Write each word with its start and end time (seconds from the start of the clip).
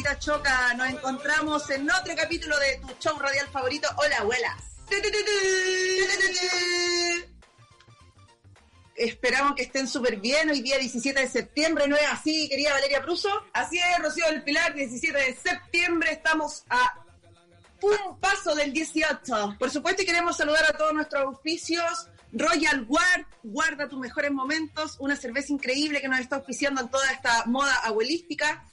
Rita 0.00 0.18
Choca, 0.18 0.72
nos 0.78 0.88
encontramos 0.88 1.68
en 1.68 1.90
otro 1.90 2.16
capítulo 2.16 2.58
de 2.58 2.78
tu 2.78 2.88
show 2.98 3.18
radial 3.18 3.46
favorito, 3.48 3.86
Hola 3.98 4.16
Abuelas. 4.20 4.56
Esperamos 8.96 9.54
que 9.56 9.64
estén 9.64 9.86
súper 9.86 10.16
bien 10.16 10.48
hoy 10.48 10.62
día 10.62 10.78
17 10.78 11.20
de 11.20 11.28
septiembre, 11.28 11.86
¿no 11.86 11.96
es 11.96 12.06
así, 12.10 12.48
querida 12.48 12.72
Valeria 12.72 13.02
Pruso? 13.02 13.28
Así 13.52 13.76
es, 13.76 14.02
Rocío 14.02 14.24
del 14.28 14.42
Pilar, 14.42 14.72
17 14.72 15.18
de 15.18 15.34
septiembre, 15.36 16.12
estamos 16.12 16.64
a 16.70 17.04
un 17.82 18.18
paso 18.20 18.54
del 18.54 18.72
18. 18.72 19.56
Por 19.58 19.70
supuesto, 19.70 20.00
y 20.00 20.06
queremos 20.06 20.34
saludar 20.34 20.64
a 20.64 20.78
todos 20.78 20.94
nuestros 20.94 21.24
auspicios. 21.24 22.08
Royal 22.32 22.86
Guard, 22.86 23.26
guarda 23.42 23.86
tus 23.86 23.98
mejores 23.98 24.32
momentos, 24.32 24.96
una 24.98 25.14
cerveza 25.14 25.52
increíble 25.52 26.00
que 26.00 26.08
nos 26.08 26.20
está 26.20 26.36
auspiciando 26.36 26.80
en 26.80 26.88
toda 26.88 27.12
esta 27.12 27.44
moda 27.44 27.74
abuelística. 27.84 28.64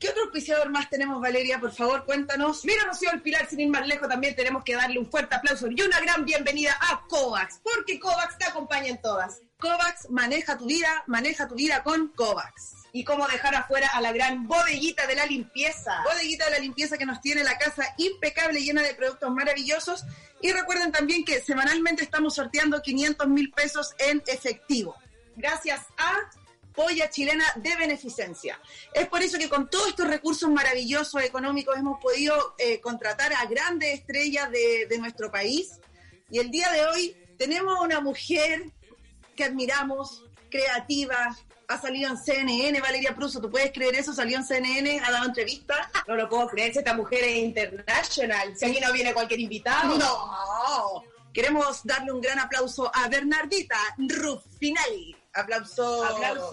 ¿Qué 0.00 0.08
otro 0.08 0.22
auspiciador 0.22 0.70
más 0.70 0.88
tenemos, 0.88 1.20
Valeria? 1.20 1.60
Por 1.60 1.72
favor, 1.72 2.06
cuéntanos. 2.06 2.64
Mira, 2.64 2.84
Rocío 2.86 3.10
del 3.10 3.20
Pilar, 3.20 3.46
sin 3.46 3.60
ir 3.60 3.68
más 3.68 3.86
lejos, 3.86 4.08
también 4.08 4.34
tenemos 4.34 4.64
que 4.64 4.74
darle 4.74 4.98
un 4.98 5.10
fuerte 5.10 5.34
aplauso 5.34 5.68
y 5.70 5.82
una 5.82 6.00
gran 6.00 6.24
bienvenida 6.24 6.74
a 6.80 7.06
Kovacs, 7.06 7.60
porque 7.62 8.00
Kovacs 8.00 8.38
te 8.38 8.46
acompaña 8.46 8.88
en 8.88 9.02
todas. 9.02 9.42
Kovacs 9.58 10.08
maneja 10.08 10.56
tu 10.56 10.64
vida, 10.64 11.04
maneja 11.06 11.46
tu 11.46 11.54
vida 11.54 11.82
con 11.82 12.08
Kovacs. 12.08 12.76
Y 12.94 13.04
cómo 13.04 13.28
dejar 13.28 13.54
afuera 13.54 13.88
a 13.92 14.00
la 14.00 14.10
gran 14.12 14.48
bodeguita 14.48 15.06
de 15.06 15.16
la 15.16 15.26
limpieza. 15.26 16.02
Bodeguita 16.02 16.46
de 16.46 16.52
la 16.52 16.58
limpieza 16.60 16.96
que 16.96 17.04
nos 17.04 17.20
tiene 17.20 17.44
la 17.44 17.58
casa 17.58 17.84
impecable, 17.98 18.62
llena 18.62 18.80
de 18.82 18.94
productos 18.94 19.30
maravillosos. 19.30 20.06
Y 20.40 20.50
recuerden 20.52 20.92
también 20.92 21.26
que 21.26 21.42
semanalmente 21.42 22.02
estamos 22.02 22.36
sorteando 22.36 22.80
500 22.80 23.28
mil 23.28 23.52
pesos 23.52 23.92
en 23.98 24.22
efectivo. 24.26 24.96
Gracias 25.36 25.82
a 25.98 26.14
Polla 26.74 27.10
Chilena 27.10 27.44
de 27.56 27.76
Beneficencia. 27.76 28.60
Es 28.94 29.08
por 29.08 29.22
eso 29.22 29.38
que 29.38 29.48
con 29.48 29.68
todos 29.68 29.88
estos 29.88 30.08
recursos 30.08 30.50
maravillosos 30.50 31.22
económicos 31.22 31.76
hemos 31.76 32.00
podido 32.00 32.54
eh, 32.58 32.80
contratar 32.80 33.32
a 33.32 33.46
grandes 33.46 34.00
estrellas 34.00 34.50
de, 34.50 34.86
de 34.88 34.98
nuestro 34.98 35.30
país. 35.30 35.78
Y 36.30 36.38
el 36.38 36.50
día 36.50 36.70
de 36.72 36.86
hoy 36.86 37.16
tenemos 37.38 37.80
una 37.80 38.00
mujer 38.00 38.70
que 39.34 39.44
admiramos, 39.44 40.24
creativa, 40.50 41.36
ha 41.70 41.80
salido 41.80 42.10
en 42.10 42.18
CNN, 42.18 42.80
Valeria 42.80 43.14
Pruso, 43.14 43.40
¿tú 43.40 43.48
puedes 43.48 43.72
creer 43.72 43.94
eso? 43.94 44.12
Salió 44.12 44.36
en 44.36 44.44
CNN, 44.44 45.00
ha 45.04 45.12
dado 45.12 45.26
entrevista. 45.26 45.88
No 46.08 46.16
lo 46.16 46.28
puedo 46.28 46.48
creer, 46.48 46.76
esta 46.76 46.94
mujer 46.94 47.22
es 47.22 47.36
international. 47.38 48.56
Si 48.56 48.64
aquí 48.64 48.80
no 48.80 48.92
viene 48.92 49.14
cualquier 49.14 49.38
invitado. 49.38 49.96
No. 49.96 51.04
Queremos 51.32 51.82
darle 51.84 52.10
un 52.10 52.20
gran 52.20 52.40
aplauso 52.40 52.90
a 52.92 53.08
Bernardita 53.08 53.78
Ruffinelli. 53.98 55.16
Aplauso. 55.34 56.04
Aplauso. 56.04 56.52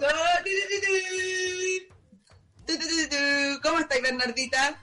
¿Cómo 3.62 3.78
estáis, 3.78 4.02
Bernardita? 4.02 4.78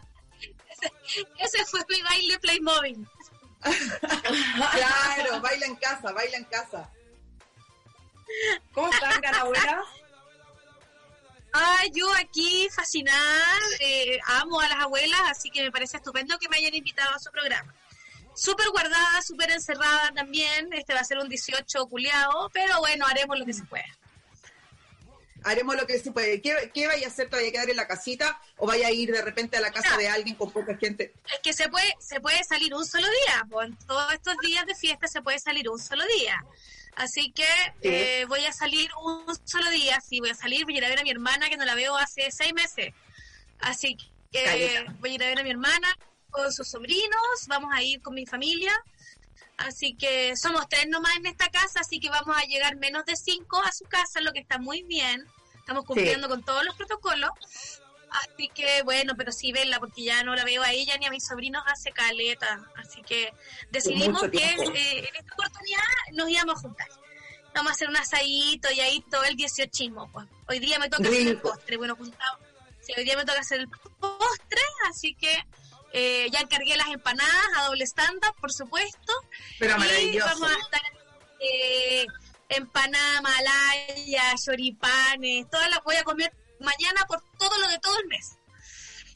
Ese 1.40 1.66
fue 1.66 1.82
mi 1.90 2.02
baile 2.02 2.40
Playmobil. 2.40 3.08
claro, 3.62 5.42
baila 5.42 5.66
en 5.66 5.76
casa, 5.76 6.12
baila 6.12 6.38
en 6.38 6.46
casa. 6.46 6.90
¿Cómo 8.74 8.90
están, 8.90 9.22
gran 9.22 9.36
abuela? 9.36 9.84
Ah, 11.54 11.84
yo 11.94 12.12
aquí 12.16 12.68
fascinada, 12.70 13.58
eh, 13.80 14.20
amo 14.26 14.60
a 14.60 14.68
las 14.68 14.84
abuelas, 14.84 15.22
así 15.30 15.50
que 15.50 15.64
me 15.64 15.72
parece 15.72 15.98
estupendo 15.98 16.38
que 16.38 16.50
me 16.50 16.58
hayan 16.58 16.76
invitado 16.76 17.16
a 17.16 17.20
su 17.20 17.32
programa. 17.32 17.74
Súper 18.36 18.70
guardada, 18.70 19.22
súper 19.22 19.50
encerrada 19.52 20.12
también, 20.14 20.72
este 20.74 20.94
va 20.94 21.00
a 21.00 21.04
ser 21.06 21.18
un 21.20 21.30
18 21.30 21.88
culiado, 21.88 22.50
pero 22.54 22.80
bueno, 22.80 23.06
haremos 23.08 23.40
lo 23.40 23.46
que 23.46 23.54
se 23.54 23.64
pueda. 23.64 23.86
Haremos 25.44 25.76
lo 25.76 25.86
que 25.86 26.00
se 26.00 26.12
puede. 26.12 26.42
¿Qué, 26.42 26.72
qué 26.74 26.88
vaya 26.88 27.06
a 27.06 27.10
hacer? 27.10 27.30
¿Te 27.30 27.36
vaya 27.36 27.50
a 27.50 27.52
quedar 27.52 27.70
en 27.70 27.76
la 27.76 27.88
casita 27.88 28.42
o 28.58 28.66
vaya 28.66 28.88
a 28.88 28.92
ir 28.92 29.12
de 29.12 29.22
repente 29.22 29.58
a 29.58 29.62
la 29.62 29.72
casa 29.72 29.92
No. 29.92 29.98
de 29.98 30.08
alguien 30.10 30.36
con 30.36 30.52
poca 30.52 30.76
gente? 30.76 31.14
Es 31.32 31.40
que 31.44 31.54
se 31.54 31.70
puede, 31.70 31.94
se 32.00 32.20
puede 32.20 32.44
salir 32.44 32.74
un 32.74 32.84
solo 32.86 33.08
día, 33.08 33.46
en 33.64 33.78
todos 33.86 34.12
estos 34.12 34.36
días 34.40 34.66
de 34.66 34.74
fiesta 34.74 35.08
se 35.08 35.22
puede 35.22 35.38
salir 35.38 35.70
un 35.70 35.78
solo 35.78 36.04
día. 36.18 36.44
Así 36.96 37.32
que 37.32 37.46
eh, 37.84 38.26
voy 38.28 38.44
a 38.46 38.54
salir 38.54 38.90
un 39.04 39.24
solo 39.46 39.70
día, 39.70 40.02
sí, 40.02 40.20
voy 40.20 40.32
a 40.32 40.36
salir, 40.36 40.64
voy 40.66 40.76
a 40.76 40.78
ir 40.80 40.86
a 40.86 40.90
ver 40.90 41.00
a 41.00 41.04
mi 41.04 41.12
hermana 41.12 41.48
que 41.48 41.58
no 41.58 41.66
la 41.66 41.76
veo 41.76 41.96
hace 41.96 42.32
seis 42.32 42.54
meses. 42.54 42.94
Así 43.60 43.98
que 44.32 44.44
Caleta. 44.44 44.94
voy 45.00 45.12
a 45.12 45.14
ir 45.14 45.24
a 45.24 45.28
ver 45.28 45.40
a 45.40 45.44
mi 45.44 45.52
hermana 45.52 45.96
con 46.36 46.52
sus 46.52 46.68
sobrinos, 46.68 47.48
vamos 47.48 47.72
a 47.74 47.82
ir 47.82 48.02
con 48.02 48.14
mi 48.14 48.26
familia. 48.26 48.74
Así 49.58 49.96
que 49.96 50.36
somos 50.36 50.68
tres 50.68 50.88
nomás 50.90 51.16
en 51.16 51.28
esta 51.28 51.48
casa, 51.50 51.80
así 51.80 52.00
que 52.00 52.10
vamos 52.10 52.36
a 52.36 52.46
llegar 52.46 52.76
menos 52.76 53.06
de 53.06 53.16
cinco 53.16 53.62
a 53.62 53.72
su 53.72 53.86
casa, 53.86 54.20
lo 54.20 54.34
que 54.34 54.40
está 54.40 54.60
muy 54.60 54.84
bien. 54.84 55.26
Estamos 55.58 55.86
cumpliendo 55.86 56.28
con 56.28 56.44
todos 56.44 56.66
los 56.66 56.76
protocolos. 56.76 57.32
Así 58.10 58.50
que 58.50 58.84
bueno, 58.84 59.14
pero 59.18 59.32
sí 59.32 59.52
verla 59.52 59.80
porque 59.80 60.04
ya 60.04 60.24
no 60.24 60.36
la 60.36 60.44
veo 60.44 60.62
a 60.62 60.72
ella 60.72 60.98
ni 60.98 61.06
a 61.06 61.12
mis 61.12 61.26
sobrinos 61.26 61.64
hace 61.68 61.92
caleta. 61.92 62.66
Así 62.76 63.02
que 63.02 63.34
decidimos 63.72 64.22
que 64.30 64.38
eh, 64.38 65.10
en 65.10 65.16
esta 65.16 65.34
oportunidad 65.34 65.82
nos 66.14 66.30
íbamos 66.30 66.58
a 66.58 66.62
juntar. 66.62 66.88
Vamos 67.54 67.72
a 67.72 67.74
hacer 67.74 67.90
un 67.90 67.98
asadito 67.98 68.70
y 68.72 68.82
ahí 68.82 69.04
todo 69.10 69.24
el 69.24 69.36
18 69.36 70.10
pues. 70.12 70.28
Hoy 70.48 70.60
día 70.60 70.80
me 70.80 70.90
toca 70.90 71.08
hacer 71.08 71.22
el 71.22 71.36
Rico. 71.36 71.50
postre. 71.50 71.78
Bueno, 71.78 71.96
juntado. 71.96 72.40
Sí, 72.82 72.94
hoy 72.96 73.06
día 73.06 73.16
me 73.16 73.26
toca 73.26 73.40
hacer 73.40 73.62
el 73.62 73.70
postre, 73.70 74.62
así 74.90 75.16
que 75.16 75.44
eh, 75.98 76.28
ya 76.32 76.40
encargué 76.40 76.76
las 76.76 76.90
empanadas 76.90 77.46
a 77.58 77.64
doble 77.66 77.84
estándar, 77.86 78.34
por 78.42 78.52
supuesto. 78.52 79.14
Pero 79.60 79.76
Y 80.02 80.20
vamos 80.20 80.52
a 80.52 80.60
estar 80.60 80.82
eh, 81.40 82.06
empanada, 82.50 83.22
malaya, 83.22 84.34
choripanes, 84.44 85.50
todas 85.50 85.70
las 85.70 85.82
voy 85.84 85.96
a 85.96 86.04
comer 86.04 86.34
mañana 86.60 87.06
por 87.08 87.22
todo 87.40 87.58
lo 87.60 87.68
de 87.70 87.80
todo 87.80 87.98
el 88.00 88.08
mes. 88.08 88.38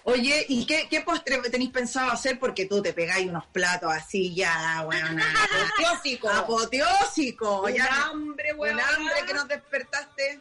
Oye, 0.04 0.46
¿y 0.48 0.66
qué, 0.66 0.88
qué 0.90 1.02
postre 1.02 1.38
tenéis 1.50 1.72
pensado 1.72 2.12
hacer? 2.12 2.40
Porque 2.40 2.66
tú 2.66 2.82
te 2.82 2.94
pegáis 2.94 3.28
unos 3.28 3.46
platos 3.48 3.92
así 3.94 4.34
ya, 4.34 4.82
bueno, 4.86 5.22
Apoteósico. 5.76 6.30
apoteósico. 6.30 7.62
Un 7.64 7.74
ya, 7.74 8.06
hambre, 8.06 8.54
un 8.54 8.60
weón. 8.60 8.80
hambre 8.80 9.14
que 9.28 9.34
nos 9.34 9.48
despertaste. 9.50 10.40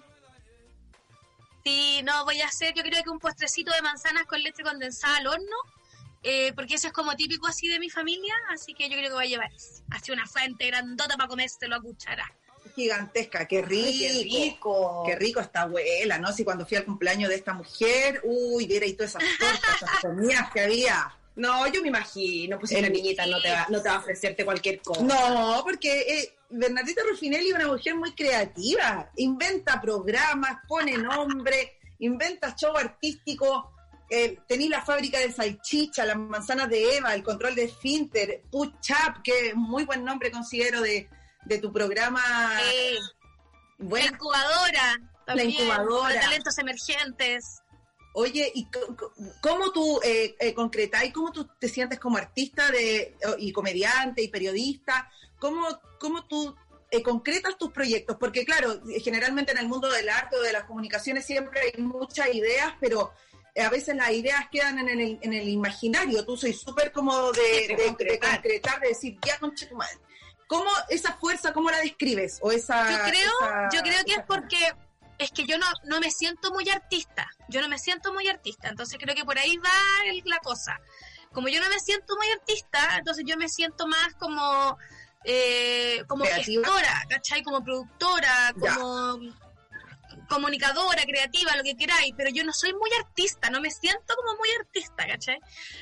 Sí, 1.65 2.01
no, 2.05 2.25
voy 2.25 2.41
a 2.41 2.47
hacer 2.47 2.73
yo 2.75 2.83
creo 2.83 3.03
que 3.03 3.11
un 3.11 3.19
postrecito 3.19 3.73
de 3.73 3.83
manzanas 3.83 4.25
con 4.27 4.41
leche 4.43 4.63
condensada 4.63 5.17
al 5.19 5.27
horno, 5.27 5.57
eh, 6.23 6.53
porque 6.55 6.75
eso 6.75 6.89
es 6.89 6.93
como 6.93 7.15
típico 7.17 7.47
así 7.47 7.69
de 7.69 7.79
mi 7.79 7.91
familia, 7.91 8.35
así 8.51 8.75
que 8.75 8.89
yo 8.89 8.97
creo 8.97 9.09
que 9.09 9.15
voy 9.15 9.25
a 9.27 9.29
llevar 9.29 9.51
así 9.91 10.11
una 10.13 10.27
fuente 10.27 10.67
grandota 10.67 11.17
para 11.17 11.29
comérselo 11.29 11.77
a 11.77 11.81
cuchara. 11.81 12.25
Gigantesca, 12.75 13.47
qué 13.47 13.63
rico. 13.63 13.99
Qué 13.99 14.23
rico. 14.25 15.03
Qué 15.07 15.17
rico 15.17 15.41
esta 15.41 15.63
abuela, 15.63 16.19
¿no? 16.19 16.33
Si 16.33 16.45
cuando 16.45 16.67
fui 16.67 16.77
al 16.77 16.85
cumpleaños 16.85 17.29
de 17.29 17.37
esta 17.37 17.53
mujer, 17.53 18.21
uy, 18.25 18.67
viera 18.67 18.87
y 18.87 18.93
todas 18.95 19.17
esas 19.17 19.25
tortas, 19.39 19.77
esas 19.77 19.91
comidas 20.03 20.51
que 20.53 20.61
había. 20.61 21.13
No, 21.37 21.67
yo 21.69 21.81
me 21.83 21.89
imagino, 21.89 22.59
pues 22.59 22.71
si 22.71 22.77
El- 22.77 22.93
niñita 22.93 23.25
no 23.27 23.41
te 23.41 23.51
va, 23.51 23.67
no 23.69 23.81
te 23.81 23.89
va 23.89 23.97
a 23.97 23.99
ofrecerte 23.99 24.45
cualquier 24.45 24.81
cosa. 24.83 25.03
No, 25.03 25.61
porque 25.65 26.01
eh, 26.01 26.35
Bernardita 26.51 27.03
Ruffinelli 27.09 27.49
es 27.51 27.55
una 27.55 27.69
mujer 27.69 27.95
muy 27.95 28.13
creativa. 28.13 29.11
Inventa 29.17 29.81
programas, 29.81 30.59
pone 30.69 30.99
nombre, 30.99 31.79
inventa 32.01 32.55
show 32.57 32.77
artístico. 32.77 33.73
Eh, 34.11 34.39
tení 34.47 34.69
la 34.69 34.83
fábrica 34.83 35.19
de 35.19 35.33
salchicha, 35.33 36.07
las 36.07 36.17
manzanas 36.17 36.69
de 36.69 36.97
Eva, 36.97 37.15
el 37.15 37.23
control 37.23 37.55
de 37.55 37.69
Finter, 37.69 38.43
Push 38.51 38.91
Up, 38.91 39.23
que 39.23 39.49
es 39.49 39.55
un 39.55 39.63
muy 39.63 39.85
buen 39.85 40.05
nombre 40.05 40.31
considero 40.31 40.81
de, 40.81 41.09
de 41.45 41.59
tu 41.59 41.73
programa. 41.73 42.23
Eh, 42.73 42.97
la 43.79 44.05
incubadora, 44.07 45.01
también, 45.27 45.51
incubadora. 45.51 46.15
de 46.15 46.21
talentos 46.21 46.59
emergentes. 46.59 47.63
Oye, 48.15 48.51
¿y 48.55 48.67
cómo 49.41 49.71
tú 49.71 50.01
eh, 50.03 50.35
eh, 50.41 50.55
concretáis, 50.55 51.13
cómo 51.13 51.31
tú 51.31 51.49
te 51.59 51.69
sientes 51.69 52.01
como 52.01 52.17
artista 52.17 52.71
de, 52.71 53.17
y 53.39 53.53
comediante 53.53 54.23
y 54.23 54.29
periodista? 54.29 55.09
¿Cómo, 55.39 55.69
cómo 56.01 56.25
tú 56.25 56.57
eh, 56.91 57.03
concretas 57.03 57.57
tus 57.59 57.71
proyectos? 57.71 58.17
Porque 58.19 58.45
claro, 58.45 58.81
generalmente 59.05 59.53
en 59.53 59.59
el 59.59 59.69
mundo 59.69 59.89
del 59.89 60.09
arte 60.09 60.37
o 60.37 60.43
de 60.43 60.53
las 60.53 60.65
comunicaciones 60.65 61.27
siempre 61.27 61.61
hay 61.61 61.81
muchas 61.81 62.35
ideas, 62.35 62.75
pero 62.81 63.13
a 63.61 63.71
veces 63.71 63.97
las 63.97 64.11
ideas 64.11 64.47
quedan 64.51 64.79
en 64.79 64.89
el, 64.89 65.19
en 65.23 65.33
el 65.33 65.49
imaginario. 65.49 66.25
Tú 66.25 66.37
soy 66.37 66.53
súper 66.53 66.93
como 66.93 67.33
de, 67.33 67.43
De 67.43 67.69
de- 67.69 67.77
de 67.77 67.87
concretar. 67.89 68.35
concretar, 68.37 68.81
de 68.81 68.89
decir, 68.89 69.19
ya 69.25 69.39
conche 69.39 69.67
tu 69.67 69.77
madre. 69.77 69.99
¿Cómo 70.47 70.71
esa 70.89 71.13
fuerza, 71.15 71.53
cómo 71.53 71.71
la 71.71 71.79
describes? 71.81 72.39
O 72.43 72.51
esa, 72.53 72.91
yo 72.91 73.11
creo, 73.11 73.33
yo 73.73 73.81
creo 73.83 74.05
que 74.07 74.13
es 74.15 74.23
porque 74.27 74.73
es 75.19 75.31
que 75.33 75.45
yo 75.47 75.59
no, 75.59 75.67
no 75.85 76.01
me 76.01 76.11
siento 76.11 76.51
muy 76.53 76.69
artista. 76.71 77.29
Yo 77.49 77.61
no 77.61 77.69
me 77.69 77.79
siento 77.79 78.13
muy 78.15 78.29
artista. 78.29 78.69
Entonces 78.69 78.99
creo 79.01 79.15
que 79.15 79.25
por 79.25 79.39
ahí 79.39 79.57
va 79.59 79.71
la 80.25 80.39
cosa. 80.39 80.81
Como 81.33 81.49
yo 81.49 81.61
no 81.61 81.69
me 81.69 81.79
siento 81.81 82.17
muy 82.17 82.27
artista, 82.31 82.97
entonces 82.97 83.25
yo 83.27 83.37
me 83.37 83.49
siento 83.51 83.87
más 83.87 84.15
como, 84.19 84.79
eh, 85.25 86.03
como 86.07 86.25
gestora, 86.25 87.03
¿cachai? 87.11 87.43
Como 87.43 87.63
productora, 87.63 88.55
como 88.59 89.19
comunicadora, 90.29 91.03
creativa, 91.05 91.57
lo 91.57 91.63
que 91.63 91.77
queráis, 91.77 92.13
pero 92.17 92.31
yo 92.31 92.45
no 92.45 92.53
soy 92.53 92.73
muy 92.75 92.91
artista, 92.99 93.51
no 93.51 93.61
me 93.61 93.71
siento 93.71 94.15
como 94.15 94.37
muy 94.37 94.49
artista, 94.61 95.07
¿cachai? 95.07 95.39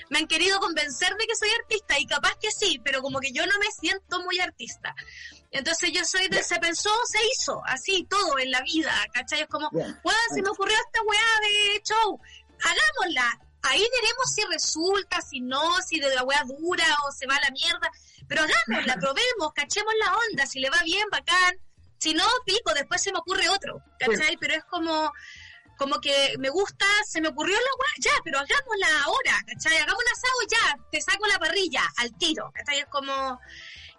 Me 0.09 0.19
han 0.19 0.27
querido 0.27 0.59
convencer 0.61 1.15
de 1.17 1.27
que 1.27 1.37
soy 1.37 1.51
artista 1.61 1.99
y 1.99 2.07
capaz 2.07 2.37
que 2.41 2.51
sí, 2.51 2.81
pero 2.85 3.03
como 3.03 3.21
que 3.21 3.33
yo 3.33 3.45
no 3.47 3.59
me 3.59 3.71
siento 3.79 4.23
muy 4.23 4.39
artista. 4.41 4.95
Entonces 5.51 5.91
yo 5.93 6.05
soy 6.05 6.29
de 6.29 6.43
se 6.43 6.59
pensó, 6.59 6.91
se 7.07 7.19
hizo, 7.27 7.61
así 7.67 8.07
todo 8.09 8.39
en 8.39 8.51
la 8.51 8.63
vida, 8.63 8.93
¿cachai? 9.13 9.43
Es 9.43 9.49
como, 9.49 9.69
weá, 9.71 10.17
se 10.33 10.43
me 10.43 10.49
ocurrió 10.49 10.77
esta 10.77 11.03
weá 11.03 11.41
de 11.43 11.83
show, 11.83 12.21
hagámosla. 12.63 13.41
Ahí 13.63 13.81
veremos 13.81 14.33
si 14.33 14.45
resulta, 14.45 15.21
si 15.23 15.41
no, 15.41 15.83
si 15.83 15.99
de 15.99 16.15
la 16.15 16.23
weá 16.23 16.45
dura 16.45 16.87
o 17.07 17.11
se 17.11 17.27
va 17.27 17.35
a 17.35 17.41
la 17.41 17.51
mierda. 17.51 17.91
Pero 18.29 18.43
hagámosla, 18.43 18.95
probemos, 19.01 19.53
cachemos 19.55 19.93
la 19.99 20.15
onda, 20.17 20.47
si 20.47 20.61
le 20.61 20.71
va 20.71 20.83
bien, 20.85 21.07
bacán 21.11 21.59
si 21.99 22.15
no, 22.15 22.25
pico, 22.45 22.73
después 22.75 23.03
se 23.03 23.13
me 23.13 23.19
ocurre 23.19 23.49
otro, 23.49 23.83
¿cachai? 23.99 24.37
Pero 24.39 24.55
es 24.55 24.65
como, 24.65 25.13
como 25.77 26.01
que 26.01 26.35
me 26.39 26.51
gusta, 26.51 26.87
se 27.07 27.21
me 27.21 27.29
ocurrió 27.29 27.57
la 27.57 27.61
weá, 27.79 27.93
ya, 28.01 28.21
pero 28.25 28.39
hagámosla 28.39 29.03
ahora, 29.05 29.41
¿cachai? 29.47 29.77
Hagamos 29.79 30.03
un 30.03 30.13
asado 30.13 30.41
ya, 30.51 30.85
te 30.91 31.01
saco 31.01 31.27
la 31.27 31.39
parrilla, 31.39 31.83
al 31.99 32.17
tiro, 32.17 32.51
¿cachai? 32.55 32.81
Es 32.81 32.87
como... 32.87 33.39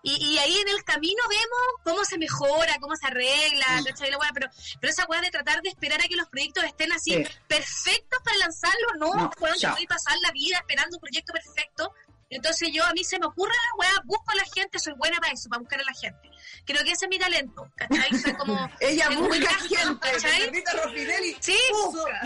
Y, 0.03 0.38
ahí 0.38 0.57
en 0.59 0.69
el 0.69 0.83
camino 0.85 1.21
vemos 1.27 1.83
cómo 1.83 2.05
se 2.05 2.17
mejora, 2.17 2.77
cómo 2.79 2.95
se 2.95 3.07
arregla, 3.07 3.65
¿cachai? 3.85 4.09
La 4.09 4.17
pero, 4.33 4.47
pero 4.79 4.91
esa 4.94 5.05
weá 5.07 5.19
de 5.19 5.31
tratar 5.31 5.61
de 5.61 5.69
esperar 5.69 5.99
a 5.99 6.07
que 6.07 6.15
los 6.15 6.29
proyectos 6.29 6.63
estén 6.63 6.94
así 6.94 7.25
perfectos 7.47 8.19
para 8.23 8.38
lanzarlo, 8.38 8.88
no, 8.99 9.13
no 9.13 9.29
pasar 9.31 10.15
la 10.21 10.31
vida 10.31 10.59
esperando 10.59 10.95
un 10.95 11.01
proyecto 11.01 11.33
perfecto, 11.33 11.94
entonces 12.29 12.69
yo, 12.74 12.83
a 12.83 12.94
mí 12.94 13.03
se 13.03 13.19
me 13.19 13.25
ocurre 13.25 13.53
la 13.53 13.77
weá, 13.79 14.01
busco 14.06 14.31
a 14.31 14.35
la 14.35 14.44
gente, 14.53 14.79
soy 14.79 14.94
buena 14.97 15.18
para 15.19 15.33
eso, 15.33 15.50
para 15.50 15.59
buscar 15.59 15.79
a 15.79 15.83
la 15.83 15.94
gente. 15.94 16.29
Creo 16.65 16.83
que 16.83 16.91
ese 16.91 17.06
es 17.06 17.09
mi 17.09 17.18
talento, 17.18 17.71
¿cachai? 17.75 18.13
Soy 18.19 18.33
como... 18.33 18.69
ella 18.79 19.09
busca 19.09 19.50
gente, 19.59 20.12
¿cachai? 20.12 20.63
Rossinelli 20.83 21.38
sí, 21.39 21.57
busca. 21.71 22.21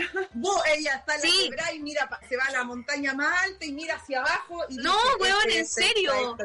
ella 0.76 0.96
está 0.96 1.16
en 1.16 1.22
sí. 1.22 1.50
la 1.56 1.74
y 1.74 1.80
mira, 1.80 2.10
se 2.28 2.38
va 2.38 2.46
a 2.46 2.52
la 2.52 2.64
montaña 2.64 3.14
más 3.14 3.44
alta 3.44 3.66
y 3.66 3.72
mira 3.74 3.96
hacia 3.96 4.20
abajo. 4.20 4.66
Y 4.70 4.78
no, 4.78 4.98
weón, 5.20 5.50
en 5.50 5.68
serio 5.68 6.36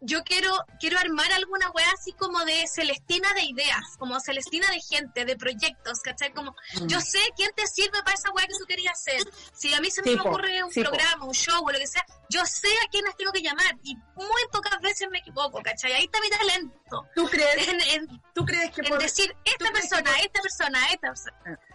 yo 0.00 0.22
quiero, 0.24 0.50
quiero 0.78 0.98
armar 0.98 1.30
alguna 1.32 1.70
weá 1.70 1.90
así 1.92 2.12
como 2.12 2.44
de 2.44 2.66
Celestina 2.66 3.32
de 3.34 3.42
ideas, 3.42 3.96
como 3.98 4.18
Celestina 4.20 4.66
de 4.70 4.80
gente, 4.80 5.24
de 5.24 5.36
proyectos, 5.36 6.00
¿cachai? 6.00 6.32
Como, 6.32 6.54
yo 6.86 6.98
mm. 6.98 7.02
sé 7.02 7.18
quién 7.36 7.50
te 7.54 7.66
sirve 7.66 8.02
para 8.02 8.14
esa 8.14 8.30
weá 8.32 8.46
que 8.46 8.54
tú 8.58 8.64
querías 8.66 8.98
hacer. 8.98 9.22
Si 9.52 9.72
a 9.74 9.80
mí 9.80 9.90
se 9.90 10.02
me 10.02 10.20
ocurre 10.20 10.62
un 10.64 10.72
programa, 10.72 11.24
un 11.24 11.34
show 11.34 11.62
o 11.64 11.70
lo 11.70 11.78
que 11.78 11.86
sea, 11.86 12.04
yo 12.28 12.44
sé 12.46 12.68
a 12.86 12.88
quiénes 12.90 13.16
tengo 13.16 13.32
que 13.32 13.42
llamar 13.42 13.76
y 13.82 13.96
muy 14.14 14.42
pocas 14.52 14.80
veces 14.80 15.08
me 15.10 15.18
equivoco, 15.18 15.62
¿cachai? 15.62 15.92
Ahí 15.92 16.04
está 16.04 16.20
mi 16.20 16.30
talento. 16.30 17.06
¿Tú 17.14 17.26
crees? 17.28 17.68
En, 17.94 18.22
¿tú 18.34 18.44
crees 18.44 18.70
que 18.70 18.82
en 18.82 18.98
decir, 18.98 19.34
esta 19.44 19.70
persona, 19.72 20.10
esta 20.20 20.40
persona, 20.40 20.86
esta 20.92 21.08
persona. 21.08 21.36
Ah. 21.46 21.69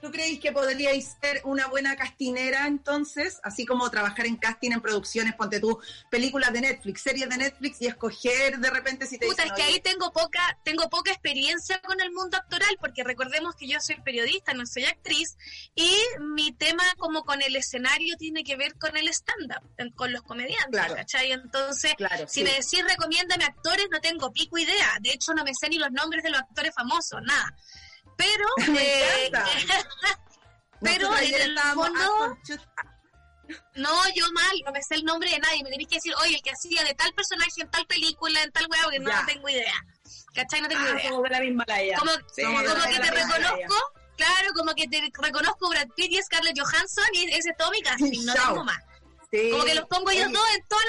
¿Tú 0.00 0.12
creéis 0.12 0.38
que 0.38 0.52
podríais 0.52 1.16
ser 1.20 1.40
una 1.44 1.66
buena 1.66 1.96
castinera 1.96 2.66
entonces? 2.66 3.40
Así 3.42 3.66
como 3.66 3.90
trabajar 3.90 4.26
en 4.26 4.36
casting, 4.36 4.70
en 4.70 4.80
producciones, 4.80 5.34
ponte 5.34 5.58
tú, 5.58 5.80
películas 6.10 6.52
de 6.52 6.60
Netflix, 6.60 7.02
series 7.02 7.28
de 7.28 7.36
Netflix 7.36 7.82
y 7.82 7.86
escoger 7.86 8.58
de 8.58 8.70
repente 8.70 9.06
si 9.06 9.18
te 9.18 9.26
Puta, 9.26 9.42
es 9.42 9.52
que 9.52 9.62
ahí 9.62 9.80
tengo 9.80 10.12
poca, 10.12 10.58
tengo 10.64 10.88
poca 10.88 11.10
experiencia 11.10 11.80
con 11.80 12.00
el 12.00 12.12
mundo 12.12 12.36
actoral, 12.36 12.76
porque 12.80 13.02
recordemos 13.02 13.56
que 13.56 13.66
yo 13.66 13.80
soy 13.80 13.96
periodista, 14.02 14.54
no 14.54 14.66
soy 14.66 14.84
actriz, 14.84 15.36
y 15.74 15.92
mi 16.20 16.52
tema 16.52 16.84
como 16.96 17.24
con 17.24 17.42
el 17.42 17.56
escenario 17.56 18.16
tiene 18.16 18.44
que 18.44 18.56
ver 18.56 18.74
con 18.74 18.96
el 18.96 19.08
stand-up, 19.08 19.94
con 19.96 20.12
los 20.12 20.22
comediantes, 20.22 20.68
claro. 20.70 20.94
¿cachai? 20.94 21.32
Entonces, 21.32 21.94
si 22.28 22.44
me 22.44 22.50
decís 22.50 22.84
recomiéndame 22.86 23.44
actores, 23.44 23.86
no 23.90 24.00
tengo 24.00 24.32
pico 24.32 24.58
idea. 24.58 24.98
De 25.00 25.10
hecho, 25.10 25.34
no 25.34 25.44
me 25.44 25.52
sé 25.54 25.68
ni 25.68 25.78
los 25.78 25.90
nombres 25.90 26.22
de 26.22 26.30
los 26.30 26.40
actores 26.40 26.72
famosos, 26.74 27.20
nada. 27.22 27.56
Pero, 28.18 28.46
eh, 28.78 29.30
pero 30.82 31.16
en 31.16 31.34
el 31.34 31.58
fondo, 31.72 32.36
no, 33.76 33.92
yo 34.14 34.30
mal, 34.32 34.56
no 34.66 34.72
me 34.72 34.82
sé 34.82 34.96
el 34.96 35.04
nombre 35.04 35.30
de 35.30 35.38
nadie. 35.38 35.62
Me 35.62 35.70
tenéis 35.70 35.88
que 35.88 35.94
decir, 35.96 36.12
oye, 36.22 36.34
el 36.34 36.42
que 36.42 36.50
hacía 36.50 36.84
de 36.84 36.94
tal 36.94 37.12
personaje 37.14 37.62
en 37.62 37.70
tal 37.70 37.86
película, 37.86 38.42
en 38.42 38.50
tal 38.52 38.66
weá, 38.68 38.90
que 38.90 38.98
no, 38.98 39.10
tengo 39.26 39.48
idea. 39.48 39.72
¿Cachai? 40.34 40.60
No 40.60 40.68
tengo 40.68 40.82
ah, 40.84 40.90
idea. 40.90 41.10
Como 41.10 41.22
de 41.22 41.30
la 41.30 41.40
misma 41.40 41.64
Como, 41.98 42.12
como, 42.12 42.84
que 42.90 43.00
te 43.00 43.10
reconozco, 43.10 43.76
claro, 44.16 44.52
como 44.54 44.74
que 44.74 44.88
te 44.88 45.10
reconozco 45.22 45.70
Brad 45.70 45.88
Pitt 45.96 46.12
y 46.12 46.22
Scarlett 46.22 46.58
Johansson 46.58 47.06
y 47.12 47.30
ese 47.30 47.54
Tommy 47.56 47.80
Casting, 47.82 48.24
no 48.26 48.34
tengo 48.34 48.64
más. 48.64 48.78
Como 49.50 49.64
que 49.64 49.74
los 49.74 49.86
pongo 49.86 50.10
yo 50.10 50.30
todos 50.32 50.54
en 50.54 50.68
todas 50.68 50.84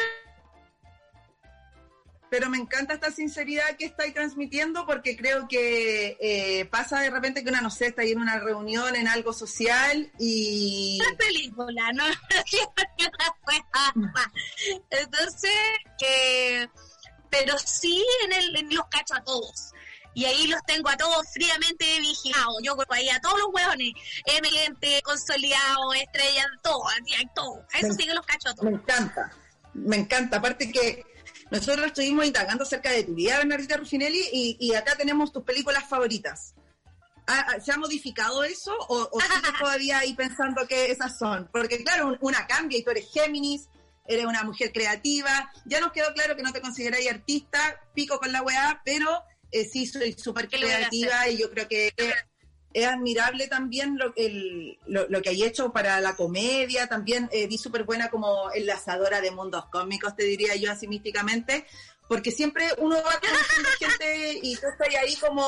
pero 2.29 2.49
me 2.49 2.57
encanta 2.57 2.93
esta 2.93 3.11
sinceridad 3.11 3.75
que 3.77 3.85
estáis 3.85 4.13
transmitiendo 4.13 4.85
porque 4.85 5.17
creo 5.17 5.47
que 5.47 6.17
eh, 6.19 6.65
pasa 6.65 6.99
de 7.01 7.09
repente 7.09 7.43
que 7.43 7.49
una, 7.49 7.61
no 7.61 7.71
sé, 7.71 7.87
está 7.87 8.03
ahí 8.03 8.11
en 8.11 8.19
una 8.19 8.39
reunión, 8.39 8.95
en 8.95 9.07
algo 9.07 9.33
social 9.33 10.11
y... 10.19 10.99
Una 11.01 11.17
película, 11.17 11.91
¿no? 11.93 12.03
Entonces, 14.89 15.51
que... 15.97 16.69
Pero 17.31 17.57
sí 17.59 18.03
en, 18.25 18.33
el, 18.33 18.55
en 18.57 18.75
los 18.75 18.87
cacho 18.89 19.13
a 19.13 19.23
todos. 19.23 19.71
Y 20.15 20.25
ahí 20.25 20.47
los 20.47 20.61
tengo 20.63 20.89
a 20.89 20.97
todos 20.97 21.27
fríamente 21.31 21.85
vigilados. 21.99 22.55
Yo 22.63 22.75
cuelgo 22.75 22.93
ahí 22.93 23.07
a 23.09 23.21
todos 23.21 23.39
los 23.39 23.49
hueones, 23.53 23.93
emergente, 24.25 24.99
consolidado, 25.03 25.93
estrella, 25.93 26.47
todo, 26.63 26.81
todo. 27.35 27.63
A 27.71 27.79
eso 27.79 27.93
sí 27.93 28.07
que 28.07 28.13
los 28.15 28.25
cacho 28.25 28.49
a 28.49 28.55
todos. 28.55 28.71
Me 28.71 28.77
encanta, 28.77 29.31
me 29.73 29.97
encanta. 29.97 30.37
Aparte 30.37 30.71
que 30.71 31.05
nosotros 31.51 31.87
estuvimos 31.87 32.25
indagando 32.25 32.63
acerca 32.63 32.91
de 32.91 33.03
tu 33.03 33.15
vida, 33.15 33.37
Bernardita 33.37 33.77
Ruffinelli, 33.77 34.57
y, 34.59 34.73
acá 34.75 34.95
tenemos 34.95 35.31
tus 35.31 35.43
películas 35.43 35.87
favoritas. 35.87 36.53
¿Se 37.63 37.71
ha 37.71 37.77
modificado 37.77 38.43
eso 38.43 38.75
o, 38.87 39.09
o 39.11 39.19
sigues 39.21 39.59
todavía 39.59 39.99
ahí 39.99 40.13
pensando 40.13 40.67
que 40.67 40.91
esas 40.91 41.17
son? 41.17 41.49
Porque 41.51 41.83
claro, 41.83 42.17
una 42.21 42.47
cambia 42.47 42.79
y 42.79 42.83
tú 42.83 42.91
eres 42.91 43.11
Géminis, 43.11 43.67
eres 44.07 44.25
una 44.25 44.43
mujer 44.43 44.71
creativa, 44.71 45.51
ya 45.65 45.79
nos 45.79 45.91
quedó 45.91 46.11
claro 46.13 46.35
que 46.35 46.41
no 46.41 46.51
te 46.51 46.61
consideráis 46.61 47.09
artista, 47.09 47.79
pico 47.93 48.19
con 48.19 48.31
la 48.31 48.41
weá, 48.41 48.81
pero 48.83 49.23
eh, 49.51 49.65
sí 49.65 49.85
soy 49.85 50.13
súper 50.13 50.49
creativa 50.49 51.29
y 51.29 51.37
yo 51.37 51.49
creo 51.51 51.67
que 51.67 51.93
es 52.73 52.85
admirable 52.85 53.47
también 53.47 53.97
lo, 53.97 54.13
lo, 55.07 55.21
que 55.21 55.29
hay 55.29 55.43
hecho 55.43 55.71
para 55.71 55.99
la 56.01 56.15
comedia, 56.15 56.87
también 56.87 57.29
eh, 57.31 57.47
vi 57.47 57.57
súper 57.57 57.83
buena 57.83 58.09
como 58.09 58.51
enlazadora 58.53 59.21
de 59.21 59.31
mundos 59.31 59.65
cómicos, 59.71 60.15
te 60.15 60.23
diría 60.23 60.55
yo 60.55 60.71
así 60.71 60.87
místicamente, 60.87 61.65
porque 62.07 62.31
siempre 62.31 62.67
uno 62.77 62.95
va 62.97 63.19
conociendo 63.19 63.69
gente 63.79 64.39
y 64.41 64.55
tú 64.55 64.67
estás 64.67 64.87
ahí 65.01 65.15
como, 65.15 65.43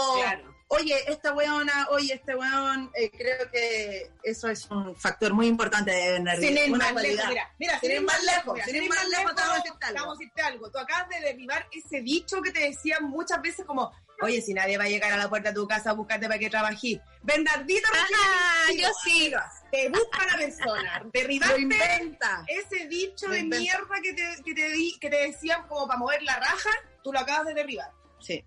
oye, 0.68 0.96
esta 1.08 1.34
weona, 1.34 1.88
oye, 1.90 2.14
este 2.14 2.36
weón, 2.36 2.90
eh, 2.96 3.12
creo 3.12 3.52
que 3.52 4.12
eso 4.24 4.48
es 4.48 4.70
un 4.72 4.96
factor 4.96 5.34
muy 5.34 5.48
importante 5.48 5.92
de 5.92 6.12
Bernardino. 6.14 6.48
Sin 6.48 6.58
ir 6.58 6.78
más 6.78 6.94
lejos, 6.94 7.28
mira, 7.28 7.54
mira, 7.60 7.80
sin, 7.80 7.92
ir 7.92 8.02
más 8.02 8.24
lejos, 8.24 8.60
sin 8.66 8.76
ir 8.76 8.90
más 8.90 9.10
lejos, 9.10 9.34
vamos 9.36 9.52
a 9.52 10.18
decirte 10.18 10.42
algo. 10.42 10.72
Tú 10.72 10.80
acabas 10.80 11.10
de 11.10 11.20
derribar 11.20 11.68
ese 11.72 12.02
dicho 12.02 12.42
que 12.42 12.52
te 12.52 12.62
decían 12.62 13.04
muchas 13.04 13.42
veces 13.42 13.66
como, 13.66 13.92
Oye, 14.22 14.42
si 14.42 14.54
nadie 14.54 14.78
va 14.78 14.86
a 14.86 14.88
llegar 14.88 15.12
a 15.12 15.18
la 15.18 15.30
puerta 15.30 15.50
de 15.50 15.56
tu 15.56 15.68
casa 15.68 15.92
a 15.92 15.94
buscarte 15.94 16.28
para 16.28 16.40
que 16.40 16.50
trabajes. 16.50 17.00
Bernardita, 17.24 17.90
Ajá, 17.92 18.74
yo 18.74 18.90
sí. 19.04 19.32
Te 19.72 19.90
busca 19.90 20.26
la 20.26 20.38
persona. 20.38 21.04
Derribaste 21.14 22.18
ese 22.48 22.88
dicho 22.88 23.28
de 23.30 23.44
mierda 23.44 24.02
que 24.02 24.14
te, 24.14 24.44
que, 24.44 24.54
te 24.54 24.72
di, 24.72 24.98
que 25.00 25.10
te 25.10 25.28
decían 25.28 25.68
como 25.68 25.88
para 25.88 26.00
mover 26.00 26.22
la 26.24 26.36
raja, 26.38 26.70
tú 27.04 27.12
lo 27.12 27.20
acabas 27.20 27.48
de 27.48 27.54
derribar. 27.54 27.92
Sí. 28.20 28.44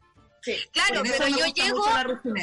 Claro, 0.72 1.02
pero 1.02 1.28
yo 1.28 1.46
llego, 1.46 1.84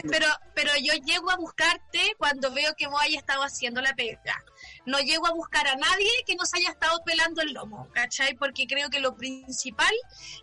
pero, 0.10 0.28
pero 0.56 0.72
yo 0.82 0.94
llego 1.06 1.30
a 1.30 1.36
buscarte 1.36 2.16
cuando 2.18 2.52
veo 2.52 2.74
que 2.76 2.88
vos 2.88 3.00
hayas 3.02 3.20
estado 3.20 3.44
haciendo 3.44 3.82
la 3.82 3.94
pega. 3.94 4.44
No 4.86 5.00
llego 5.00 5.28
a 5.28 5.34
buscar 5.34 5.68
a 5.68 5.76
nadie 5.76 6.10
que 6.26 6.36
nos 6.36 6.54
haya 6.54 6.70
estado 6.70 7.04
pelando 7.06 7.42
el 7.42 7.54
lomo, 7.54 7.90
¿cachai? 7.94 8.36
Porque 8.36 8.66
creo 8.68 8.90
que 8.90 9.00
lo 9.00 9.16
principal 9.16 9.94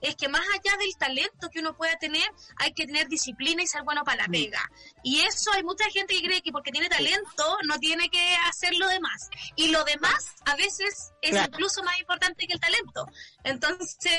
es 0.01 0.17
que 0.17 0.29
más 0.29 0.43
allá 0.55 0.77
del 0.79 0.97
talento 0.97 1.51
que 1.51 1.61
uno 1.61 1.77
pueda 1.77 1.97
tener, 1.99 2.29
hay 2.57 2.73
que 2.73 2.87
tener 2.87 3.09
disciplina 3.09 3.63
y 3.63 3.67
ser 3.67 3.83
bueno 3.83 4.05
para 4.05 4.23
la 4.23 4.29
mm. 4.29 4.33
pega. 4.33 4.71
Y 5.03 5.21
eso 5.21 5.53
hay 5.53 5.63
mucha 5.63 5.89
gente 5.91 6.15
que 6.15 6.23
cree 6.23 6.43
que 6.43 6.53
porque 6.53 6.71
tiene 6.71 6.89
talento 6.89 7.59
no 7.65 7.79
tiene 7.79 8.09
que 8.09 8.37
hacer 8.47 8.75
lo 8.77 8.89
demás. 8.89 9.29
Y 9.57 9.69
lo 9.69 9.85
demás 9.85 10.35
a 10.47 10.57
veces 10.57 11.13
es 11.23 11.37
incluso 11.37 11.83
más 11.83 11.99
importante 11.99 12.47
que 12.47 12.55
el 12.55 12.61
talento. 12.61 13.07
Entonces, 13.45 14.13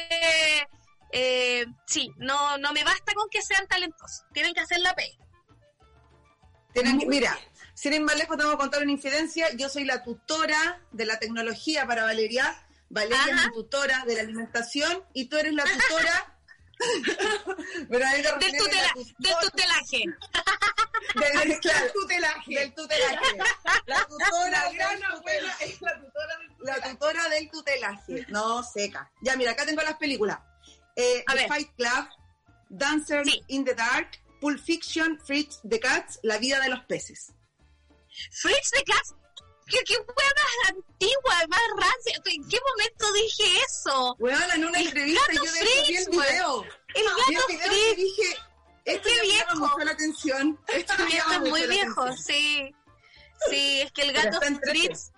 eh, 1.11 1.65
sí, 1.85 2.11
no, 2.17 2.57
no 2.57 2.73
me 2.73 2.83
basta 2.83 3.13
con 3.13 3.29
que 3.29 3.41
sean 3.41 3.67
talentosos, 3.67 4.25
tienen 4.33 4.53
que 4.53 4.61
hacer 4.61 4.79
la 4.79 4.95
P. 4.95 5.03
Tienen 6.73 6.99
que, 6.99 7.07
mira, 7.07 7.37
sin 7.73 7.93
ir 7.93 8.01
más 8.01 8.15
lejos, 8.15 8.37
te 8.37 8.43
vamos 8.43 8.55
a 8.55 8.59
contar 8.59 8.83
una 8.83 8.91
infidencia. 8.91 9.47
Yo 9.55 9.69
soy 9.69 9.85
la 9.85 10.03
tutora 10.03 10.81
de 10.91 11.05
la 11.05 11.17
tecnología 11.17 11.87
para 11.87 12.03
Valeria, 12.03 12.55
Valeria 12.89 13.25
es 13.27 13.45
mi 13.45 13.53
tutora 13.53 14.03
de 14.05 14.15
la 14.15 14.21
alimentación 14.21 15.03
y 15.13 15.25
tú 15.25 15.37
eres 15.37 15.53
la 15.53 15.63
tutora 15.87 16.35
del, 17.87 18.57
tutela, 18.57 18.93
del 19.17 19.33
tutelaje. 19.41 20.03
Del, 21.15 21.59
claro, 21.59 21.91
tutelaje. 21.93 22.53
Del 22.53 22.73
tutelaje. 22.73 23.37
La 23.87 24.05
tutora, 24.05 24.71
la 24.71 24.93
es 25.59 25.81
la 25.81 25.99
tutora 25.99 26.37
del 26.37 26.49
tutelaje. 26.55 26.59
La 26.59 26.81
tutora 26.81 27.29
del 27.29 27.49
tutelaje. 27.49 28.25
No, 28.29 28.63
seca. 28.63 29.11
Ya, 29.21 29.35
mira, 29.35 29.51
acá 29.51 29.65
tengo 29.65 29.81
las 29.81 29.95
películas. 29.95 30.39
Eh, 30.99 31.23
The 31.27 31.47
Fight 31.47 31.69
Club, 31.77 32.05
Dancer 32.69 33.23
in 33.47 33.63
the 33.63 33.73
Dark, 33.73 34.19
Pulp 34.41 34.59
Fiction, 34.59 35.17
Fritz 35.25 35.61
the 35.63 35.79
Cats, 35.79 36.19
La 36.23 36.37
vida 36.37 36.59
de 36.59 36.69
los 36.69 36.81
peces. 36.85 37.31
Fritz 38.31 38.71
the 38.71 38.83
Cats, 38.83 39.13
¿Qué, 39.69 39.77
qué 39.85 39.95
más 39.99 40.69
antigua, 40.69 41.35
más 41.47 41.61
rancia? 41.77 42.21
¿En 42.25 42.49
qué 42.49 42.57
momento 42.69 43.13
dije 43.13 43.43
eso? 43.67 44.15
Bueno, 44.19 44.39
en 44.55 44.65
una 44.65 44.79
entrevista 44.79 45.33
yo 45.33 45.43
vi 45.43 45.95
el 45.95 46.09
video. 46.09 46.63
El 46.95 47.05
gato 47.05 47.47
Fritz. 47.47 47.95
dije, 47.95 48.37
esto 48.85 49.09
me 49.21 49.27
llama 49.27 49.55
mucho 49.55 49.85
la 49.85 49.91
atención. 49.91 50.59
Esto, 50.67 50.93
esto 51.07 51.33
es 51.33 51.39
muy 51.41 51.67
viejo, 51.67 52.17
sí. 52.17 52.73
Sí, 53.47 53.81
es 53.81 53.91
que 53.91 54.01
el 54.01 54.13
gato 54.13 54.39
Fritz, 54.41 55.11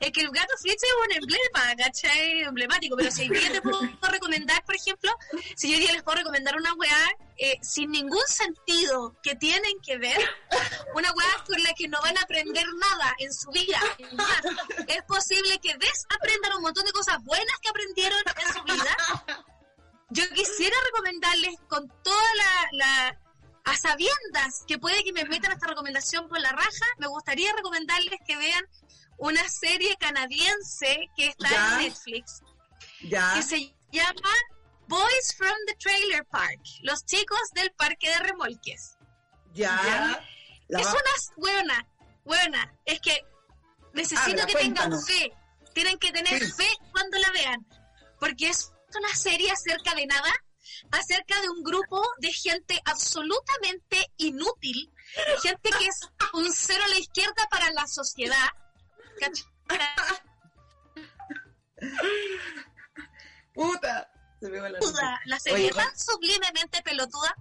es, 0.00 0.10
que 0.10 0.20
el 0.20 0.30
gato 0.30 0.54
Fritz 0.58 0.82
es 0.82 0.90
un 1.04 1.12
emblema, 1.12 1.76
¿cachai? 1.76 2.42
Emblemático, 2.42 2.96
pero 2.96 3.10
si 3.10 3.22
hoy 3.22 3.28
día 3.28 3.52
te 3.52 3.60
puedo 3.60 3.80
recomendar, 4.10 4.64
por 4.64 4.74
ejemplo, 4.74 5.10
si 5.56 5.70
yo 5.70 5.76
hoy 5.76 5.82
día 5.82 5.92
les 5.92 6.02
puedo 6.02 6.18
recomendar 6.18 6.56
una 6.56 6.72
weá 6.74 7.16
eh, 7.36 7.58
sin 7.60 7.90
ningún 7.90 8.26
sentido 8.26 9.16
que 9.22 9.34
tienen 9.34 9.80
que 9.80 9.98
ver, 9.98 10.18
una 10.94 11.12
weá 11.12 11.44
con 11.46 11.62
la 11.62 11.72
que 11.74 11.88
no 11.88 12.00
van 12.00 12.16
a 12.16 12.22
aprender 12.22 12.66
nada 12.78 13.14
en 13.18 13.32
su 13.32 13.50
vida. 13.50 13.80
Es 14.88 15.02
posible 15.02 15.58
que 15.60 15.74
desaprendan 15.76 16.56
un 16.56 16.62
montón 16.62 16.84
de 16.84 16.92
cosas 16.92 17.22
buenas 17.22 17.58
que 17.60 17.68
aprendieron 17.68 18.22
en 18.36 18.52
su 18.54 18.62
vida. 18.62 18.96
Yo 20.10 20.28
quisiera 20.30 20.76
recomendarles 20.86 21.56
con 21.68 21.88
toda 22.02 22.66
la 22.72 23.18
a 23.64 23.76
sabiendas 23.76 24.64
que 24.66 24.78
puede 24.78 25.04
que 25.04 25.12
me 25.12 25.24
metan 25.24 25.52
esta 25.52 25.68
recomendación 25.68 26.28
por 26.28 26.40
la 26.40 26.50
raja, 26.50 26.86
me 26.98 27.06
gustaría 27.06 27.52
recomendarles 27.52 28.18
que 28.26 28.36
vean 28.36 28.64
una 29.18 29.48
serie 29.48 29.96
canadiense 29.98 31.08
que 31.16 31.28
está 31.28 31.48
en 31.48 31.86
Netflix, 31.86 32.40
que 33.00 33.42
se 33.42 33.74
llama 33.92 34.34
Boys 34.88 35.34
from 35.36 35.56
the 35.66 35.74
Trailer 35.76 36.24
Park, 36.26 36.60
los 36.82 37.04
chicos 37.04 37.40
del 37.54 37.70
parque 37.72 38.10
de 38.10 38.18
remolques. 38.18 38.96
Ya. 39.54 40.20
Es 40.68 40.86
una 40.86 41.00
buena, 41.36 41.88
buena. 42.24 42.74
Es 42.84 43.00
que 43.00 43.24
necesito 43.92 44.46
que 44.46 44.54
tengan 44.54 44.92
fe. 45.02 45.32
Tienen 45.74 45.98
que 45.98 46.10
tener 46.12 46.42
fe 46.52 46.68
cuando 46.90 47.18
la 47.18 47.30
vean. 47.30 47.66
Porque 48.18 48.48
es 48.48 48.72
una 48.96 49.14
serie 49.14 49.50
acerca 49.50 49.94
de 49.94 50.06
nada 50.06 50.32
acerca 50.90 51.40
de 51.40 51.48
un 51.48 51.62
grupo 51.62 52.02
de 52.18 52.32
gente 52.32 52.80
absolutamente 52.84 54.12
inútil, 54.18 54.92
gente 55.42 55.70
que 55.78 55.86
es 55.86 56.00
un 56.34 56.52
cero 56.52 56.82
a 56.84 56.88
la 56.88 56.98
izquierda 56.98 57.46
para 57.50 57.70
la 57.70 57.86
sociedad. 57.86 58.48
Puta. 63.54 64.10
la, 65.26 65.38
serie 65.38 65.70
tan 65.70 65.98
sublimemente 65.98 66.82
pelotuda 66.82 67.34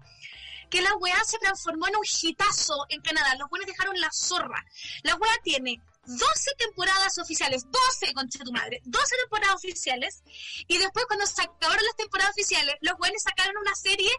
que 0.70 0.82
la 0.82 0.94
weá 0.96 1.24
se 1.26 1.38
transformó 1.40 1.88
en 1.88 1.98
un 1.98 2.06
hitazo 2.06 2.86
en 2.90 3.02
Canadá. 3.02 3.36
Los 3.36 3.50
buenos 3.50 3.68
dejaron 3.68 4.00
la 4.00 4.10
zorra. 4.12 4.66
La 5.04 5.16
weá 5.16 5.34
tiene 5.44 5.82
12 6.18 6.52
temporadas 6.58 7.18
oficiales, 7.18 7.64
12, 7.70 8.14
concha 8.14 8.40
tu 8.44 8.52
madre, 8.52 8.82
12 8.86 9.16
temporadas 9.24 9.56
oficiales, 9.56 10.24
y 10.68 10.78
después 10.78 11.06
cuando 11.06 11.26
se 11.26 11.42
acabaron 11.42 11.84
las 11.86 11.96
temporadas 11.96 12.32
oficiales, 12.32 12.76
los 12.82 12.98
buenos 12.98 13.22
sacaron 13.22 13.56
una 13.58 13.76
serie 13.76 14.12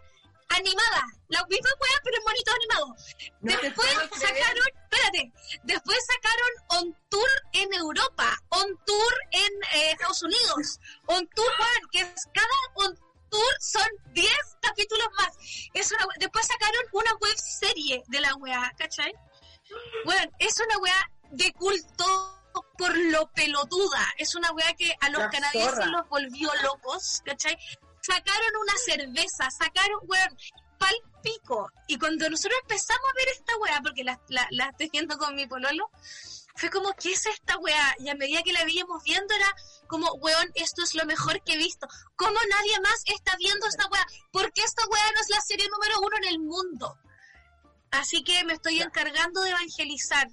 animada, 0.49 1.05
la 1.29 1.45
misma 1.47 1.71
weá, 1.81 2.01
pero 2.05 2.17
en 2.19 2.25
monito 2.25 2.53
animado. 2.53 3.63
después 3.63 3.89
sacaron, 4.21 4.67
espérate, 4.83 5.33
después 5.65 5.99
sacaron 6.07 6.51
On 6.69 6.97
Tour 7.09 7.29
en 7.53 7.73
Europa, 7.75 8.37
On 8.51 8.79
Tour 8.85 9.15
en 9.31 9.53
eh, 9.81 9.93
Estados 9.93 10.23
Unidos, 10.23 10.79
On 11.07 11.27
Tour 11.29 11.53
One, 11.59 11.89
que 11.91 12.01
es 12.01 12.27
cada 12.35 12.87
On 12.87 12.95
Tour 13.31 13.57
son 13.61 13.89
10 14.13 14.31
capítulos 14.61 15.09
más. 15.19 15.31
Es 15.73 15.91
una, 15.93 16.07
después 16.19 16.47
sacaron 16.47 16.83
una 16.93 17.15
web 17.15 17.37
serie 17.37 18.03
de 18.09 18.21
la 18.21 18.35
weá, 18.37 18.73
¿cachai? 18.77 19.13
Bueno, 20.05 20.31
es 20.39 20.61
una 20.61 20.79
weá 20.79 21.11
de 21.33 21.53
culto 21.53 22.39
por 22.77 22.97
lo 22.97 23.31
pelotuda. 23.33 24.07
Es 24.19 24.35
una 24.35 24.53
weá 24.53 24.73
que 24.75 24.95
a 25.01 25.09
los 25.11 25.23
canadienses 25.31 25.87
los 25.87 26.09
volvió 26.09 26.51
locos, 26.63 27.23
¿cachai? 27.25 27.57
Sacaron 28.01 28.57
una 28.61 28.77
cerveza, 28.85 29.51
sacaron, 29.51 30.01
weón, 30.03 30.37
pal 30.79 30.95
pico. 31.23 31.71
Y 31.87 31.99
cuando 31.99 32.29
nosotros 32.29 32.59
empezamos 32.63 33.09
a 33.11 33.15
ver 33.15 33.29
esta 33.29 33.57
weá, 33.59 33.81
porque 33.83 34.05
la, 34.05 34.21
la, 34.51 34.69
estoy 34.71 34.91
viendo 34.91 35.17
con 35.17 35.35
mi 35.35 35.47
pololo, 35.47 35.91
fue 36.57 36.69
como, 36.69 36.93
¿qué 36.95 37.13
es 37.13 37.25
esta 37.27 37.57
weá? 37.59 37.95
Y 38.01 38.09
a 38.11 38.15
medida 38.15 38.43
que 38.43 38.53
la 38.53 38.65
veíamos 38.65 39.03
viendo 39.05 39.33
era 39.35 39.55
como, 39.87 40.13
weón, 40.15 40.51
esto 40.55 40.83
es 40.83 40.95
lo 40.95 41.07
mejor 41.07 41.43
que 41.45 41.55
he 41.55 41.59
visto. 41.59 41.87
¿Cómo 42.17 42.39
nadie 42.51 42.81
más 42.81 43.03
está 43.07 43.37
viendo 43.37 43.67
esta 43.67 43.87
weá? 43.87 44.07
Porque 44.33 44.63
esta 44.63 44.85
weá 44.87 45.13
no 45.15 45.21
es 45.21 45.31
la 45.31 45.41
serie 45.41 45.69
número 45.71 46.01
uno 46.01 46.17
en 46.19 46.25
el 46.25 46.39
mundo. 46.41 46.99
Así 47.93 48.25
que 48.25 48.45
me 48.45 48.55
estoy 48.55 48.83
encargando 48.83 49.43
de 49.43 49.51
evangelizar 49.51 50.27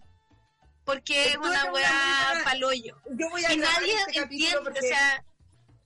porque 0.86 1.30
es 1.30 1.38
una 1.38 1.72
weá 1.72 2.42
paloyo. 2.44 2.98
Yo 3.12 3.30
voy 3.30 3.46
a 3.46 3.54
y 3.54 3.58
nadie 3.58 3.96
este 4.08 4.20
entiende, 4.20 4.70
o 4.70 4.82
sea, 4.82 5.24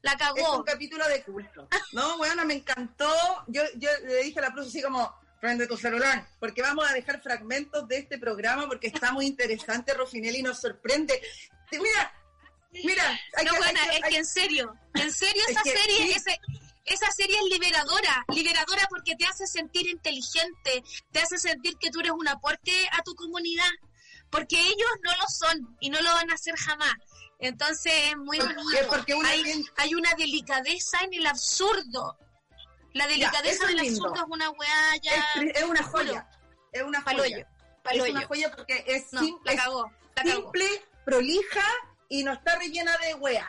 la 0.01 0.15
cagó. 0.17 0.37
Es 0.37 0.49
un 0.49 0.63
capítulo 0.63 1.07
de 1.07 1.23
culto. 1.23 1.67
No, 1.93 2.17
bueno, 2.17 2.45
me 2.45 2.55
encantó. 2.55 3.13
Yo, 3.47 3.61
yo 3.75 3.89
le 4.05 4.23
dije 4.23 4.39
a 4.39 4.43
la 4.43 4.53
profe 4.53 4.69
así 4.69 4.81
como, 4.81 5.13
prende 5.43 5.67
tu 5.67 5.75
celular, 5.75 6.25
porque 6.39 6.61
vamos 6.61 6.89
a 6.89 6.93
dejar 6.93 7.21
fragmentos 7.21 7.85
de 7.89 7.97
este 7.97 8.17
programa 8.17 8.65
porque 8.65 8.87
está 8.87 9.11
muy 9.11 9.25
interesante, 9.25 9.93
Rofinelli 9.93 10.41
nos 10.41 10.61
sorprende. 10.61 11.21
Mira, 11.69 12.13
mira. 12.71 13.19
no, 13.43 13.57
bueno, 13.57 13.79
es 13.91 14.09
que 14.09 14.15
en 14.15 14.25
serio, 14.25 14.73
en 14.93 15.11
serio 15.11 15.43
esa 15.49 15.63
serie, 15.63 16.15
esa 16.85 17.11
serie 17.11 17.35
es 17.35 17.59
liberadora, 17.59 18.23
liberadora 18.29 18.87
porque 18.89 19.17
te 19.17 19.25
hace 19.25 19.45
sentir 19.45 19.89
inteligente, 19.89 20.81
te 21.11 21.19
hace 21.19 21.37
sentir 21.37 21.75
que 21.77 21.89
tú 21.89 21.99
eres 21.99 22.13
un 22.13 22.29
aporte 22.29 22.71
a 22.93 23.01
tu 23.03 23.13
comunidad 23.13 23.69
porque 24.33 24.59
ellos 24.59 24.89
no 25.03 25.11
lo 25.11 25.27
son 25.29 25.77
y 25.79 25.91
no 25.91 26.01
lo 26.01 26.11
van 26.11 26.31
a 26.31 26.33
hacer 26.33 26.55
jamás. 26.55 26.95
Entonces 27.37 27.93
es 28.09 28.17
muy 28.17 28.39
bonito. 28.39 29.21
hay, 29.77 29.93
una 29.93 30.11
delicadeza 30.15 30.97
en 31.03 31.13
el 31.13 31.27
absurdo. 31.27 32.17
La 32.93 33.05
delicadeza 33.05 33.67
del 33.67 33.79
absurdo 33.79 34.15
es 34.15 34.25
una 34.27 34.49
weá 34.49 34.95
ya... 35.03 35.23
Es, 35.53 35.63
una 35.63 35.83
joya. 35.83 36.27
Es 36.71 36.81
una 36.81 37.01
joya. 37.01 37.47
Es 37.91 38.09
una 38.09 38.25
joya 38.25 38.51
porque 38.55 38.83
es, 38.87 39.07
simple, 39.09 39.55
simple, 40.23 40.67
prolija 41.05 41.65
y 42.09 42.23
no 42.23 42.33
está 42.33 42.57
rellena 42.57 42.97
de 42.97 43.13
weá. 43.15 43.47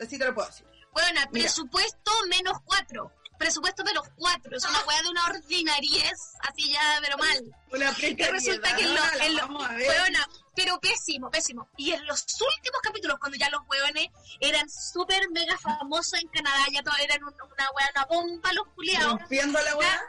Así 0.00 0.18
te 0.18 0.24
lo 0.24 0.34
puedo 0.34 0.48
decir. 0.48 0.66
Bueno, 0.92 1.20
presupuesto 1.30 2.12
menos 2.30 2.58
cuatro 2.64 3.12
presupuesto 3.38 3.82
de 3.82 3.94
los 3.94 4.08
cuatro. 4.16 4.56
Es 4.56 4.64
una 4.64 4.80
weá 4.84 5.02
de 5.02 5.08
una 5.08 5.24
ordinariez, 5.26 6.18
así 6.40 6.72
ya, 6.72 6.98
pero 7.02 7.18
mal. 7.18 7.44
Una 7.72 7.94
que 7.94 8.30
resulta 8.30 8.76
que 8.76 8.84
en 8.84 8.94
los. 8.94 9.46
pero 10.54 10.78
pésimo, 10.80 11.30
pésimo. 11.30 11.68
Y 11.76 11.92
en 11.92 12.06
los 12.06 12.24
últimos 12.40 12.80
capítulos, 12.82 13.18
cuando 13.18 13.38
ya 13.38 13.50
los 13.50 13.62
weones 13.68 14.08
eran 14.40 14.68
súper 14.68 15.30
mega 15.30 15.56
famosos 15.58 16.20
en 16.20 16.28
Canadá, 16.28 16.64
ya 16.72 16.82
todos 16.82 16.98
eran 17.00 17.22
una 17.22 17.70
weá, 17.74 17.90
una 17.94 18.04
bomba, 18.06 18.52
los 18.52 18.66
culiados. 18.74 19.20
Rompiendo 19.20 19.62
la 19.62 19.76
weá. 19.76 20.02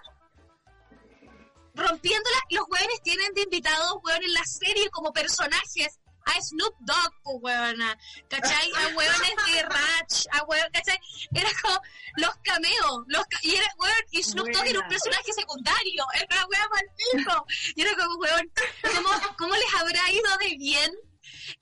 Rompiéndola, 1.76 2.38
los 2.50 2.66
weones 2.70 3.02
tienen 3.04 3.32
de 3.36 3.42
invitados, 3.42 3.98
weón, 4.04 4.24
en 4.24 4.34
la 4.34 4.44
serie 4.46 4.90
como 4.90 5.14
personajes 5.14 6.00
a 6.28 6.42
Snoop 6.42 6.76
Dogg, 6.80 7.14
pues, 7.24 7.38
weona, 7.42 7.98
¿cachai? 8.30 8.72
A 8.76 8.88
weones 8.96 9.36
de 9.46 9.64
Ratch, 9.64 10.26
a 10.32 10.44
weón, 10.44 10.70
¿cachai? 10.74 11.00
Era 11.34 11.50
como 11.62 11.80
los 12.18 12.36
cameos, 12.44 13.04
los 13.08 13.24
y 13.42 13.56
era 13.56 13.68
weón, 13.78 14.04
y 14.12 14.24
Snoop 14.24 14.48
Dogg 14.50 14.68
era 14.68 14.80
un 14.80 14.88
personaje 14.88 15.34
secundario, 15.34 16.06
era 16.16 16.28
una 16.32 16.46
weá 16.48 16.70
maldito, 16.70 17.46
y 17.76 17.82
era 17.82 17.96
como 17.96 18.16
weón, 18.18 18.52
¿cómo, 18.96 19.10
¿cómo 19.38 19.56
les 19.56 19.74
habrá 19.76 20.12
ido 20.12 20.38
de 20.38 20.56
bien? 20.58 20.92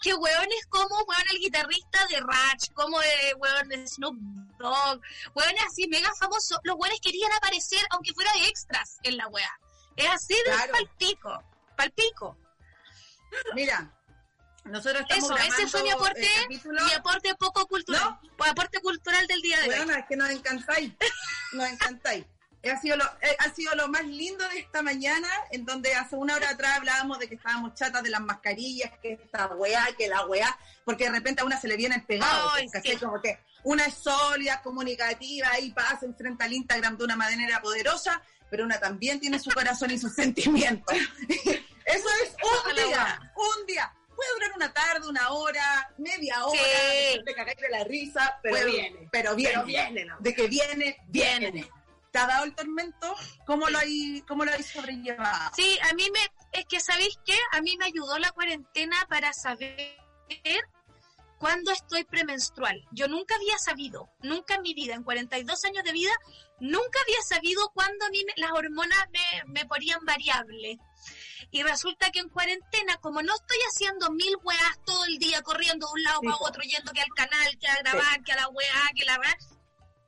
que 0.01 0.13
weones 0.13 0.65
como 0.69 0.95
weón 1.03 1.23
el 1.31 1.39
guitarrista 1.39 2.05
de 2.07 2.19
Ratch, 2.19 2.71
como 2.73 2.97
weón 3.37 3.69
de 3.69 3.87
Snoop 3.87 4.15
Dogg, 4.59 5.01
weones 5.33 5.63
así 5.67 5.87
mega 5.87 6.11
famosos, 6.19 6.59
los 6.63 6.75
weones 6.75 6.99
querían 7.01 7.31
aparecer 7.33 7.85
aunque 7.91 8.13
fuera 8.13 8.31
de 8.33 8.47
extras 8.47 8.97
en 9.03 9.17
la 9.17 9.27
wea. 9.27 9.59
Es 9.95 10.09
así 10.09 10.33
de 10.33 10.43
claro. 10.43 10.73
palpico, 10.73 11.43
palpico. 11.77 12.37
Mira, 13.53 13.93
nosotros 14.65 15.05
estamos 15.07 15.39
Eso, 15.39 15.53
ese 15.53 15.67
fue 15.67 15.83
mi 15.83 15.91
aporte, 15.91 16.27
mi 16.49 16.93
aporte 16.95 17.35
poco 17.35 17.67
cultural, 17.67 18.17
¿No? 18.37 18.45
aporte 18.45 18.79
cultural 18.81 19.25
del 19.27 19.41
día 19.41 19.59
de 19.61 19.69
hoy. 19.69 19.75
Bueno, 19.77 19.93
es 19.93 20.05
que 20.05 20.15
nos 20.15 20.29
encantáis, 20.29 20.91
nos 21.53 21.69
encantáis. 21.69 22.25
ha 22.71 22.81
sido, 22.81 22.97
lo, 22.97 23.05
eh, 23.21 23.35
ha 23.37 23.53
sido 23.53 23.75
lo 23.75 23.87
más 23.89 24.05
lindo 24.05 24.47
de 24.49 24.59
esta 24.59 24.81
mañana, 24.81 25.29
en 25.51 25.65
donde 25.65 25.93
hace 25.93 26.15
una 26.15 26.35
hora 26.35 26.49
atrás 26.49 26.77
hablábamos 26.77 27.19
de 27.19 27.29
que 27.29 27.35
estábamos 27.35 27.75
chatas 27.75 28.01
de 28.01 28.09
las 28.09 28.21
mascarillas, 28.21 28.91
que 29.01 29.13
esta 29.13 29.47
weá, 29.47 29.87
que 29.97 30.07
la 30.07 30.25
weá, 30.25 30.57
porque 30.83 31.05
de 31.05 31.11
repente 31.11 31.41
a 31.41 31.45
una 31.45 31.61
se 31.61 31.67
le 31.67 31.77
viene 31.77 31.95
el 31.95 32.03
pegado, 32.03 32.51
Como 32.99 33.21
que 33.21 33.39
una 33.63 33.85
es 33.85 33.93
sólida, 33.93 34.61
comunicativa, 34.63 35.59
y 35.59 35.71
pasa, 35.71 36.05
enfrenta 36.07 36.45
al 36.45 36.53
Instagram 36.53 36.97
de 36.97 37.03
una 37.03 37.15
manera 37.15 37.61
poderosa, 37.61 38.21
pero 38.49 38.63
una 38.63 38.79
también 38.79 39.19
tiene 39.19 39.37
su 39.37 39.51
corazón 39.51 39.91
y 39.91 39.99
sus 39.99 40.13
sentimientos. 40.15 40.95
Eso 41.85 42.07
es 42.23 42.35
un 42.41 42.75
día, 42.75 43.31
un 43.35 43.65
día. 43.67 43.93
Puede 44.15 44.33
durar 44.33 44.51
una 44.55 44.73
tarde, 44.73 45.07
una 45.07 45.29
hora, 45.29 45.93
media 45.97 46.45
hora, 46.45 46.59
te 47.25 47.33
cagáis 47.33 47.57
de 47.57 47.69
la 47.69 47.83
risa, 47.83 48.39
pero, 48.41 48.65
viene. 48.65 49.09
Pero 49.11 49.35
viene. 49.35 50.07
De 50.19 50.33
que 50.33 50.47
viene, 50.47 50.97
viene. 51.07 51.69
¿Te 52.11 52.19
ha 52.19 52.27
dado 52.27 52.45
el 52.45 52.55
tormento? 52.55 53.13
¿Cómo 53.45 53.67
lo 53.69 53.77
hay, 53.77 54.23
cómo 54.25 54.45
lo 54.45 54.51
hay 54.51 54.63
sobrellevado? 54.63 55.51
Sí, 55.53 55.77
a 55.89 55.93
mí 55.93 56.09
me, 56.11 56.59
es 56.59 56.65
que 56.65 56.79
¿sabéis 56.79 57.19
qué? 57.25 57.37
A 57.51 57.61
mí 57.61 57.75
me 57.77 57.85
ayudó 57.85 58.17
la 58.19 58.31
cuarentena 58.31 58.95
para 59.09 59.33
saber 59.33 59.97
cuándo 61.37 61.71
estoy 61.71 62.05
premenstrual. 62.05 62.81
Yo 62.91 63.07
nunca 63.07 63.35
había 63.35 63.57
sabido, 63.57 64.09
nunca 64.21 64.55
en 64.55 64.61
mi 64.61 64.73
vida, 64.73 64.95
en 64.95 65.03
42 65.03 65.65
años 65.65 65.83
de 65.83 65.91
vida, 65.91 66.13
nunca 66.59 66.99
había 67.01 67.21
sabido 67.27 67.69
cuándo 67.73 68.05
a 68.05 68.09
mí 68.09 68.25
las 68.37 68.51
hormonas 68.51 69.05
me, 69.11 69.53
me 69.53 69.65
ponían 69.65 69.99
variable. 70.05 70.79
Y 71.51 71.63
resulta 71.63 72.11
que 72.11 72.19
en 72.19 72.29
cuarentena, 72.29 72.97
como 72.97 73.21
no 73.21 73.33
estoy 73.33 73.57
haciendo 73.69 74.11
mil 74.11 74.35
weas 74.43 74.79
todo 74.85 75.05
el 75.05 75.17
día, 75.17 75.41
corriendo 75.41 75.87
de 75.87 75.93
un 75.93 76.03
lado 76.03 76.21
para 76.21 76.37
otro, 76.37 76.61
yendo 76.63 76.91
que 76.91 77.01
al 77.01 77.13
canal, 77.15 77.57
que 77.59 77.67
a 77.67 77.77
grabar, 77.77 78.23
que 78.23 78.31
a 78.31 78.35
la 78.35 78.47
wea, 78.49 78.89
que 78.95 79.05
la 79.05 79.19
wea. 79.19 79.37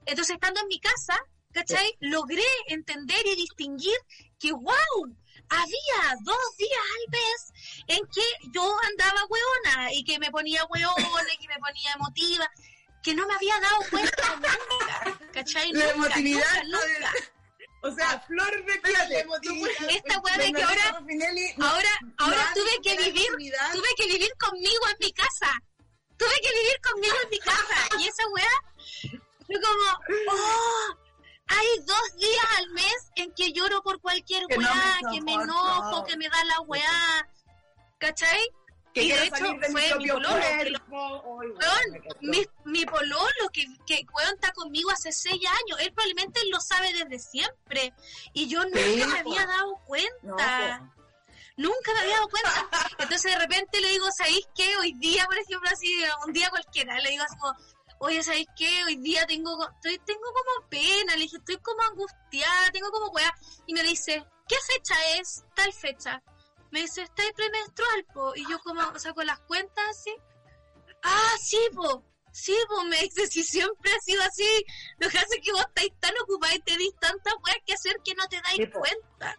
Entonces, 0.06 0.36
estando 0.36 0.62
en 0.62 0.68
mi 0.68 0.80
casa, 0.80 1.20
¿cachai? 1.52 1.96
Logré 2.00 2.46
entender 2.68 3.26
y 3.26 3.36
distinguir 3.36 3.98
que, 4.40 4.52
wow, 4.52 5.18
había 5.50 6.16
dos 6.22 6.58
días 6.58 6.80
al 6.96 7.12
mes 7.12 7.54
en 7.88 8.08
que 8.08 8.50
yo 8.52 8.78
andaba 8.84 9.26
hueona 9.26 9.94
y 9.94 10.04
que 10.04 10.20
me 10.20 10.32
ponía 10.32 10.66
hueona 10.66 11.34
y 11.34 11.38
que 11.38 11.48
me 11.48 11.60
ponía 11.60 11.94
emotiva, 11.94 12.50
que 13.04 13.14
no 13.14 13.26
me 13.28 13.34
había 13.36 13.60
dado 13.60 13.78
cuenta 13.90 14.36
nunca, 14.36 15.20
¿cachai? 15.34 15.72
La 15.72 15.90
emotividad 15.92 16.64
nunca, 16.66 17.12
O 17.82 17.92
sea, 17.92 18.20
flor 18.22 18.66
de 18.66 18.80
piel, 18.80 19.28
Esta 19.90 20.20
weá 20.20 20.38
de 20.38 20.52
que 20.52 20.64
ahora, 20.64 21.00
ahora, 21.62 22.00
ahora 22.18 22.52
tuve 22.54 22.82
que 22.84 22.98
vivir, 22.98 23.28
tuve 23.72 23.88
que 23.96 24.08
vivir 24.08 24.32
conmigo 24.40 24.88
en 24.90 24.98
mi 25.00 25.12
casa. 25.14 25.52
Tuve 26.18 26.34
que 26.42 26.52
vivir 26.52 26.82
conmigo 26.82 27.16
en 27.24 27.30
mi 27.30 27.40
casa. 27.40 27.98
Y 28.00 28.08
esa 28.08 28.28
weá 28.30 28.50
fue 29.46 29.62
como, 29.62 30.32
oh, 30.32 30.98
hay 31.48 31.68
dos 31.86 32.18
días 32.18 32.46
al 32.58 32.70
mes 32.72 33.12
en 33.16 33.32
que 33.34 33.54
lloro 33.54 33.82
por 33.84 34.02
cualquier 34.02 34.44
weá, 34.48 35.00
que 35.12 35.22
me 35.22 35.34
enojo, 35.34 36.04
que 36.06 36.18
me 36.18 36.28
da 36.28 36.44
la 36.46 36.62
weá. 36.62 37.30
¿Cachai? 38.00 38.50
Que 38.98 39.04
y 39.04 39.12
de 39.12 39.26
hecho 39.26 39.46
fue 39.72 39.96
mi 40.00 40.08
pololo. 40.08 40.30
mi, 42.22 42.44
mi, 42.66 42.86
pololo, 42.86 43.50
que, 43.54 43.64
que 43.86 44.04
weón 44.12 44.34
está 44.34 44.52
conmigo 44.54 44.90
hace 44.90 45.12
seis 45.12 45.40
años. 45.46 45.80
Él 45.82 45.94
probablemente 45.94 46.40
lo 46.50 46.60
sabe 46.60 46.92
desde 46.94 47.20
siempre. 47.20 47.94
Y 48.34 48.48
yo 48.48 48.64
nunca 48.64 49.08
me 49.08 49.20
había 49.20 49.46
dado 49.46 49.76
cuenta. 49.86 50.92
Nunca 51.58 51.94
me 51.94 52.00
había 52.00 52.16
dado 52.16 52.30
cuenta. 52.30 52.70
Entonces 52.98 53.32
de 53.32 53.38
repente 53.38 53.82
le 53.82 53.90
digo, 53.90 54.08
¿sabéis 54.18 54.48
qué? 54.56 54.76
Hoy 54.78 54.94
día, 54.94 55.26
por 55.26 55.38
ejemplo, 55.38 55.70
así, 55.72 56.04
un 56.26 56.34
día 56.34 56.50
cualquiera, 56.50 57.00
le 57.00 57.12
digo 57.12 57.24
así 57.24 57.38
como, 57.38 57.54
oye, 58.00 58.24
¿sabes 58.24 58.48
qué? 58.56 58.84
Hoy 58.86 58.96
día 58.96 59.28
tengo, 59.28 59.52
estoy, 59.76 60.00
tengo 60.06 60.22
como 60.22 60.70
pena, 60.70 61.16
le 61.16 61.24
dije, 61.24 61.38
estoy 61.38 61.58
como 61.58 61.84
angustiada, 61.84 62.72
tengo 62.72 62.90
como 62.90 63.12
weá. 63.12 63.32
Y 63.68 63.74
me 63.74 63.84
dice, 63.84 64.26
¿qué 64.48 64.56
fecha 64.68 64.96
es? 65.20 65.44
Tal 65.56 65.72
fecha. 65.72 66.24
Me 66.72 66.82
dice, 66.82 67.02
está 67.02 67.24
premenstrual, 67.36 68.06
po. 68.14 68.36
Y 68.36 68.50
yo 68.50 68.60
como 68.60 68.98
saco 69.00 69.24
las 69.24 69.40
cuentas 69.42 69.86
así. 69.90 70.14
Ah, 71.04 71.36
sí, 71.42 71.60
po. 71.74 72.04
Sí, 72.32 72.56
po, 72.68 72.84
me 72.84 73.02
dice, 73.02 73.28
si 73.28 73.44
siempre 73.44 73.92
ha 73.92 74.00
sido 74.00 74.22
así. 74.24 74.48
Lo 75.00 75.10
que 75.10 75.18
hace 75.18 75.36
es 75.38 75.42
que 75.44 75.52
vos 75.52 75.66
estáis 75.68 75.94
tan 76.00 76.14
ocupada 76.24 76.56
y 76.56 76.60
te 76.60 76.78
dis 76.78 76.94
tantas 77.00 77.34
weas 77.44 77.58
que 77.66 77.74
hacer 77.74 77.96
que 78.04 78.14
no 78.16 78.28
te 78.28 78.42
dais 78.42 78.70
cuenta. 78.72 79.38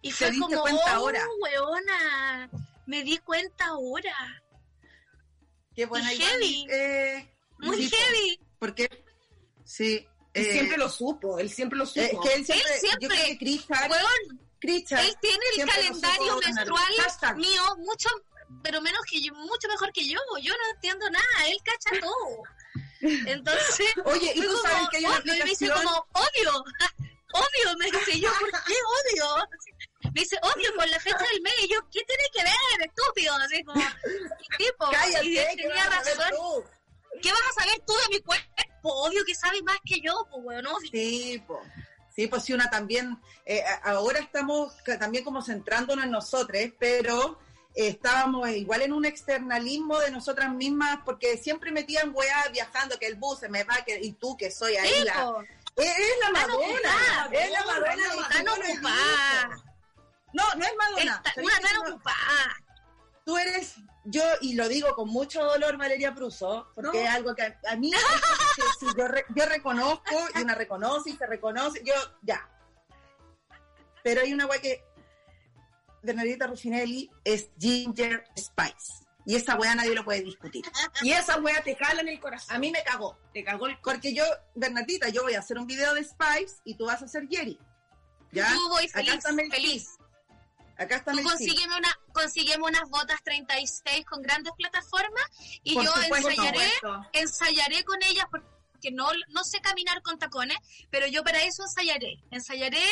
Y 0.00 0.10
fue 0.10 0.36
como, 0.38 0.62
cuenta 0.62 0.98
oh, 1.00 1.04
ahora? 1.04 1.24
weona, 1.40 2.50
me 2.86 3.04
di 3.04 3.18
cuenta 3.18 3.66
ahora. 3.66 4.42
Qué 5.74 5.86
buena 5.86 6.08
heavy. 6.08 6.66
Eh, 6.68 7.30
muy 7.58 7.88
heavy. 7.88 8.40
Porque, 8.58 8.88
sí. 9.64 10.06
Él 10.34 10.46
eh, 10.46 10.52
siempre 10.52 10.78
lo 10.78 10.88
supo, 10.88 11.38
él 11.38 11.50
siempre 11.50 11.78
lo 11.78 11.84
supo. 11.86 12.20
que 12.20 12.34
él 12.34 12.44
siempre, 12.44 12.74
él 12.74 12.80
siempre 12.80 13.38
él 14.62 15.16
tiene 15.20 15.44
el 15.56 15.66
calendario 15.66 16.38
menstrual 16.38 17.36
mío 17.36 17.62
mucho, 17.78 18.08
pero 18.62 18.80
menos 18.80 19.00
que 19.10 19.20
yo, 19.20 19.34
mucho 19.34 19.68
mejor 19.68 19.92
que 19.92 20.08
yo. 20.08 20.18
Yo 20.40 20.52
no 20.52 20.74
entiendo 20.74 21.08
nada, 21.10 21.48
él 21.48 21.58
cacha 21.64 22.00
todo. 22.00 22.42
Entonces, 23.00 23.86
oye, 24.04 24.32
y 24.34 24.40
tú 24.40 24.56
sabes 24.62 24.88
que 24.90 24.96
hay 24.98 25.04
una 25.04 25.16
aplicación... 25.16 25.44
me 25.44 25.50
dice 25.50 25.70
como, 25.70 26.06
odio, 26.12 26.64
odio, 27.32 27.76
me 27.78 27.86
dice 27.86 28.20
yo, 28.20 28.30
¿por 28.38 28.50
qué 28.50 28.74
odio? 29.00 29.48
Me 30.14 30.20
dice, 30.20 30.36
odio 30.42 30.74
por 30.76 30.88
la 30.88 31.00
fecha 31.00 31.24
del 31.32 31.42
mes, 31.42 31.54
y 31.62 31.68
yo, 31.68 31.80
¿qué 31.90 32.00
tiene 32.04 32.24
que 32.32 32.42
ver, 32.42 32.88
estúpido? 32.88 33.34
Así 33.34 33.64
como, 33.64 33.80
¿qué 33.80 34.64
tipo? 34.64 34.90
Cállate, 34.90 35.26
y 35.26 35.56
tenía 35.56 35.88
razón. 35.88 36.64
¿Qué 37.20 37.30
vas 37.30 37.42
a 37.50 37.62
saber 37.62 37.82
tú 37.86 37.94
de 37.94 38.16
mi 38.16 38.20
cuerpo? 38.22 38.48
Obvio 38.82 39.24
que 39.24 39.34
sabes 39.34 39.62
más 39.62 39.78
que 39.84 40.00
yo, 40.00 40.26
pues, 40.30 40.62
¿no? 40.62 40.78
Sí, 40.90 41.42
pues. 41.46 41.60
Sí, 42.14 42.26
pues 42.26 42.44
sí, 42.44 42.52
una 42.52 42.68
también, 42.68 43.18
eh, 43.46 43.62
ahora 43.84 44.18
estamos 44.18 44.74
también 44.98 45.24
como 45.24 45.42
centrándonos 45.42 46.04
en 46.04 46.10
nosotros, 46.10 46.60
pero 46.78 47.38
estábamos 47.74 48.50
igual 48.50 48.82
en 48.82 48.92
un 48.92 49.04
externalismo 49.06 49.98
de 49.98 50.10
nosotras 50.10 50.52
mismas, 50.52 50.98
porque 51.04 51.38
siempre 51.38 51.72
metían 51.72 52.12
weá 52.14 52.48
viajando, 52.52 52.98
que 52.98 53.06
el 53.06 53.16
bus 53.16 53.40
se 53.40 53.48
me 53.48 53.64
va, 53.64 53.76
que, 53.86 53.98
y 54.00 54.12
tú 54.12 54.36
que 54.36 54.50
soy 54.50 54.76
ahí 54.76 55.04
la... 55.04 55.44
Es, 55.74 55.96
la 56.20 56.30
Madonna, 56.32 57.28
es 57.32 57.50
la 57.50 57.64
Madonna. 57.64 58.68
Está. 58.68 59.48
No, 60.34 60.54
no 60.54 60.64
es 60.64 60.72
Madonna. 60.76 61.22
una 61.36 61.60
tan 61.60 61.76
ocupada. 61.78 62.61
Tú 63.24 63.36
eres 63.38 63.76
yo, 64.04 64.22
y 64.40 64.54
lo 64.54 64.68
digo 64.68 64.94
con 64.94 65.08
mucho 65.08 65.44
dolor, 65.44 65.76
Valeria 65.76 66.14
Pruso, 66.14 66.68
porque 66.74 67.04
es 67.04 67.10
algo 67.10 67.34
que 67.34 67.42
a, 67.42 67.76
mí 67.76 67.92
yo, 69.36 69.46
reconozco 69.46 70.14
y 70.34 70.42
una 70.42 70.54
reconoce 70.54 71.10
y 71.10 71.16
se 71.16 71.26
reconoce, 71.26 71.82
yo 71.84 71.94
ya. 72.22 72.48
Pero 74.02 74.22
hay 74.22 74.32
una 74.32 74.46
weá 74.46 74.60
que 74.60 74.84
Bernadetta 76.02 76.48
Ruffinelli 76.48 77.10
es 77.24 77.50
Ginger 77.58 78.24
Spice. 78.36 79.04
Y 79.24 79.36
esa 79.36 79.54
weá 79.54 79.76
nadie 79.76 79.94
lo 79.94 80.04
puede 80.04 80.22
discutir. 80.22 80.64
Y 81.02 81.12
esa 81.12 81.38
weá 81.40 81.62
te 81.62 81.76
cala 81.76 82.00
en 82.00 82.08
el 82.08 82.18
corazón. 82.18 82.56
A 82.56 82.58
mí 82.58 82.72
me 82.72 82.82
cagó. 82.82 83.16
Te 83.32 83.44
cagó 83.44 83.68
el 83.68 83.78
Porque 83.78 84.12
yo, 84.12 84.24
Bernadita, 84.56 85.10
yo 85.10 85.22
voy 85.22 85.34
a 85.34 85.38
hacer 85.38 85.58
un 85.58 85.66
video 85.68 85.94
de 85.94 86.02
Spice 86.02 86.56
y 86.64 86.74
tú 86.76 86.86
vas 86.86 87.02
a 87.02 87.04
hacer 87.04 87.28
Jerry. 87.28 87.56
¿Ya? 88.32 88.50
Tú 88.52 88.68
voy 88.68 88.88
feliz, 88.88 89.22
feliz. 89.50 89.88
Acá 90.78 90.96
está 90.96 91.12
Tú 91.12 91.22
consígueme, 91.22 91.76
una, 91.76 91.98
consígueme 92.12 92.64
unas 92.64 92.88
botas 92.88 93.22
36 93.22 94.04
con 94.06 94.22
grandes 94.22 94.52
plataformas 94.56 95.24
y 95.62 95.74
yo 95.74 95.94
ensayaré, 96.02 96.72
ensayaré 97.12 97.84
con 97.84 98.02
ellas 98.02 98.26
porque 98.30 98.90
no, 98.90 99.08
no 99.28 99.44
sé 99.44 99.60
caminar 99.60 100.02
con 100.02 100.18
tacones, 100.18 100.58
pero 100.90 101.06
yo 101.06 101.22
para 101.22 101.42
eso 101.42 101.62
ensayaré. 101.62 102.18
Ensayaré 102.30 102.82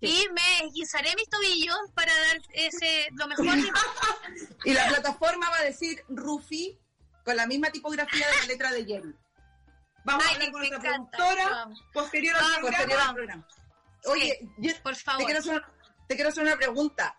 y 0.00 0.26
me 0.32 0.70
guisaré 0.72 1.14
mis 1.16 1.28
tobillos 1.28 1.76
para 1.94 2.12
dar 2.14 2.40
ese 2.52 3.08
lo 3.12 3.26
mejor 3.26 3.46
de 3.46 3.72
Y 4.64 4.72
la 4.72 4.88
plataforma 4.88 5.48
va 5.50 5.58
a 5.58 5.62
decir 5.62 6.04
Rufi 6.08 6.78
con 7.24 7.36
la 7.36 7.46
misma 7.46 7.70
tipografía 7.70 8.26
de 8.26 8.36
la 8.36 8.44
letra 8.46 8.72
de 8.72 8.84
Jerry. 8.84 9.14
Vamos 10.04 10.26
a 10.26 10.30
hablar 10.30 10.52
con 10.52 10.60
nuestra 10.60 10.80
productora 10.80 11.68
posterior, 11.92 12.36
al, 12.36 12.60
programa. 12.60 13.46
Oye, 14.06 14.38
por 14.82 14.94
favor. 14.96 15.26
te 16.06 16.14
quiero 16.14 16.28
hacer 16.28 16.42
una 16.42 16.56
pregunta. 16.56 17.16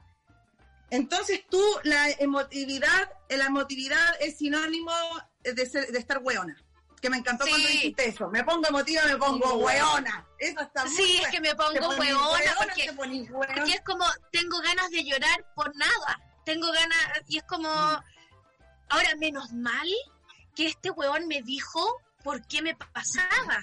Entonces 0.90 1.46
tú, 1.50 1.62
la 1.84 2.10
emotividad, 2.12 3.12
la 3.30 3.46
emotividad 3.46 4.16
es 4.20 4.38
sinónimo 4.38 4.92
de, 5.44 5.54
de 5.54 6.00
estar 6.00 6.20
hueona. 6.20 6.56
Que 7.02 7.10
me 7.10 7.18
encantó 7.18 7.46
cuando 7.48 7.68
dijiste 7.68 8.08
eso. 8.08 8.30
Me 8.30 8.44
pongo 8.44 8.68
emotiva, 8.68 9.04
me 9.06 9.18
pongo 9.18 9.56
hueona. 9.56 10.26
Eso 10.40 10.62
está 10.62 10.86
muy 10.86 10.96
Sí, 10.96 11.22
es 11.22 11.28
que 11.30 11.42
me 11.42 11.54
pongo 11.56 11.90
hueona, 11.90 12.56
porque, 12.58 12.92
porque, 12.94 13.74
es 13.74 13.82
como, 13.82 14.06
tengo 14.32 14.60
ganas 14.60 14.90
de 14.90 15.04
llorar 15.04 15.46
por 15.56 15.76
nada. 15.76 16.20
Tengo 16.46 16.72
ganas, 16.72 17.22
y 17.28 17.38
es 17.38 17.44
como, 17.44 17.70
ahora 17.70 19.16
menos 19.20 19.52
mal 19.52 19.88
que 20.56 20.68
este 20.68 20.90
hueón 20.92 21.28
me 21.28 21.42
dijo 21.42 22.02
por 22.24 22.46
qué 22.48 22.62
me 22.62 22.76
pasaba 22.76 23.62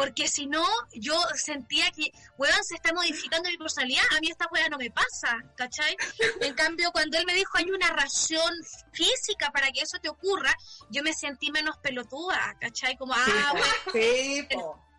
porque 0.00 0.28
si 0.28 0.46
no, 0.46 0.64
yo 0.92 1.14
sentía 1.34 1.90
que, 1.90 2.10
weón, 2.38 2.64
se 2.64 2.76
está 2.76 2.90
modificando 2.94 3.50
mi 3.50 3.58
personalidad, 3.58 4.02
a 4.16 4.20
mí 4.20 4.30
esta 4.30 4.46
weá 4.50 4.66
no 4.70 4.78
me 4.78 4.90
pasa, 4.90 5.36
¿cachai? 5.56 5.94
En 6.40 6.54
cambio, 6.54 6.90
cuando 6.90 7.18
él 7.18 7.26
me 7.26 7.34
dijo 7.34 7.58
hay 7.58 7.70
una 7.70 7.88
razón 7.90 8.50
física 8.94 9.50
para 9.50 9.70
que 9.70 9.82
eso 9.82 9.98
te 9.98 10.08
ocurra, 10.08 10.56
yo 10.88 11.02
me 11.02 11.12
sentí 11.12 11.50
menos 11.50 11.76
pelotuda, 11.82 12.56
¿cachai? 12.58 12.96
Como, 12.96 13.12
ah, 13.12 13.52
sí, 13.92 14.48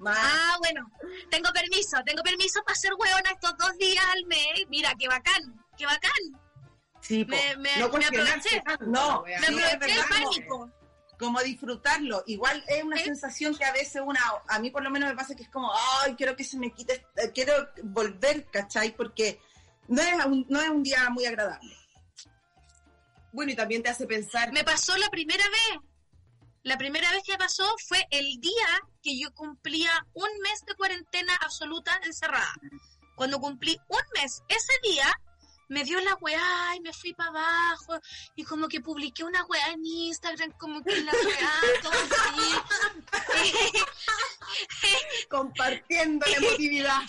Ah, 0.05 0.57
bueno, 0.59 0.91
tengo 1.31 1.49
permiso, 1.51 1.97
tengo 2.05 2.21
permiso 2.21 2.61
para 2.63 2.75
ser 2.75 2.91
hueona 2.93 3.31
estos 3.31 3.57
dos 3.57 3.75
días 3.79 4.05
al 4.11 4.25
mes. 4.27 4.67
Mira, 4.69 4.93
qué 4.99 5.07
bacán, 5.07 5.65
qué 5.77 5.87
bacán. 5.87 6.11
Sí, 7.01 7.25
me, 7.25 7.55
me, 7.57 7.75
no 7.77 7.89
me 7.89 8.05
aproveché. 8.05 8.61
No, 8.81 9.23
me 9.23 9.35
aproveché 9.35 9.99
el 9.99 10.05
pánico. 10.07 10.80
Como 11.21 11.39
disfrutarlo. 11.41 12.23
Igual 12.25 12.63
es 12.67 12.83
una 12.83 12.97
sensación 12.97 13.55
que 13.55 13.63
a 13.63 13.71
veces 13.71 14.01
una, 14.03 14.19
a 14.47 14.57
mí 14.57 14.71
por 14.71 14.81
lo 14.81 14.89
menos 14.89 15.07
me 15.07 15.15
pasa 15.15 15.35
que 15.35 15.43
es 15.43 15.49
como, 15.49 15.71
ay, 16.01 16.15
quiero 16.15 16.35
que 16.35 16.43
se 16.43 16.57
me 16.57 16.73
quite, 16.73 17.05
eh, 17.15 17.31
quiero 17.31 17.53
volver, 17.83 18.47
¿cachai? 18.47 18.95
Porque 18.95 19.39
no 19.87 20.01
es 20.01 20.25
un, 20.25 20.47
no 20.49 20.59
es 20.59 20.69
un 20.69 20.81
día 20.81 21.07
muy 21.11 21.27
agradable. 21.27 21.77
Bueno, 23.31 23.51
y 23.51 23.55
también 23.55 23.83
te 23.83 23.89
hace 23.89 24.07
pensar. 24.07 24.51
Me 24.51 24.63
pasó 24.63 24.97
la 24.97 25.09
primera 25.09 25.43
vez. 25.47 25.79
La 26.63 26.79
primera 26.79 27.11
vez 27.11 27.21
que 27.23 27.37
pasó 27.37 27.71
fue 27.87 28.07
el 28.09 28.41
día 28.41 28.81
que 29.03 29.19
yo 29.19 29.31
cumplía 29.35 29.91
un 30.13 30.29
mes 30.41 30.65
de 30.65 30.73
cuarentena 30.73 31.35
absoluta 31.35 32.01
encerrada. 32.03 32.51
Cuando 33.15 33.39
cumplí 33.39 33.79
un 33.89 34.01
mes, 34.15 34.41
ese 34.47 34.73
día 34.81 35.05
me 35.71 35.85
dio 35.85 35.99
la 36.01 36.15
weá 36.15 36.75
y 36.75 36.81
me 36.81 36.91
fui 36.91 37.13
para 37.13 37.29
abajo 37.29 37.97
y 38.35 38.43
como 38.43 38.67
que 38.67 38.81
publiqué 38.81 39.23
una 39.23 39.45
weá 39.45 39.69
en 39.71 39.85
Instagram, 39.85 40.51
como 40.57 40.83
que 40.83 41.01
la 41.01 41.13
weá, 41.13 41.53
todo 41.81 41.93
así. 41.93 42.55
Compartiendo 45.29 46.25
la 46.27 46.35
emotividad. 46.35 47.01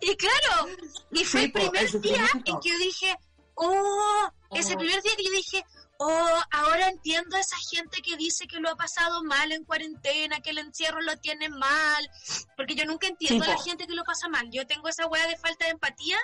Y 0.00 0.14
claro, 0.16 0.68
y 1.10 1.24
fue 1.24 1.44
el 1.44 1.52
primer 1.52 2.00
día 2.00 2.28
en 2.32 2.42
que 2.44 2.52
yo 2.52 2.78
dije, 2.78 3.16
oh, 3.54 4.30
ese 4.52 4.74
oh. 4.74 4.78
primer 4.78 5.02
día 5.02 5.16
que 5.16 5.24
yo 5.24 5.30
dije, 5.32 5.64
oh, 5.98 6.40
ahora 6.52 6.88
entiendo 6.88 7.36
a 7.36 7.40
esa 7.40 7.56
gente 7.72 8.02
que 8.02 8.16
dice 8.16 8.46
que 8.46 8.60
lo 8.60 8.70
ha 8.70 8.76
pasado 8.76 9.24
mal 9.24 9.50
en 9.50 9.64
cuarentena, 9.64 10.38
que 10.40 10.50
el 10.50 10.58
encierro 10.58 11.00
lo 11.00 11.16
tiene 11.16 11.48
mal, 11.48 12.08
porque 12.56 12.76
yo 12.76 12.84
nunca 12.84 13.08
entiendo 13.08 13.44
a 13.44 13.48
la 13.48 13.58
gente 13.58 13.88
que 13.88 13.94
lo 13.94 14.04
pasa 14.04 14.28
mal. 14.28 14.48
Yo 14.52 14.64
tengo 14.64 14.86
esa 14.86 15.06
weá 15.06 15.26
de 15.26 15.36
falta 15.36 15.64
de 15.64 15.72
empatía, 15.72 16.18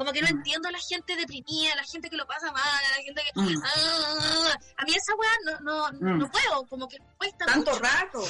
como 0.00 0.14
que 0.14 0.22
no 0.22 0.28
mm. 0.28 0.38
entiendo 0.38 0.66
a 0.66 0.72
la 0.72 0.78
gente 0.78 1.14
deprimida, 1.14 1.74
a 1.74 1.76
la 1.76 1.84
gente 1.84 2.08
que 2.08 2.16
lo 2.16 2.26
pasa 2.26 2.50
mal, 2.50 2.64
a 2.64 2.96
la 2.96 3.02
gente 3.04 3.22
que... 3.22 3.38
Mm. 3.38 3.62
Ah, 3.62 4.58
a 4.78 4.84
mí 4.86 4.94
esa 4.94 5.14
weá 5.14 5.30
no, 5.44 5.60
no, 5.60 5.92
mm. 5.92 6.18
no 6.20 6.30
puedo, 6.30 6.66
como 6.68 6.88
que 6.88 6.96
cuesta 7.18 7.44
Tanto 7.44 7.78
rato. 7.78 8.24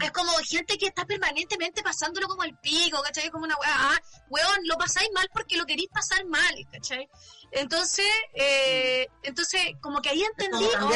Es 0.00 0.10
como 0.12 0.32
gente 0.38 0.78
que 0.78 0.86
está 0.86 1.04
permanentemente 1.04 1.82
pasándolo 1.82 2.26
como 2.26 2.42
el 2.42 2.56
pico, 2.56 3.02
¿cachai? 3.02 3.28
Como 3.28 3.44
una 3.44 3.54
weá, 3.56 3.70
ah, 3.70 4.00
weón, 4.30 4.60
lo 4.64 4.78
pasáis 4.78 5.10
mal 5.12 5.28
porque 5.30 5.58
lo 5.58 5.66
queréis 5.66 5.90
pasar 5.90 6.24
mal, 6.24 6.54
¿cachai? 6.72 7.06
Entonces, 7.50 8.10
eh, 8.32 9.06
entonces, 9.24 9.60
como 9.82 10.00
que 10.00 10.08
ahí 10.08 10.22
entendí, 10.22 10.64
oh, 10.64 10.88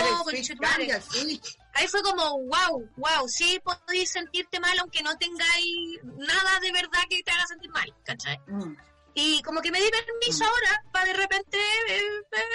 Ahí 1.74 1.86
fue 1.86 2.02
como, 2.02 2.44
wow, 2.44 2.90
wow, 2.96 3.28
sí 3.28 3.60
podéis 3.62 4.10
sentirte 4.10 4.58
mal 4.58 4.76
aunque 4.78 5.02
no 5.02 5.14
tengáis 5.18 6.00
nada 6.02 6.60
de 6.60 6.72
verdad 6.72 7.02
que 7.10 7.22
te 7.22 7.30
haga 7.30 7.46
sentir 7.46 7.70
mal, 7.70 7.94
¿cachai? 8.04 8.38
Mm. 8.46 8.87
Y 9.20 9.42
como 9.42 9.60
que 9.60 9.72
me 9.72 9.80
di 9.80 9.90
permiso 9.90 10.44
mm. 10.44 10.46
ahora 10.46 10.84
para 10.92 11.06
de 11.06 11.12
repente 11.14 11.58
eh, 11.88 12.02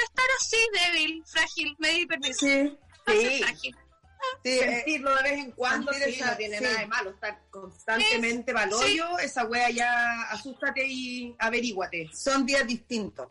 estar 0.06 0.26
así 0.40 0.58
débil, 0.72 1.22
frágil, 1.26 1.76
me 1.78 1.90
di 1.90 2.06
permiso. 2.06 2.40
Sí, 2.40 2.78
sí. 3.06 3.72
Sí, 4.42 4.60
sentirlo 4.60 5.14
de 5.18 5.24
vez 5.24 5.40
en 5.40 5.52
cuando 5.52 5.92
sí, 5.92 6.22
no 6.22 6.38
tiene 6.38 6.62
nada 6.62 6.80
de 6.80 6.88
malo. 6.88 7.10
Estar 7.10 7.44
constantemente 7.50 8.54
valoryo, 8.54 9.20
esa 9.20 9.44
wea 9.44 9.70
ya 9.72 10.22
asústate 10.30 10.88
y 10.88 11.36
averíguate. 11.38 12.10
Son 12.14 12.46
días 12.46 12.66
distintos. 12.66 13.28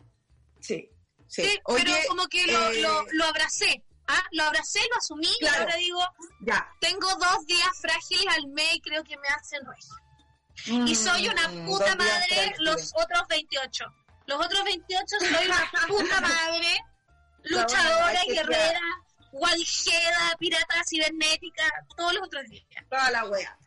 Sí. 0.59 0.87
Sí, 1.27 1.59
pero 1.65 1.91
como 2.07 2.27
que 2.27 2.45
lo, 2.45 2.69
eh, 2.69 2.81
lo, 2.81 3.03
lo, 3.13 3.25
abracé. 3.25 3.83
¿ah? 4.07 4.23
Lo 4.33 4.43
abracé, 4.43 4.81
lo 4.91 4.97
asumí 4.97 5.29
y 5.41 5.47
ahora 5.47 5.75
digo, 5.77 5.99
ya. 6.41 6.71
tengo 6.79 7.07
dos 7.07 7.45
días 7.47 7.71
frágiles 7.81 8.27
al 8.37 8.47
mes 8.49 8.75
y 8.75 8.81
creo 8.81 9.03
que 9.03 9.17
me 9.17 9.27
hacen 9.29 9.61
regio. 9.65 9.95
Y 10.65 10.95
soy 10.95 11.27
una 11.27 11.47
mm, 11.47 11.65
puta 11.65 11.95
madre 11.95 12.55
los 12.59 12.93
otros 12.95 13.27
28. 13.29 13.85
Los 14.25 14.45
otros 14.45 14.63
28 14.63 15.05
soy 15.19 15.45
una 15.45 15.71
puta 15.87 16.21
madre, 16.21 16.85
luchadora, 17.43 18.21
guerrera, 18.27 18.81
guadijeda, 19.31 20.35
pirata 20.39 20.75
cibernética, 20.89 21.63
todos 21.97 22.13
los 22.13 22.23
otros 22.27 22.43
días. 22.49 22.65
Toda 22.89 23.11
la 23.11 23.25
wea. 23.25 23.57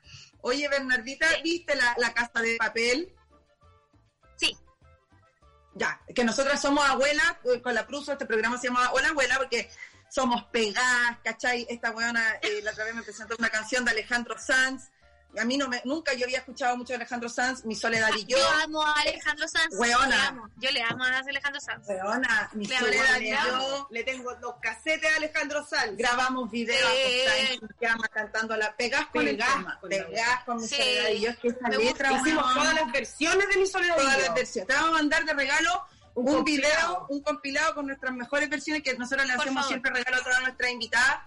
Oye, 0.41 0.69
Bernardita, 0.69 1.27
¿viste 1.43 1.75
la, 1.75 1.95
la 1.99 2.15
casa 2.15 2.41
de 2.41 2.57
papel? 2.57 3.13
ya, 5.77 6.01
que 6.15 6.25
nosotras 6.25 6.61
somos 6.61 6.89
abuelas, 6.89 7.37
eh, 7.45 7.61
con 7.61 7.75
la 7.75 7.87
Pruso 7.87 8.13
este 8.13 8.27
programa 8.27 8.59
se 8.59 8.69
llama 8.69 8.91
Hola 8.93 9.09
Abuela 9.09 9.37
porque 9.37 9.71
somos 10.09 10.45
pegadas, 10.45 11.19
¿cachai? 11.23 11.67
Esta 11.69 11.91
weona, 11.91 12.37
eh, 12.41 12.61
la 12.63 12.71
otra 12.71 12.85
vez 12.85 12.95
me 12.95 13.03
presentó 13.03 13.37
una 13.39 13.51
canción 13.51 13.85
de 13.85 13.91
Alejandro 13.91 14.37
Sanz, 14.39 14.91
a 15.39 15.45
mí 15.45 15.57
no 15.57 15.69
me, 15.69 15.81
nunca 15.85 16.15
yo 16.15 16.25
había 16.25 16.39
escuchado 16.39 16.77
mucho 16.77 16.93
de 16.93 16.97
Alejandro 16.97 17.29
Sanz, 17.29 17.65
Mi 17.65 17.75
Soledad 17.75 18.11
y 18.17 18.25
yo. 18.25 18.39
Yo 18.39 18.49
amo 18.65 18.83
a 18.83 19.01
Alejandro 19.01 19.47
Sanz. 19.49 19.75
Weona. 19.79 20.51
Yo 20.57 20.71
le 20.71 20.83
amo 20.83 21.05
a 21.05 21.19
Alejandro 21.19 21.61
Sanz. 21.61 21.89
Weona, 21.89 22.51
Mi 22.55 22.67
Soledad 22.67 23.21
y 23.21 23.31
yo. 23.31 23.89
Le 23.91 24.05
tengo 24.05 24.35
dos 24.37 24.57
casetes 24.61 25.13
a 25.13 25.17
Alejandro 25.17 25.65
Sanz. 25.65 25.97
Grabamos 25.97 26.51
videos 26.51 26.91
cama 27.81 28.09
cantando 28.09 28.57
la 28.57 28.75
pegás 28.77 29.07
con 29.07 29.27
el 29.27 29.37
tema. 29.37 29.79
Pegás 29.89 30.45
con 30.45 30.61
Mi 30.61 30.69
Soledad 30.69 31.09
y 31.11 31.21
yo. 31.21 31.31
Es 31.31 31.39
que 31.39 31.49
esa 31.49 31.69
letra, 31.69 32.13
Hicimos 32.13 32.55
todas 32.55 32.75
las 32.75 32.93
versiones 32.93 33.49
de 33.49 33.57
Mi 33.57 33.67
Soledad 33.67 33.97
Todas 33.97 34.19
las 34.19 34.35
versiones. 34.35 34.69
Te 34.69 34.75
vamos 34.75 34.91
a 34.91 34.93
mandar 34.95 35.25
de 35.25 35.35
regalo 35.35 35.87
un, 36.15 36.45
video, 36.45 37.07
un 37.11 37.21
compilado 37.21 37.75
con 37.75 37.87
nuestras 37.87 38.15
mejores 38.15 38.49
versiones 38.49 38.83
que 38.83 38.97
nosotros 38.97 39.27
le 39.27 39.35
hacemos 39.35 39.67
siempre 39.69 39.93
regalo 39.93 40.17
a 40.17 40.25
todas 40.25 40.41
nuestras 40.41 40.71
invitadas 40.71 41.19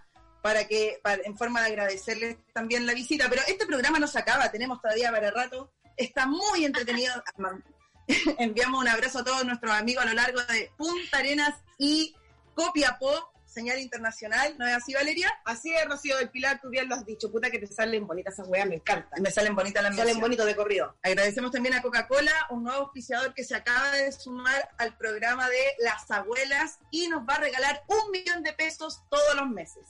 para 0.42 0.68
que, 0.68 1.02
en 1.26 1.38
forma 1.38 1.62
de 1.62 1.68
agradecerles 1.68 2.38
también 2.54 2.86
la 2.86 2.94
visita. 2.94 3.28
Pero 3.30 3.42
este 3.48 3.66
programa 3.66 4.00
no 4.00 4.08
se 4.08 4.20
acaba, 4.20 4.52
tenemos 4.52 4.82
todavía 4.82 5.12
para 5.12 5.32
rato. 5.32 5.72
Está 5.98 6.26
muy 6.26 6.66
entretenido. 6.66 7.14
Enviamos 8.40 8.82
un 8.82 8.88
abrazo 8.88 9.20
a 9.20 9.24
todos 9.24 9.46
nuestros 9.46 9.72
amigos 9.74 10.04
a 10.04 10.08
lo 10.08 10.14
largo 10.14 10.42
de 10.42 10.72
Punta 10.78 11.20
Arenas 11.20 11.56
y 11.78 12.16
Copiapó 12.56 13.32
señal 13.50 13.80
internacional, 13.80 14.56
¿no 14.58 14.68
es 14.68 14.76
así, 14.76 14.94
Valeria? 14.94 15.30
Así 15.44 15.74
es, 15.74 15.86
Rocío 15.86 16.18
del 16.18 16.30
Pilar, 16.30 16.60
tú 16.62 16.70
bien 16.70 16.88
lo 16.88 16.96
has 16.96 17.06
dicho, 17.06 17.32
puta 17.32 17.50
que 17.50 17.60
te 17.60 17.68
salen 17.68 18.06
bonitas 18.06 18.36
esas 18.36 18.48
weas, 18.48 18.68
me 18.68 18.76
encanta. 18.76 19.10
Me 19.20 19.32
salen 19.32 19.56
bonitas 19.56 19.84
las 19.84 19.92
Me 19.92 19.98
salen 19.98 20.20
bonitos 20.20 20.46
de 20.46 20.56
corrido. 20.56 20.96
Agradecemos 21.02 21.52
también 21.52 21.76
a 21.76 21.82
Coca-Cola, 21.82 22.32
un 22.52 22.64
nuevo 22.64 22.84
auspiciador 22.84 23.34
que 23.34 23.44
se 23.44 23.56
acaba 23.56 23.92
de 23.92 24.12
sumar 24.12 24.70
al 24.78 24.96
programa 24.98 25.50
de 25.50 25.62
Las 25.80 26.10
Abuelas 26.12 26.80
y 26.92 27.08
nos 27.08 27.28
va 27.28 27.36
a 27.36 27.40
regalar 27.40 27.84
un 27.88 28.12
millón 28.12 28.44
de 28.44 28.54
pesos 28.54 29.02
todos 29.10 29.36
los 29.36 29.50
meses. 29.50 29.84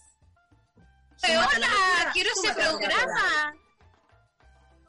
Hola, 1.24 2.12
quiero 2.14 2.30
ese 2.32 2.54
programa. 2.54 3.54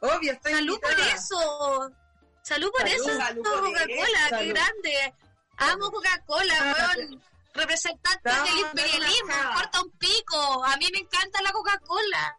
Obvio, 0.01 0.33
estoy 0.33 0.53
Salud 0.55 0.81
por 0.81 1.01
eso. 1.01 1.91
Salud 2.43 2.71
por 2.73 2.89
eso, 2.89 3.11
Coca-Cola, 3.43 4.39
qué 4.39 4.47
grande. 4.47 5.15
Amo 5.59 5.91
Coca-Cola, 5.91 6.55
ah, 6.59 6.95
weón 6.97 7.23
representantes 7.55 8.45
del 8.45 8.59
imperialismo, 8.59 9.35
corta 9.55 9.83
un 9.83 9.91
pico. 9.93 10.65
A 10.65 10.77
mí 10.77 10.87
me 10.93 11.01
encanta 11.01 11.43
la 11.43 11.53
Coca-Cola. 11.53 12.39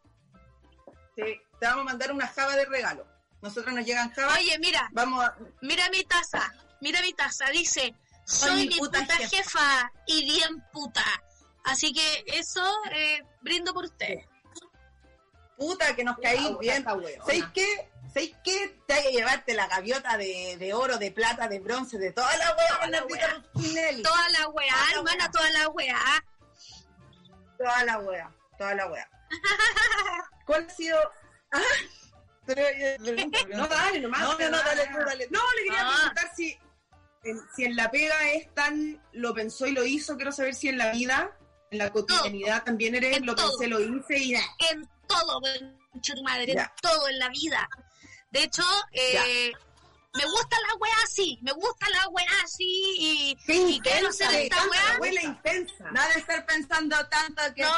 Sí, 1.15 1.41
te 1.59 1.65
vamos 1.65 1.81
a 1.81 1.85
mandar 1.85 2.11
una 2.11 2.27
java 2.27 2.55
de 2.55 2.65
regalo. 2.65 3.05
Nosotros 3.41 3.73
nos 3.73 3.85
llegan 3.85 4.11
java. 4.11 4.33
Oye, 4.33 4.57
mira, 4.59 4.89
vamos 4.93 5.25
mira 5.61 5.89
mi 5.89 6.03
taza, 6.03 6.53
mira 6.79 7.01
mi 7.01 7.13
taza, 7.13 7.47
dice, 7.47 7.93
soy, 8.25 8.67
mi 8.67 8.77
puta, 8.77 9.05
jefa. 9.05 9.91
y 10.07 10.23
bien 10.23 10.63
puta. 10.71 11.03
Así 11.63 11.93
que 11.93 12.23
eso, 12.27 12.63
eh, 12.91 13.23
brindo 13.41 13.73
por 13.73 13.85
usted. 13.85 14.19
Puta, 15.57 15.95
que 15.95 16.03
nos 16.03 16.17
caí 16.17 16.55
bien. 16.59 16.83
¿Sabéis 16.83 17.45
qué? 17.53 17.89
¿Sabéis 18.07 18.35
qué? 18.43 18.81
Te 18.87 18.93
hay 18.93 19.03
que 19.03 19.11
llevarte 19.11 19.53
la 19.53 19.67
gaviota 19.67 20.17
de, 20.17 20.57
de, 20.57 20.73
oro, 20.73 20.97
de 20.97 21.11
plata, 21.11 21.47
de 21.47 21.59
bronce, 21.59 21.97
de 21.97 22.11
toda 22.11 22.35
la 22.37 22.55
weá, 22.55 22.75
toda 22.75 22.87
la 22.89 23.05
weá. 23.05 23.43
Toda 24.03 24.29
la 24.29 24.49
weá, 24.49 24.75
hermana, 24.95 25.31
toda 25.31 25.49
la 25.51 25.69
weá. 25.69 26.25
Toda 27.57 27.83
la 27.85 27.99
weá, 27.99 28.35
toda 28.57 28.75
la 28.75 28.87
weá. 28.87 29.09
¿Cuál 30.45 30.65
ha 30.67 30.69
sido? 30.73 30.97
Ah, 31.51 31.61
no, 32.47 33.67
dale, 33.67 33.99
nomás. 34.01 34.21
No, 34.21 34.37
no, 34.37 34.49
no, 34.49 34.57
dale, 34.57 34.89
no, 34.89 35.05
dale. 35.05 35.27
No, 35.29 35.39
le 35.55 35.63
quería 35.63 35.87
ah. 35.87 35.95
preguntar 35.95 36.35
si 36.35 36.59
en, 37.23 37.39
si 37.55 37.65
en 37.65 37.75
la 37.75 37.91
pega 37.91 38.31
es 38.31 38.53
tan 38.53 39.01
lo 39.13 39.33
pensó 39.33 39.67
y 39.67 39.71
lo 39.71 39.85
hizo, 39.85 40.15
quiero 40.15 40.31
saber 40.31 40.55
si 40.55 40.69
en 40.69 40.77
la 40.77 40.91
vida, 40.91 41.37
en 41.71 41.77
la 41.77 41.89
cotidianidad 41.89 42.63
también 42.63 42.95
eres 42.95 43.21
lo 43.21 43.35
pensé, 43.35 43.67
lo 43.67 43.79
hice 43.79 44.17
y 44.17 44.35
En 44.35 44.87
todo, 45.07 45.41
tu 45.41 46.23
madre, 46.23 46.51
en 46.51 46.67
todo 46.81 47.07
en 47.07 47.19
la 47.19 47.29
vida. 47.29 47.67
De 48.29 48.43
hecho, 48.43 48.63
eh, 48.91 49.51
me 50.13 50.25
gusta 50.25 50.57
la 50.67 50.75
weá 50.75 50.95
así, 51.03 51.39
me 51.41 51.53
gusta 51.53 51.89
la 51.89 52.07
weá 52.09 52.43
así 52.43 52.95
y, 52.97 53.37
y 53.47 53.79
quiero 53.79 54.11
ser 54.11 54.33
esta 54.33 54.57
weá. 54.99 55.23
intensa. 55.23 55.91
Nada 55.91 56.13
de 56.13 56.19
estar 56.19 56.45
pensando 56.45 56.95
tanto 57.07 57.41
que... 57.55 57.63
No, 57.63 57.71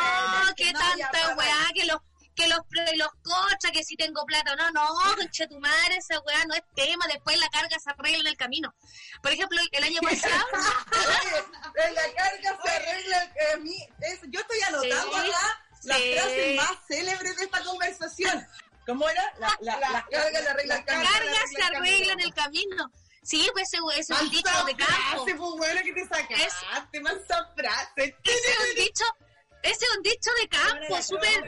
que, 0.55 0.73
tanta 0.73 1.35
weá, 1.35 1.69
que 1.73 1.85
los 1.85 2.01
que 2.35 2.47
los 2.47 2.59
los 2.95 3.09
cochas, 3.23 3.71
que 3.71 3.83
si 3.83 3.95
tengo 3.95 4.25
plata 4.25 4.53
o 4.53 4.55
no, 4.55 4.71
no, 4.71 4.87
concha 5.15 5.47
tu 5.47 5.59
madre, 5.59 5.97
esa 5.97 6.19
weá 6.21 6.45
no 6.45 6.53
es 6.55 6.63
tema, 6.75 7.05
después 7.07 7.37
la 7.37 7.49
carga 7.49 7.77
se 7.79 7.89
arregla 7.89 8.19
en 8.19 8.27
el 8.27 8.37
camino. 8.37 8.73
Por 9.21 9.31
ejemplo, 9.31 9.59
el 9.71 9.83
año 9.83 10.01
pasado... 10.03 10.45
la 11.75 12.13
carga 12.13 12.59
se 12.63 12.69
arregla, 12.69 13.23
eh, 13.23 13.57
mí, 13.59 13.77
yo 14.29 14.39
estoy 14.39 14.61
anotando 14.67 15.17
acá 15.17 15.63
las 15.83 15.97
frases 15.97 16.55
más 16.55 16.77
célebres 16.87 17.37
de 17.37 17.43
esta 17.43 17.63
conversación. 17.63 18.47
¿Cómo 18.85 19.07
era? 19.09 19.33
La, 19.39 19.57
la, 19.61 19.79
la, 19.79 19.89
las 19.91 20.05
cargas 20.09 20.43
se 20.43 20.49
arreglan 20.49 20.77
el 20.77 20.85
camino. 20.85 21.09
cargas 21.09 21.49
se 21.49 21.63
arreglan 21.63 22.19
el 22.19 22.33
camino. 22.33 22.91
Sí, 23.23 23.49
pues 23.53 23.73
ese, 23.73 23.81
ese 23.97 24.13
es 24.13 24.21
un 24.21 24.29
dicho 24.29 24.65
de 24.65 24.75
campo. 24.75 24.93
Frase, 24.93 25.35
pues 25.35 25.51
bueno 25.57 25.81
que 25.83 25.93
te 25.93 26.01
sacaste, 26.01 26.33
es, 26.33 26.53
frase. 27.55 28.17
Ese 28.23 28.51
es 28.51 28.59
un 28.59 28.75
dicho, 28.75 29.05
ese 29.63 29.85
es 29.85 29.97
un 29.97 30.03
dicho 30.03 30.29
de 30.41 30.47
campo, 30.49 31.01
súper, 31.01 31.43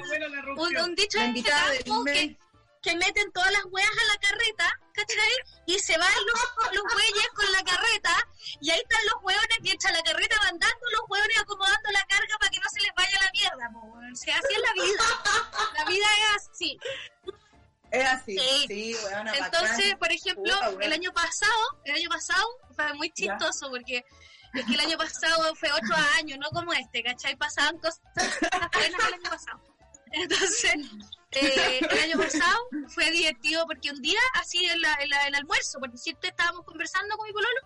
un, 0.57 0.77
un, 0.77 0.95
dicho 0.95 1.19
de 1.19 1.43
campo 1.43 2.05
que, 2.05 2.37
que 2.81 2.95
meten 2.95 3.31
todas 3.33 3.51
las 3.51 3.65
weas 3.65 3.89
a 3.89 4.13
la 4.13 4.17
carreta, 4.19 4.79
¿cachai? 4.93 5.33
Y 5.65 5.77
se 5.79 5.97
van 5.97 6.13
los, 6.25 6.73
los 6.73 6.93
bueyes 6.93 7.27
con 7.35 7.51
la 7.51 7.63
carreta, 7.63 8.15
y 8.61 8.71
ahí 8.71 8.79
están 8.79 9.05
los 9.05 9.23
hueones, 9.23 9.57
mientras 9.61 9.91
la 9.91 10.01
carreta 10.01 10.37
va 10.41 10.47
andando, 10.47 10.85
los 10.93 11.01
hueones 11.09 11.39
acomodando 11.39 11.91
la 11.91 12.05
carga 12.05 12.37
para 12.39 12.51
que 12.51 12.59
no 12.59 12.69
se 12.71 12.81
les 12.81 12.91
vaya 12.95 13.19
la 13.21 13.31
mierda, 13.31 13.71
o 13.75 14.15
sea, 14.15 14.37
así 14.37 14.53
es 14.53 14.61
la 14.61 14.73
vida. 14.73 15.03
La 15.77 15.85
vida 15.85 16.05
es 16.19 16.49
así. 16.49 16.79
Es 17.91 18.05
así, 18.05 18.37
sí, 18.67 18.95
Entonces, 19.43 19.95
por 19.95 20.11
ejemplo, 20.11 20.53
el 20.79 20.93
año 20.93 21.11
pasado, 21.13 21.81
el 21.83 21.95
año 21.95 22.09
pasado 22.09 22.45
fue 22.75 22.93
muy 22.93 23.09
chistoso 23.11 23.69
porque 23.69 24.05
es 24.59 24.65
que 24.65 24.73
el 24.73 24.79
año 24.79 24.97
pasado 24.97 25.55
fue 25.55 25.71
otro 25.71 25.95
año, 26.17 26.37
no 26.37 26.49
como 26.49 26.73
este, 26.73 27.03
¿cachai? 27.03 27.35
Pasaban 27.35 27.77
cosas 27.79 28.01
el 28.13 28.95
año 28.95 29.29
pasado. 29.29 29.61
Entonces, 30.11 30.75
eh, 31.31 31.79
el 31.79 31.99
año 31.99 32.17
pasado 32.17 32.67
fue 32.87 33.11
divertido 33.11 33.65
porque 33.65 33.91
un 33.91 34.01
día, 34.01 34.19
así 34.35 34.65
en, 34.65 34.81
la, 34.81 34.93
el 34.93 35.35
almuerzo, 35.35 35.79
porque 35.79 35.97
siempre 35.97 36.29
estábamos 36.29 36.63
conversando 36.65 37.17
con 37.17 37.27
mi 37.27 37.33
pololo, 37.33 37.59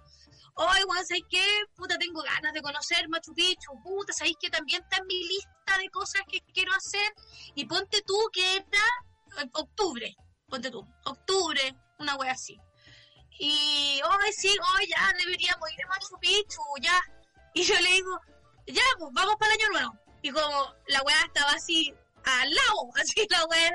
hoy, 0.56 0.84
bueno, 0.88 1.04
¿sabes 1.08 1.24
qué? 1.30 1.46
Puta, 1.76 1.98
tengo 1.98 2.22
ganas 2.22 2.54
de 2.54 2.62
conocer 2.62 3.08
Machu 3.08 3.34
Picchu, 3.34 3.72
puta, 3.84 4.14
¿sabéis 4.14 4.38
que 4.42 4.50
también 4.50 4.82
está 4.82 4.98
en 4.98 5.08
mi 5.08 5.24
lista 5.28 5.78
de 5.78 5.90
cosas 5.90 6.22
que 6.28 6.42
quiero 6.54 6.74
hacer? 6.74 7.14
Y 7.56 7.66
ponte 7.66 8.02
tú 8.06 8.18
que 8.34 8.56
era 8.56 9.48
octubre, 9.54 10.16
ponte 10.48 10.72
tú, 10.72 10.86
octubre, 11.06 11.76
una 12.00 12.16
wea 12.16 12.32
así. 12.32 12.58
Y, 13.40 14.02
hoy 14.04 14.34
sí, 14.34 14.50
hoy 14.50 14.88
ya 14.88 15.14
deberíamos 15.18 15.72
ir 15.72 15.86
a 15.86 15.88
Machu 15.88 16.20
Picchu, 16.20 16.62
ya. 16.82 17.02
Y 17.54 17.64
yo 17.64 17.80
le 17.80 17.90
digo, 17.90 18.20
ya, 18.68 18.84
pues 18.98 19.12
vamos 19.14 19.36
para 19.40 19.54
el 19.54 19.62
año 19.62 19.70
nuevo. 19.72 19.94
Y 20.22 20.30
como 20.32 20.76
la 20.88 21.02
wea 21.04 21.24
estaba 21.26 21.52
así 21.52 21.94
al 22.26 22.50
lado, 22.54 22.92
así 23.02 23.26
la 23.30 23.46
wea 23.46 23.72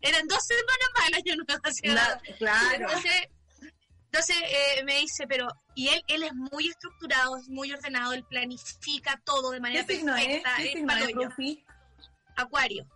eran 0.00 0.26
dos 0.26 0.44
semanas 0.44 0.88
más 0.94 1.08
el 1.08 1.14
año 1.14 1.44
nuevo. 1.46 1.62
Así, 1.62 1.82
claro. 2.38 2.88
Entonces, 4.12 4.36
eh, 4.40 4.82
me 4.84 5.00
dice, 5.00 5.26
pero, 5.28 5.46
y 5.74 5.88
él, 5.88 6.02
él 6.08 6.22
es 6.22 6.32
muy 6.32 6.68
estructurado, 6.68 7.36
es 7.36 7.48
muy 7.48 7.70
ordenado, 7.72 8.12
él 8.14 8.24
planifica 8.24 9.20
todo 9.24 9.50
de 9.50 9.60
manera 9.60 9.84
perfecta. 9.84 10.56
Es? 10.56 10.74
¿Qué 10.74 10.80
Acuario. 12.36 12.86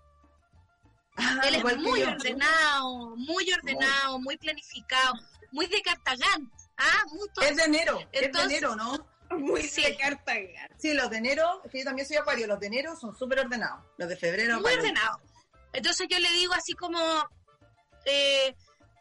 Ah, 1.20 1.40
él 1.46 1.54
es 1.54 1.76
muy 1.78 2.02
ordenado, 2.02 3.16
muy 3.16 3.52
ordenado, 3.52 4.18
muy 4.18 4.36
planificado, 4.36 5.14
muy 5.52 5.66
de 5.66 5.82
Cartagán. 5.82 6.50
Ah, 6.76 7.02
Es 7.42 7.56
de 7.56 7.64
enero, 7.64 8.00
es 8.12 8.32
de 8.32 8.42
enero, 8.42 8.74
¿no? 8.74 9.06
Muy 9.30 9.62
de 9.62 9.96
Cartagán. 9.96 10.68
Sí, 10.78 10.94
los 10.94 11.10
de 11.10 11.18
enero, 11.18 11.62
que 11.70 11.78
yo 11.78 11.84
también 11.84 12.06
soy 12.08 12.16
acuario, 12.16 12.46
los 12.46 12.58
de 12.58 12.66
enero 12.66 12.96
son 12.96 13.14
súper 13.16 13.40
ordenados, 13.40 13.84
los 13.98 14.08
de 14.08 14.16
febrero. 14.16 14.60
Muy 14.60 14.72
ordenados. 14.72 15.20
Entonces 15.72 16.08
yo 16.10 16.18
le 16.18 16.30
digo 16.30 16.52
así 16.54 16.72
como, 16.72 16.98
eh, 18.06 18.54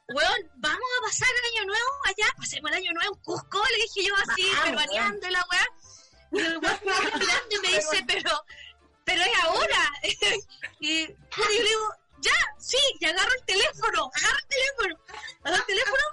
weón, 0.10 0.52
vamos 0.56 0.90
a 1.00 1.06
pasar 1.06 1.30
el 1.30 1.58
año 1.58 1.68
nuevo 1.68 1.90
allá, 2.06 2.28
pasemos 2.38 2.72
el 2.72 2.78
año 2.78 2.92
nuevo 2.94 3.16
en 3.16 3.24
Cusco, 3.24 3.64
le 3.72 3.84
dije 3.84 4.08
yo 4.08 4.14
así, 4.16 4.46
pero 4.64 4.76
variando 4.76 5.30
la 5.30 5.46
weá. 5.52 5.68
Y 6.32 6.40
el 6.40 6.58
weón 6.60 6.80
me 6.86 7.56
y 7.56 7.60
me 7.60 7.68
dice, 7.78 8.04
pero, 8.06 8.44
pero 9.04 9.22
es 9.22 9.44
ahora. 9.44 9.92
y 10.80 11.08
yo 11.08 11.50
le 11.50 11.64
digo, 11.64 11.94
ya, 12.22 12.56
sí, 12.58 12.78
y 13.00 13.06
agarro 13.06 13.32
el 13.34 13.46
teléfono, 13.46 14.12
agarro 14.14 14.38
el 14.38 14.48
teléfono, 14.48 15.00
agarro 15.44 15.62
el 15.62 15.66
teléfono 15.66 16.04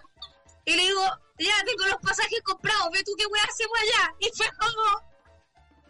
y 0.65 0.77
le 0.77 0.83
digo, 0.83 1.03
ya 1.39 1.65
tengo 1.65 1.87
los 1.87 2.01
pasajes 2.01 2.41
comprados, 2.43 2.91
ve 2.93 3.03
tú 3.05 3.13
qué 3.17 3.27
weá 3.27 3.45
hacemos 3.45 3.79
allá. 3.79 4.15
Y 4.19 4.31
fue 4.37 4.49
como, 4.59 4.99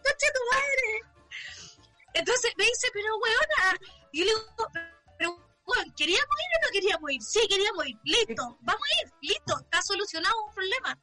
coche 0.02 0.26
tu 0.34 0.40
madre. 0.52 1.16
Entonces 2.14 2.52
me 2.56 2.64
dice, 2.64 2.88
pero 2.92 3.16
weona, 3.16 3.78
y 4.12 4.20
le 4.20 4.26
digo, 4.26 4.68
pero 5.18 5.36
bueno, 5.64 5.92
¿queríamos 5.96 6.24
ir 6.24 6.56
o 6.56 6.66
no 6.66 6.72
queríamos 6.72 7.10
ir? 7.10 7.22
Sí, 7.22 7.40
queríamos 7.48 7.86
ir, 7.86 7.98
listo, 8.04 8.58
vamos 8.60 8.82
a 8.82 9.02
ir, 9.02 9.12
listo, 9.20 9.58
está 9.60 9.82
solucionado 9.82 10.34
un 10.44 10.54
problema. 10.54 10.98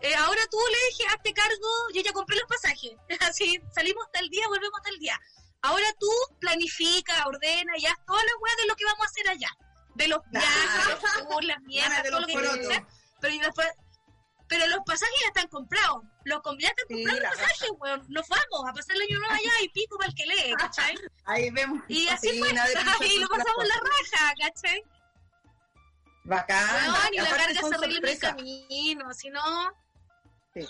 Eh, 0.00 0.14
ahora 0.14 0.42
tú 0.50 0.58
le 0.70 0.86
dije, 0.90 1.04
hazte 1.14 1.32
cargo, 1.32 1.68
yo 1.94 2.02
ya 2.02 2.12
compré 2.12 2.36
los 2.36 2.48
pasajes, 2.48 2.92
así 3.20 3.60
salimos 3.74 4.06
tal 4.12 4.28
día, 4.28 4.46
volvemos 4.48 4.80
tal 4.82 4.98
día. 4.98 5.18
Ahora 5.66 5.86
tú 5.98 6.10
planifica, 6.38 7.26
ordena 7.26 7.72
y 7.76 7.86
haz 7.86 7.96
todas 8.06 8.24
las 8.24 8.34
weas 8.40 8.56
de 8.56 8.66
lo 8.66 8.76
que 8.76 8.84
vamos 8.84 9.06
a 9.06 9.10
hacer 9.10 9.28
allá. 9.28 9.48
De 9.94 10.08
los 10.08 10.20
viajes, 10.30 11.28
los 11.28 11.44
las 11.44 11.60
mierdas, 11.62 12.02
todo 12.04 12.20
lo 12.20 12.26
que 12.26 12.38
hacer. 12.38 12.86
Pero 13.20 13.34
después, 13.40 13.68
pero 14.48 14.66
los 14.68 14.80
pasajes 14.86 15.16
ya 15.22 15.28
están 15.28 15.48
comprados. 15.48 16.02
Los 16.24 16.40
ya 16.58 16.68
están 16.68 16.86
comprados 16.88 17.20
los 17.20 17.30
pasajes, 17.30 17.70
weón. 17.78 18.06
Nos 18.08 18.28
vamos 18.28 18.68
a 18.68 18.72
pasar 18.72 18.94
el 18.96 19.02
año 19.02 19.18
nuevo 19.18 19.34
allá 19.34 19.52
y 19.62 19.68
pico 19.70 19.98
para 19.98 20.10
el 20.10 20.14
que 20.14 20.26
lee, 20.26 20.54
¿cachai? 20.58 20.94
Ahí 21.24 21.50
vemos. 21.50 21.82
Y 21.88 22.08
así 22.08 22.38
fue. 22.38 22.48
Y 23.06 23.18
lo 23.18 23.28
pasamos 23.28 23.66
la 23.66 23.74
raja, 23.74 24.34
¿cachai? 24.38 24.84
Bacán. 26.24 27.12
y 27.12 27.16
la 27.16 27.30
carga 27.30 27.60
se 27.60 27.74
arregla 27.74 27.98
en 27.98 28.06
el 28.06 28.18
camino, 28.18 29.14
si 29.14 29.30
no... 29.30 29.72
Sí. 30.54 30.68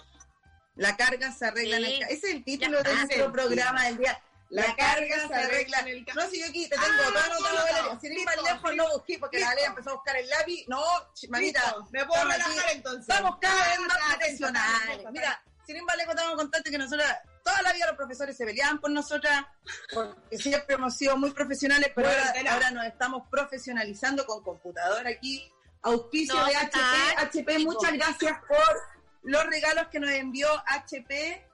La 0.75 0.97
carga 0.97 1.33
se 1.33 1.47
arregla 1.47 1.77
en 1.79 1.85
el 1.85 1.93
camino. 2.01 2.07
Ese 2.11 2.29
es 2.29 2.35
el 2.35 2.45
título 2.45 2.83
de 2.83 2.95
nuestro 2.95 3.33
programa 3.33 3.85
del 3.85 3.99
día. 3.99 4.23
La, 4.49 4.77
carga, 4.77 5.27
se 5.27 5.35
arregla 5.35 5.81
en 5.81 5.89
el. 5.89 6.07
No, 6.15 6.31
si 6.31 6.41
yo 6.41 6.47
aquí 6.47 6.69
te 6.69 6.77
tengo 6.77 6.87
ah, 6.89 7.09
todo 7.09 7.19
anotado. 7.19 8.01
Si 8.01 8.25
más 8.25 8.43
lejos, 8.43 8.77
no 8.77 8.89
busqué, 8.93 9.19
porque 9.19 9.41
la 9.41 9.47
Valeria 9.47 9.69
empezó 9.69 9.91
a 9.91 9.95
buscar 9.95 10.17
el 10.17 10.29
lápiz. 10.29 10.65
No, 10.69 10.83
manita. 11.29 11.77
Me 11.91 12.05
puedo 12.05 12.23
relajar 12.25 12.71
entonces. 12.71 13.09
Estamos 13.09 13.39
cada 13.41 13.69
vez 13.69 13.81
más 13.81 13.99
profesionales. 13.99 15.07
Mira, 15.11 15.43
sin 15.67 15.77
ir 15.77 15.83
más 15.83 15.97
lejos, 15.97 16.15
estamos 16.15 16.37
contentos 16.37 16.71
que 16.71 16.79
nosotras, 16.79 17.19
toda 17.43 17.63
la 17.63 17.73
vida 17.73 17.87
los 17.87 17.97
profesores 17.97 18.37
se 18.37 18.45
peleaban 18.45 18.79
por 18.79 18.91
nosotras, 18.91 19.45
porque 19.93 20.39
siempre 20.39 20.77
hemos 20.77 20.97
sido 20.97 21.17
muy 21.17 21.33
profesionales, 21.33 21.91
pero 21.95 22.09
ahora, 22.09 22.53
ahora 22.53 22.71
nos 22.71 22.87
estamos 22.87 23.29
profesionalizando 23.29 24.25
con 24.27 24.45
computadora 24.45 25.11
aquí. 25.11 25.51
Auspicio 25.83 26.37
de 26.45 26.57
HP. 26.57 26.79
HP, 27.19 27.59
muchas 27.61 27.93
gracias 27.93 28.39
por 28.47 28.83
los 29.23 29.45
regalos 29.47 29.89
que 29.89 30.01
nos 30.01 30.11
envió 30.11 30.49
HP 30.67 31.47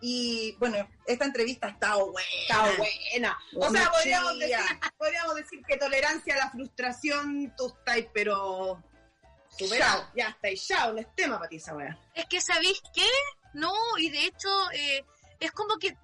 y 0.00 0.52
bueno, 0.58 0.88
esta 1.06 1.24
entrevista 1.24 1.68
ha 1.68 1.70
estado 1.70 2.12
buena. 2.12 2.28
Está 2.42 2.62
buena. 2.76 3.38
O 3.56 3.70
sea, 3.70 3.90
podríamos 3.90 4.38
decir, 4.38 4.80
podríamos 4.98 5.34
decir, 5.36 5.62
que 5.66 5.76
tolerancia 5.76 6.34
a 6.34 6.38
la 6.38 6.50
frustración, 6.50 7.54
tú 7.56 7.68
estás, 7.68 8.10
pero. 8.12 8.82
Superado. 9.58 10.06
Ya 10.14 10.28
estáis, 10.28 10.68
ya, 10.68 10.92
no 10.92 10.98
es 10.98 11.06
tema 11.14 11.38
para 11.38 11.48
ti 11.48 11.56
esa 11.56 11.74
weá. 11.74 11.98
Es 12.14 12.26
que, 12.26 12.40
¿sabéis 12.42 12.82
qué? 12.92 13.08
No, 13.54 13.72
y 13.96 14.10
de 14.10 14.26
hecho, 14.26 14.70
eh, 14.72 15.02
es 15.40 15.50
como 15.52 15.78
que 15.78 15.96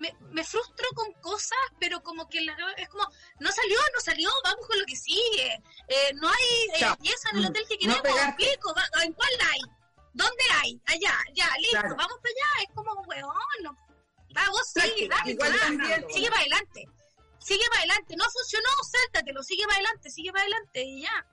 me, 0.00 0.12
me, 0.32 0.42
frustro 0.42 0.88
con 0.96 1.12
cosas, 1.14 1.58
pero 1.78 2.02
como 2.02 2.28
que 2.28 2.38
es 2.78 2.88
como, 2.88 3.04
no 3.38 3.52
salió, 3.52 3.78
no 3.94 4.00
salió, 4.00 4.30
vamos 4.42 4.66
con 4.66 4.78
lo 4.78 4.86
que 4.86 4.96
sigue. 4.96 5.62
Eh, 5.86 6.12
no 6.14 6.28
hay 6.28 6.82
eh, 6.82 6.96
pieza 7.00 7.30
en 7.30 7.38
el 7.38 7.46
hotel 7.46 7.64
que 7.68 7.78
queremos, 7.78 8.02
no 8.02 8.36
pico, 8.36 8.74
¿en 9.04 9.12
cuál 9.12 9.30
hay? 9.52 9.60
¿Dónde 10.12 10.44
hay? 10.60 10.80
Allá, 10.86 11.14
ya, 11.34 11.48
listo, 11.58 11.96
vamos 11.96 12.18
para 12.22 12.34
allá. 12.34 12.64
Es 12.68 12.74
como, 12.74 12.92
weón, 13.02 13.34
no. 13.62 13.76
vamos, 14.34 14.62
sigue, 14.72 15.08
dale, 15.08 15.36
sigue 16.10 16.28
para 16.28 16.40
adelante. 16.40 16.88
Sigue 17.38 17.64
para 17.70 17.80
adelante. 17.80 18.16
No 18.16 18.24
funcionó, 18.30 18.68
sáltatelo, 18.90 19.42
sigue 19.42 19.64
para 19.64 19.76
adelante, 19.76 20.10
sigue 20.10 20.32
para 20.32 20.42
adelante 20.42 20.82
y 20.82 21.02
ya. 21.02 21.26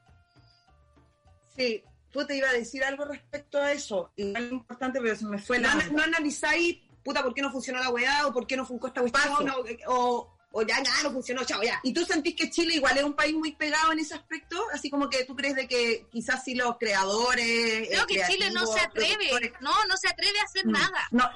Sí, 1.56 1.84
tú 2.12 2.26
te 2.26 2.36
iba 2.36 2.50
a 2.50 2.54
decir 2.54 2.84
algo 2.84 3.06
respecto 3.06 3.60
a 3.60 3.72
eso. 3.72 4.12
Igual 4.16 4.52
importante, 4.52 5.02
pero 5.02 5.16
se 5.16 5.26
me 5.26 5.40
fue 5.40 5.60
la. 5.60 5.74
No, 5.74 5.92
no 5.92 6.04
analizáis, 6.04 6.78
puta, 7.04 7.24
por 7.24 7.34
qué 7.34 7.42
no 7.42 7.52
funcionó 7.52 7.80
la 7.80 7.90
weá 7.90 8.28
o 8.28 8.34
por 8.34 8.46
qué 8.46 8.56
no 8.56 8.66
funcionó 8.66 8.88
esta 8.88 9.02
cuestión 9.02 9.50
o, 9.50 9.94
o 9.94 10.37
ya 10.68 10.82
nada, 10.82 11.04
no 11.04 11.12
funcionó, 11.12 11.44
chao, 11.44 11.62
ya. 11.62 11.80
¿Y 11.84 11.94
tú 11.94 12.04
sentís 12.06 12.36
que 12.36 12.50
Chile 12.50 12.76
igual 12.76 12.98
es 12.98 13.04
un 13.04 13.16
país 13.16 13.36
muy 13.36 13.54
pegado 13.54 13.92
en 13.92 14.00
ese 14.00 14.16
aspecto? 14.16 14.58
Así 14.74 14.90
como 14.90 15.10
que 15.10 15.24
tú 15.26 15.36
crees 15.36 15.56
de 15.56 15.68
que 15.68 16.08
quizás 16.12 16.44
sí 16.44 16.56
los 16.56 16.78
creadores... 16.78 17.88
Creo 17.90 18.08
que 18.08 18.24
Chile 18.28 18.50
no 18.52 18.66
se 18.66 18.80
atreve, 18.80 19.54
no, 19.62 19.86
no 19.86 19.98
se 19.98 20.08
atreve 20.08 20.40
a 20.40 20.44
hacer 20.44 20.66
mm, 20.66 20.72
nada. 20.72 21.08
No. 21.12 21.30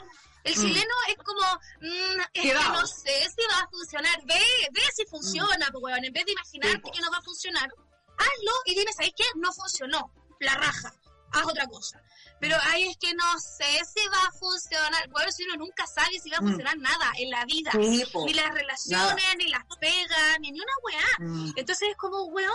El 0.44 0.58
mm. 0.58 0.62
chileno 0.62 0.96
es 1.08 1.16
como, 1.18 1.42
mm, 1.82 2.22
es 2.34 2.42
que 2.42 2.54
no 2.54 2.88
sé 2.88 3.30
si 3.30 3.46
va 3.48 3.62
a 3.62 3.70
funcionar, 3.70 4.20
ve, 4.26 4.42
ve 4.72 4.82
si 4.96 5.06
funciona, 5.06 5.70
pues 5.72 5.84
weón, 5.84 6.04
en 6.04 6.14
vez 6.14 6.26
de 6.26 6.32
imaginarte 6.32 6.92
que 6.92 7.02
no 7.02 7.12
va 7.12 7.18
a 7.18 7.22
funcionar, 7.22 7.70
hazlo 8.18 8.52
y 8.66 8.76
dime, 8.76 8.92
¿sabes 8.94 9.14
qué? 9.16 9.26
No 9.36 9.54
funcionó, 9.54 10.12
la 10.40 10.56
raja, 10.56 10.94
haz 11.32 11.46
otra 11.46 11.66
cosa. 11.68 12.02
Pero 12.40 12.58
ahí 12.70 12.90
es 12.90 12.98
que 12.98 13.14
no 13.14 13.40
sé 13.40 13.66
si 13.86 14.08
va 14.08 14.28
a 14.28 14.32
funcionar. 14.32 15.10
Bueno, 15.10 15.32
si 15.32 15.44
uno 15.44 15.58
nunca 15.58 15.86
sabe 15.86 16.20
si 16.20 16.30
va 16.30 16.38
a 16.38 16.42
mm. 16.42 16.48
funcionar 16.48 16.78
nada 16.78 17.12
en 17.18 17.30
la 17.30 17.46
vida. 17.46 17.72
ni 17.76 18.34
las 18.34 18.54
relaciones, 18.54 19.26
ni 19.38 19.48
las 19.48 19.64
pegas, 19.80 20.40
ni, 20.40 20.52
ni 20.52 20.60
una 20.60 20.74
weá. 20.84 21.28
Mm. 21.30 21.54
Entonces 21.56 21.90
es 21.90 21.98
como, 21.98 22.26
weón, 22.26 22.52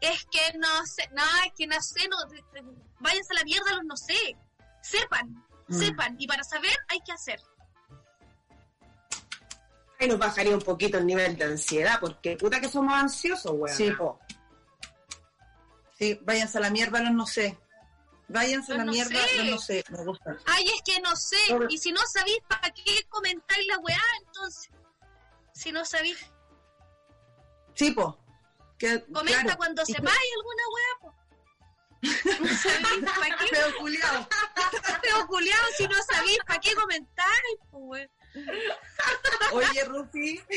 es 0.00 0.26
que 0.26 0.58
no 0.58 0.86
sé, 0.86 1.08
no, 1.12 1.22
es 1.44 1.52
que 1.56 1.66
no 1.66 1.80
sé, 1.80 2.08
no, 2.08 2.16
váyanse 3.00 3.32
a 3.32 3.36
la 3.36 3.44
mierda 3.44 3.74
los 3.74 3.84
no 3.84 3.96
sé. 3.96 4.36
Sepan, 4.82 5.44
mm. 5.68 5.78
sepan. 5.78 6.16
Y 6.18 6.26
para 6.26 6.44
saber 6.44 6.76
hay 6.88 7.00
que 7.00 7.12
hacer. 7.12 7.40
Y 9.98 10.06
nos 10.06 10.18
bajaría 10.18 10.54
un 10.54 10.62
poquito 10.62 10.98
el 10.98 11.06
nivel 11.06 11.36
de 11.36 11.44
ansiedad, 11.44 11.98
porque 12.00 12.36
puta 12.36 12.60
que 12.60 12.68
somos 12.68 12.94
ansiosos, 12.94 13.52
weón. 13.52 13.74
Sí, 13.74 13.90
po. 13.92 14.20
Sí, 15.98 16.20
váyanse 16.22 16.58
a 16.58 16.60
la 16.60 16.70
mierda 16.70 17.00
los 17.00 17.12
no 17.12 17.26
sé. 17.26 17.58
Váyanse 18.28 18.72
a 18.72 18.78
la 18.78 18.84
no 18.84 18.92
mierda 18.92 19.24
sé. 19.26 19.44
no 19.44 19.58
sé. 19.58 19.84
Me 19.90 20.04
gusta. 20.04 20.36
Ay, 20.46 20.66
es 20.68 20.82
que 20.82 21.00
no 21.00 21.14
sé. 21.16 21.36
Y 21.68 21.78
si 21.78 21.92
no 21.92 22.00
sabéis, 22.12 22.38
¿para 22.48 22.70
qué 22.72 23.04
comentáis 23.08 23.66
la 23.68 23.78
weá 23.78 24.02
entonces? 24.26 24.70
Si 25.54 25.70
no 25.72 25.84
sabéis, 25.84 26.18
Sí, 27.74 27.90
po. 27.92 28.18
Que, 28.78 29.02
comenta 29.12 29.42
claro. 29.42 29.56
cuando 29.58 29.82
Y- 29.86 29.92
sepáis 29.92 30.30
alguna 30.36 30.62
weá, 30.74 31.00
po. 31.00 31.14
No 32.42 32.54
sabéis, 32.56 33.04
¿para 33.04 33.36
qué? 33.36 33.46
Feo 33.54 33.76
culiao. 33.78 34.28
Feo 35.02 35.26
culiao, 35.26 35.64
si 35.76 35.86
no 35.88 36.02
sabéis, 36.02 36.38
¿para 36.46 36.60
qué 36.60 36.74
comentáis, 36.74 37.58
po? 37.70 37.90
Oye, 39.52 39.84
Rufi. 39.84 40.42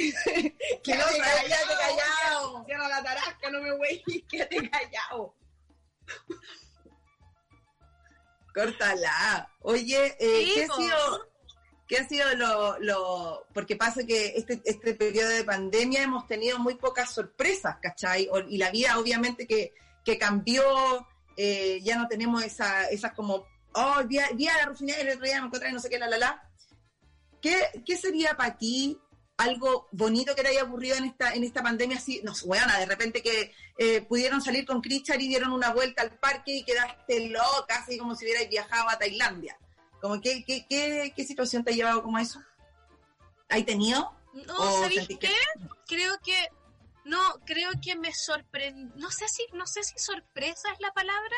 Que 0.84 0.96
no, 0.96 1.06
callado. 1.06 1.78
callado. 1.78 2.66
Cierra 2.66 2.88
la 2.90 3.04
tarasca, 3.04 3.50
no 3.52 3.62
me 3.62 3.72
wey, 3.74 4.04
quédate 4.30 4.70
callado. 4.70 5.36
Córtala. 8.54 9.50
Oye, 9.62 10.16
eh, 10.20 10.44
Sí, 10.46 10.52
¿qué 10.56 10.64
ha 10.64 10.76
sido? 10.76 11.30
¿Qué 11.88 11.98
ha 11.98 12.08
sido 12.08 12.36
lo, 12.36 12.78
lo...? 12.80 13.46
Porque 13.54 13.76
pasa 13.76 14.06
que 14.06 14.34
este, 14.36 14.62
este 14.64 14.94
periodo 14.94 15.30
de 15.30 15.44
pandemia 15.44 16.04
hemos 16.04 16.28
tenido 16.28 16.60
muy 16.60 16.76
pocas 16.76 17.12
sorpresas, 17.12 17.78
¿cachai? 17.82 18.30
Y 18.50 18.58
la 18.58 18.70
vida 18.70 19.00
obviamente 19.00 19.48
que, 19.48 19.74
que 20.06 20.18
cambió, 20.20 20.64
eh, 21.36 21.80
ya 21.82 21.98
no 21.98 22.08
tenemos 22.08 22.44
esa, 22.44 22.88
esas 22.90 23.14
como, 23.14 23.46
oh, 23.74 23.96
vi, 24.06 24.20
a- 24.20 24.30
vi 24.34 24.48
a 24.48 24.68
la 24.68 24.74
y 24.80 24.92
el 24.92 25.10
otro 25.10 25.26
día 25.26 25.40
me 25.42 25.48
encontré 25.48 25.72
no 25.72 25.80
sé 25.80 25.90
qué, 25.90 25.98
la, 25.98 26.08
la, 26.08 26.18
la. 26.20 26.44
¿Qué, 27.42 27.56
qué 27.86 27.98
sería 27.98 28.36
para 28.36 28.56
ti 28.58 29.00
algo 29.40 29.88
bonito 29.92 30.36
que 30.36 30.42
te 30.44 30.50
haya 30.50 30.64
ocurrido 30.64 30.96
en 30.98 31.06
esta, 31.06 31.34
en 31.34 31.44
esta 31.44 31.64
pandemia 31.64 31.98
así? 31.98 32.22
No 32.24 32.36
sé, 32.36 32.48
de 32.48 32.86
repente 32.86 33.22
que 33.24 33.54
eh, 33.78 34.02
pudieron 34.02 34.42
salir 34.42 34.66
con 34.66 34.82
Christian 34.82 35.20
y 35.22 35.28
dieron 35.28 35.52
una 35.52 35.72
vuelta 35.72 36.02
al 36.02 36.12
parque 36.20 36.52
y 36.58 36.64
quedaste 36.66 37.30
loca, 37.30 37.78
así 37.78 37.98
como 37.98 38.16
si 38.16 38.26
hubieras 38.26 38.50
viajado 38.50 38.90
a 38.90 38.98
Tailandia. 39.00 39.58
Como 40.02 40.20
que, 40.22 40.44
¿qué, 40.46 40.66
qué, 40.70 41.14
qué 41.16 41.24
situación 41.26 41.64
te 41.64 41.72
ha 41.72 41.76
llevado 41.76 42.04
como 42.04 42.18
a 42.18 42.22
eso? 42.22 42.42
¿Hay 43.50 43.64
tenido? 43.64 44.14
No, 44.34 44.56
¿O 44.58 44.82
¿sabéis 44.84 45.08
qué? 45.08 45.18
que- 45.18 45.34
Creo 45.88 46.20
que 46.24 46.48
no, 47.06 47.20
creo 47.46 47.72
que 47.82 47.96
me 47.96 48.14
sorprendió, 48.14 48.94
no 48.98 49.10
sé 49.10 49.28
si 49.28 49.44
no 49.54 49.66
sé 49.66 49.84
si 49.84 49.98
sorpresa 49.98 50.72
es 50.72 50.80
la 50.80 50.92
palabra, 50.92 51.36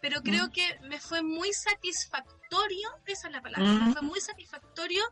pero 0.00 0.22
creo 0.22 0.46
Mm. 0.46 0.50
que 0.52 0.78
me 0.88 1.00
fue 1.00 1.22
muy 1.22 1.52
satisfactorio, 1.52 2.88
esa 3.06 3.26
es 3.28 3.32
la 3.34 3.42
palabra, 3.42 3.66
Mm. 3.70 3.86
me 3.88 3.92
fue 3.92 4.02
muy 4.02 4.20
satisfactorio 4.20 5.02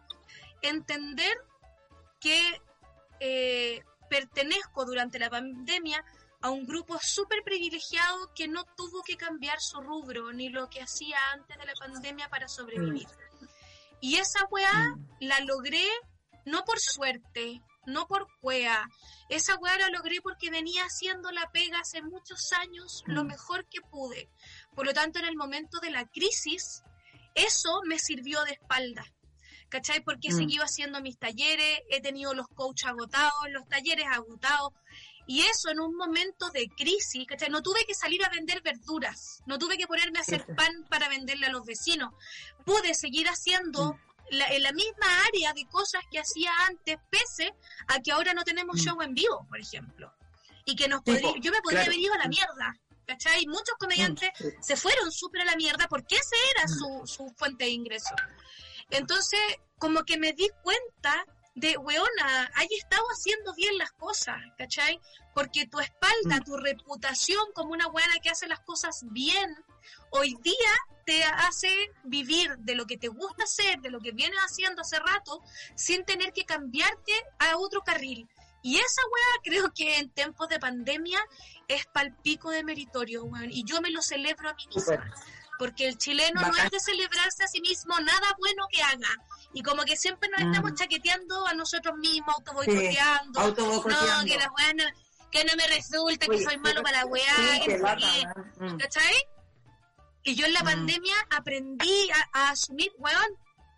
entender 0.63 1.37
que 2.23 2.41
eh, 3.21 3.83
pertenezco 4.09 4.85
durante 4.85 5.19
la 5.19 5.29
pandemia 5.29 6.03
a 6.41 6.51
un 6.51 6.65
grupo 6.67 6.99
súper 7.01 7.43
privilegiado 7.45 8.33
que 8.35 8.49
no 8.49 8.65
tuvo 8.77 9.03
que 9.03 9.17
cambiar 9.17 9.61
su 9.61 9.81
rubro 9.81 10.33
ni 10.33 10.49
lo 10.49 10.69
que 10.69 10.81
hacía 10.83 11.17
antes 11.33 11.57
de 11.59 11.67
la 11.67 11.73
pandemia 11.75 12.29
para 12.29 12.49
sobrevivir. 12.49 13.07
Y 14.01 14.17
esa 14.17 14.45
weá 14.51 14.73
Mm. 14.97 15.07
la 15.21 15.41
logré 15.41 15.87
no 16.45 16.65
por 16.65 16.81
suerte, 16.81 17.63
no 17.87 18.09
por 18.09 18.27
cuea. 18.41 18.89
Esa 19.29 19.55
weá 19.57 19.79
la 19.79 19.91
logré 19.91 20.21
porque 20.21 20.51
venía 20.51 20.83
haciendo 20.85 21.31
la 21.31 21.49
pega 21.53 21.79
hace 21.79 22.03
muchos 22.03 22.53
años 22.53 23.05
lo 23.07 23.23
Mm. 23.23 23.29
mejor 23.29 23.69
que 23.69 23.81
pude. 23.81 24.29
Por 24.75 24.87
lo 24.87 24.93
tanto, 24.93 25.21
en 25.21 25.27
el 25.27 25.37
momento 25.37 25.79
de 25.79 25.91
la 25.93 26.05
crisis, 26.07 26.83
eso 27.37 27.81
me 27.85 27.99
sirvió 28.01 28.43
de 28.45 28.53
espalda. 28.53 29.05
¿Cachai? 29.73 30.03
Porque 30.05 30.29
he 30.29 30.33
Mm. 30.35 30.37
seguido 30.37 30.65
haciendo 30.65 31.01
mis 31.01 31.17
talleres, 31.19 31.81
he 31.89 32.03
tenido 32.03 32.35
los 32.35 32.47
coaches 32.49 32.87
agotados, 32.91 33.33
los 33.53 33.67
talleres 33.69 34.05
agotados. 34.07 34.71
Y 35.27 35.41
eso 35.43 35.71
en 35.71 35.81
un 35.81 35.97
momento 35.97 36.51
de 36.51 36.69
crisis, 36.77 37.27
¿cachai? 37.27 37.49
No 37.49 37.63
tuve 37.63 37.87
que 37.87 37.95
salir 37.95 38.23
a 38.23 38.29
vender 38.29 38.61
verduras, 38.61 39.41
no 39.47 39.57
tuve 39.59 39.79
que 39.79 39.87
ponerme 39.87 40.19
a 40.19 40.23
hacer 40.23 40.45
pan 40.55 40.73
para 40.91 41.09
venderle 41.09 41.47
a 41.47 41.51
los 41.51 41.65
vecinos. 41.65 42.11
Pude 42.67 42.93
seguir 42.95 43.29
haciendo 43.29 43.97
la, 44.31 44.47
en 44.49 44.63
la 44.63 44.73
misma 44.73 45.07
área 45.27 45.55
de 45.55 45.65
cosas 45.71 46.03
que 46.11 46.19
hacía 46.19 46.53
antes, 46.69 46.97
pese 47.09 47.55
a 47.89 48.01
que 48.01 48.13
ahora 48.13 48.35
no 48.35 48.45
tenemos 48.45 48.77
Mm. 48.77 48.85
show 48.85 49.01
en 49.01 49.15
vivo, 49.15 49.47
por 49.49 49.59
ejemplo. 49.59 50.13
Y 50.67 50.77
que 50.77 50.87
nos 50.87 51.01
podría, 51.03 51.23
po, 51.33 51.37
yo 51.41 51.51
me 51.51 51.63
podría 51.63 51.81
claro. 51.85 51.93
haber 51.93 51.99
ido 52.05 52.13
a 52.15 52.19
la 52.19 52.29
mierda, 52.29 52.75
¿cachai? 53.07 53.47
Muchos 53.47 53.75
comediantes 53.79 54.31
Mm, 54.39 54.63
se 54.63 54.77
fueron 54.77 55.11
súper 55.11 55.41
a 55.43 55.45
la 55.47 55.57
mierda 55.57 55.89
porque 55.89 56.17
esa 56.17 56.37
era 56.55 56.65
Mm. 56.67 56.79
su, 56.79 57.07
su 57.07 57.35
fuente 57.39 57.65
de 57.65 57.71
ingreso. 57.71 58.15
Entonces, 58.93 59.41
como 59.79 60.05
que 60.05 60.17
me 60.19 60.33
di 60.33 60.49
cuenta 60.63 61.27
de, 61.55 61.77
weona, 61.77 62.51
hay 62.55 62.69
estado 62.79 63.05
haciendo 63.09 63.53
bien 63.55 63.77
las 63.77 63.93
cosas, 63.93 64.37
¿cachai? 64.57 64.99
Porque 65.35 65.67
tu 65.67 65.81
espalda, 65.81 66.37
Mm. 66.37 66.45
tu 66.45 66.57
reputación 66.57 67.45
como 67.55 67.73
una 67.73 67.89
buena 67.89 68.15
que 68.23 68.31
hace 68.31 68.47
las 68.47 68.61
cosas 68.61 69.01
bien, 69.11 69.55
hoy 70.11 70.35
día 70.43 70.73
te 71.05 71.25
hace 71.25 71.69
vivir 72.05 72.57
de 72.59 72.75
lo 72.75 72.87
que 72.87 72.97
te 72.97 73.09
gusta 73.09 73.45
hacer, 73.45 73.81
de 73.81 73.91
lo 73.91 74.01
que 74.01 74.13
vienes 74.13 74.39
haciendo 74.39 74.83
hace 74.83 74.99
rato, 74.99 75.43
sin 75.75 76.05
tener 76.05 76.33
que 76.33 76.45
cambiarte 76.45 77.13
a 77.39 77.57
otro 77.59 77.83
carril. 77.83 78.29
Y 78.63 78.77
esa 78.79 79.03
weá 79.13 79.43
creo 79.43 79.73
que 79.75 79.99
en 79.99 80.09
tiempos 80.11 80.49
de 80.49 80.61
pandemia 80.61 81.19
es 81.67 81.85
palpico 81.87 82.51
de 82.51 82.63
meritorio, 82.63 83.25
weón. 83.25 83.51
Y 83.51 83.65
yo 83.65 83.81
me 83.81 83.91
lo 83.91 84.01
celebro 84.01 84.49
a 84.49 84.55
mí 84.55 84.67
misma. 84.75 85.13
Porque 85.59 85.87
el 85.89 85.97
chileno 85.99 86.41
no 86.41 86.57
es 86.57 86.71
de 86.71 86.81
celebrarse 86.81 87.45
a 87.45 87.49
sí 87.49 87.61
mismo 87.61 87.99
nada 88.01 88.35
bueno 88.39 88.67
que 88.71 88.83
haga. 88.83 89.09
Y 89.55 89.63
como 89.63 89.83
que 89.85 89.97
siempre 89.97 90.29
nos 90.31 90.41
Mm. 90.45 90.53
estamos 90.53 90.75
chaqueteando 90.75 91.47
a 91.47 91.55
nosotros 91.55 91.97
mismos, 91.99 92.35
autoboicoteando. 92.37 93.39
No, 93.39 93.47
Autobocoteando. 93.47 94.25
que 94.25 94.39
la 94.39 94.51
weá 94.53 94.73
no, 94.75 94.85
que 95.31 95.45
no 95.45 95.53
me 95.57 95.67
resulta, 95.69 96.27
que 96.27 96.43
soy 96.43 96.57
malo 96.59 96.83
para 96.83 97.01
la 97.01 97.07
weá. 97.07 97.37
Sí, 97.37 97.61
que 97.67 97.79
no. 97.79 98.75
Mm. 98.75 98.79
¿Cachai? 98.79 99.15
Y 100.25 100.35
yo 100.35 100.47
en 100.47 100.53
la 100.55 100.63
Mm. 100.63 100.67
pandemia 100.67 101.15
aprendí 101.31 102.11
a, 102.11 102.29
a 102.47 102.51
asumir, 102.51 102.91
weón, 102.99 103.29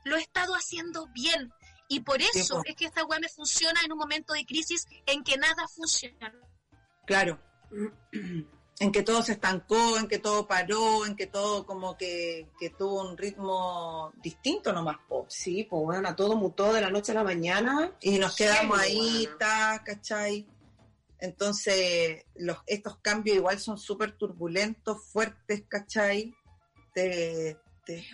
lo 0.04 0.16
he 0.16 0.20
estado 0.20 0.54
haciendo 0.54 1.06
bien. 1.08 1.52
Y 1.88 2.00
por 2.00 2.20
eso 2.22 2.62
es 2.64 2.76
que 2.76 2.86
esta 2.86 3.04
weá 3.04 3.18
me 3.20 3.28
funciona 3.28 3.80
en 3.84 3.92
un 3.92 3.98
momento 3.98 4.32
de 4.32 4.46
crisis 4.46 4.86
en 5.06 5.22
que 5.24 5.36
nada 5.36 5.66
funciona. 5.68 6.32
Claro. 7.06 7.38
En 8.80 8.90
que 8.90 9.02
todo 9.02 9.22
se 9.22 9.32
estancó, 9.32 9.98
en 9.98 10.08
que 10.08 10.18
todo 10.18 10.48
paró, 10.48 11.06
en 11.06 11.14
que 11.14 11.28
todo 11.28 11.64
como 11.64 11.96
que, 11.96 12.48
que 12.58 12.70
tuvo 12.70 13.08
un 13.08 13.16
ritmo 13.16 14.12
distinto 14.20 14.72
nomás, 14.72 14.96
po. 15.08 15.26
Sí, 15.28 15.64
pues 15.64 15.82
bueno, 15.82 16.14
todo 16.16 16.34
mutó 16.34 16.72
de 16.72 16.80
la 16.80 16.90
noche 16.90 17.12
a 17.12 17.16
la 17.16 17.24
mañana. 17.24 17.92
Y 18.00 18.18
nos 18.18 18.34
quedamos 18.34 18.78
ahí, 18.78 19.28
ta, 19.38 19.82
¿cachai? 19.84 20.46
Entonces, 21.20 22.24
los, 22.34 22.58
estos 22.66 22.98
cambios 22.98 23.36
igual 23.36 23.58
son 23.58 23.78
súper 23.78 24.12
turbulentos, 24.18 25.04
fuertes, 25.04 25.62
¿cachai? 25.68 26.34
Te, 26.92 27.56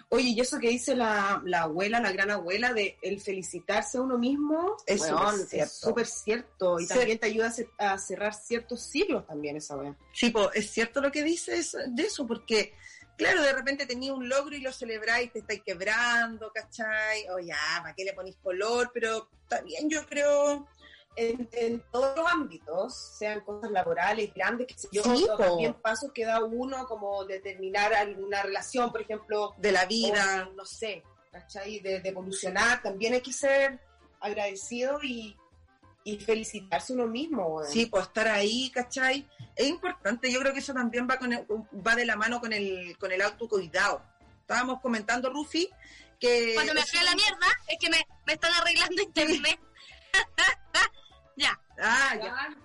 Oye, 0.08 0.28
y 0.30 0.40
eso 0.40 0.58
que 0.58 0.68
dice 0.68 0.94
la, 0.96 1.40
la 1.44 1.62
abuela, 1.62 2.00
la 2.00 2.12
gran 2.12 2.30
abuela, 2.30 2.72
de 2.72 2.98
el 3.02 3.20
felicitarse 3.20 3.98
a 3.98 4.00
uno 4.02 4.18
mismo, 4.18 4.76
Es 4.86 5.72
súper 5.72 6.06
cierto. 6.06 6.78
Y 6.80 6.86
Sí. 6.86 6.94
también 6.94 7.18
te 7.18 7.26
ayuda 7.26 7.48
a, 7.48 7.52
ce- 7.52 7.68
a 7.78 7.98
cerrar 7.98 8.34
ciertos 8.34 8.82
siglos 8.82 9.26
también 9.26 9.56
esa 9.56 9.76
wea. 9.76 9.96
Sí, 10.12 10.30
po, 10.30 10.52
es 10.52 10.70
cierto 10.70 11.00
lo 11.00 11.10
que 11.12 11.22
dices 11.22 11.76
de 11.88 12.02
eso, 12.02 12.26
porque, 12.26 12.74
claro, 13.16 13.42
de 13.42 13.52
repente 13.52 13.86
tenía 13.86 14.12
un 14.12 14.28
logro 14.28 14.56
y 14.56 14.60
lo 14.60 14.72
celebráis, 14.72 15.32
te 15.32 15.40
estáis 15.40 15.62
quebrando, 15.62 16.50
¿cachai? 16.52 17.28
O 17.30 17.38
ya, 17.38 17.56
¿para 17.82 17.94
qué 17.94 18.04
le 18.04 18.12
ponéis 18.12 18.36
color? 18.42 18.90
Pero 18.92 19.28
también 19.48 19.88
yo 19.88 20.06
creo... 20.06 20.66
En, 21.16 21.48
en 21.52 21.82
todos 21.90 22.16
los 22.16 22.26
ámbitos, 22.32 22.96
sean 23.18 23.40
cosas 23.40 23.70
laborales, 23.72 24.32
grandes, 24.32 24.68
que 24.68 24.78
sé 24.78 24.88
yo, 24.92 25.02
Sí, 25.02 25.26
también 25.36 25.74
pasos 25.74 26.12
que 26.14 26.24
da 26.24 26.42
uno 26.42 26.86
como 26.86 27.24
de 27.24 27.40
terminar 27.40 27.92
alguna 27.92 28.42
relación, 28.42 28.90
por 28.92 29.02
ejemplo, 29.02 29.52
de 29.58 29.72
la 29.72 29.84
vida. 29.86 30.48
o, 30.48 30.54
no 30.54 30.64
sé, 30.64 31.02
¿cachai? 31.32 31.80
De, 31.80 32.00
de 32.00 32.08
evolucionar, 32.08 32.80
también 32.82 33.12
hay 33.14 33.20
que 33.20 33.32
ser 33.32 33.80
agradecido 34.20 35.00
y, 35.02 35.36
y 36.04 36.18
felicitarse 36.20 36.92
uno 36.92 37.06
mismo. 37.06 37.46
weón. 37.56 37.70
Sí, 37.70 37.86
pues 37.86 38.04
estar 38.06 38.28
ahí, 38.28 38.70
¿cachai? 38.70 39.28
Es 39.56 39.66
importante, 39.66 40.30
yo 40.32 40.40
creo 40.40 40.52
que 40.52 40.60
eso 40.60 40.72
también 40.72 41.06
va 41.10 41.18
con 41.18 41.32
el- 41.32 41.44
va 41.86 41.96
de 41.96 42.06
la 42.06 42.16
mano 42.16 42.40
con 42.40 42.52
el, 42.52 42.96
con 42.98 43.10
el 43.12 43.20
autocuidado. 43.20 44.00
Estábamos 44.42 44.80
comentando, 44.80 45.28
Rufi, 45.30 45.68
que... 46.18 46.54
Cuando 46.54 46.72
me 46.72 46.82
fui 46.82 46.98
a 47.00 47.04
la 47.04 47.14
mierda, 47.14 47.46
es 47.68 47.76
que 47.80 47.90
me, 47.90 48.06
me 48.26 48.32
están 48.34 48.52
arreglando 48.54 49.02
internet. 49.02 49.60
ya. 51.40 51.60
Ah, 51.82 52.14
ya. 52.16 52.56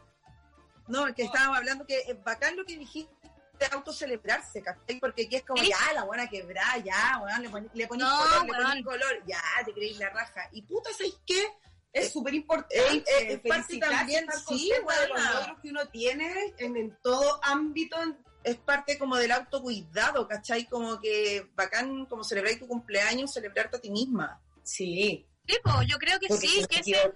No, 0.87 1.13
que 1.15 1.23
estábamos 1.23 1.57
hablando 1.57 1.85
que 1.85 1.97
es 2.07 2.23
bacán 2.23 2.55
lo 2.55 2.65
que 2.65 2.77
dijiste 2.77 3.13
de 3.59 3.65
autocelebrarse, 3.71 4.61
¿cachai? 4.61 4.99
Porque 4.99 5.23
aquí 5.25 5.37
es 5.37 5.43
como, 5.45 5.63
Sí. 5.63 5.69
ya, 5.69 5.93
la 5.93 6.03
buena 6.03 6.27
quebrada, 6.29 6.77
ya, 6.79 7.21
weón, 7.23 7.41
le 7.41 7.49
poní, 7.49 7.69
le 7.73 7.87
ponís 7.87 8.03
No, 8.05 8.17
color, 8.17 8.45
le 8.45 8.51
weón. 8.51 8.63
ponís 8.67 8.85
color, 8.85 9.23
ya, 9.25 9.41
te 9.65 9.73
creéis 9.73 9.97
la 9.97 10.09
raja. 10.09 10.49
Y 10.51 10.61
puta, 10.63 10.91
¿sabéis 10.91 11.17
qué? 11.25 11.47
Es 11.93 12.11
súper 12.11 12.33
importante. 12.33 13.03
es 13.07 13.39
parte 13.39 13.79
también, 13.79 14.27
sí, 14.49 14.69
de 14.69 15.07
los 15.07 15.33
logros 15.33 15.59
que 15.61 15.69
uno 15.69 15.87
tiene 15.87 16.53
en, 16.57 16.75
en 16.75 16.97
todo 17.01 17.39
ámbito. 17.43 17.95
Es 18.43 18.57
parte 18.57 18.99
como 18.99 19.15
del 19.15 19.31
autocuidado, 19.31 20.27
¿cachai? 20.27 20.65
Como 20.67 20.99
que 20.99 21.49
bacán, 21.55 22.05
como 22.05 22.23
celebrar 22.25 22.59
tu 22.59 22.67
cumpleaños, 22.67 23.33
celebrarte 23.33 23.77
a 23.77 23.81
ti 23.81 23.89
misma. 23.89 24.39
Sí. 24.61 25.25
Tipo, 25.45 25.81
yo 25.83 25.97
creo 25.97 26.19
que 26.19 26.27
Porque 26.27 26.47
sí, 26.47 26.65
que 26.69 26.79
ese, 26.81 27.13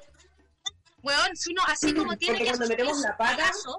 weón, 1.03 1.35
si 1.35 1.51
uno, 1.51 1.61
así 1.67 1.93
como 1.93 2.15
tiene 2.17 2.39
que 2.39 2.49
asumir 2.49 2.85
sus 2.85 3.05
cagazos, 3.17 3.77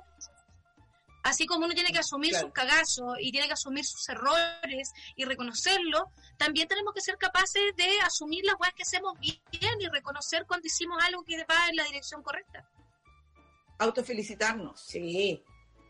así 1.22 1.46
como 1.46 1.66
uno 1.66 1.74
tiene 1.74 1.92
que 1.92 1.98
asumir 1.98 2.34
sus 2.34 2.52
cagazos 2.52 3.16
y 3.20 3.30
tiene 3.30 3.46
que 3.46 3.52
asumir 3.52 3.84
sus 3.84 4.08
errores 4.08 4.92
y 5.16 5.24
reconocerlo, 5.24 6.12
también 6.36 6.68
tenemos 6.68 6.94
que 6.94 7.00
ser 7.00 7.16
capaces 7.18 7.74
de 7.76 8.00
asumir 8.00 8.44
las 8.44 8.56
weas 8.58 8.74
que 8.74 8.82
hacemos 8.82 9.18
bien 9.20 9.80
y 9.80 9.88
reconocer 9.88 10.46
cuando 10.46 10.66
hicimos 10.66 11.02
algo 11.02 11.22
que 11.24 11.36
va 11.44 11.68
en 11.68 11.76
la 11.76 11.84
dirección 11.84 12.22
correcta. 12.22 12.68
Autofelicitarnos, 13.78 14.80
sí. 14.80 15.42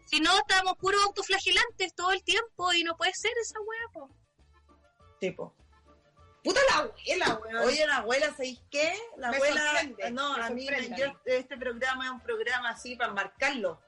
Si 0.07 0.20
no, 0.20 0.37
estamos 0.39 0.74
puros 0.78 1.03
autoflagelantes 1.05 1.95
todo 1.95 2.12
el 2.12 2.22
tiempo 2.24 2.72
y 2.72 2.83
no 2.83 2.97
puede 2.97 3.12
ser 3.14 3.33
esa 3.41 3.61
wea, 3.61 3.93
po. 3.93 4.11
Tipo. 5.20 5.55
Puta 6.43 6.61
la 6.70 6.78
abuela, 6.78 7.41
weón. 7.43 7.68
Oye, 7.68 7.86
la 7.86 7.97
abuela, 7.97 8.30
¿sabéis 8.30 8.61
qué? 8.70 8.95
La 9.16 9.28
abuela. 9.28 9.82
no, 10.11 10.34
a 10.34 10.51
mí, 10.51 10.66
yo, 10.97 11.07
este 11.26 11.57
programa 11.57 12.07
es 12.07 12.11
un 12.12 12.20
programa 12.20 12.70
así 12.70 12.97
para 12.97 13.12
marcarlo. 13.12 13.80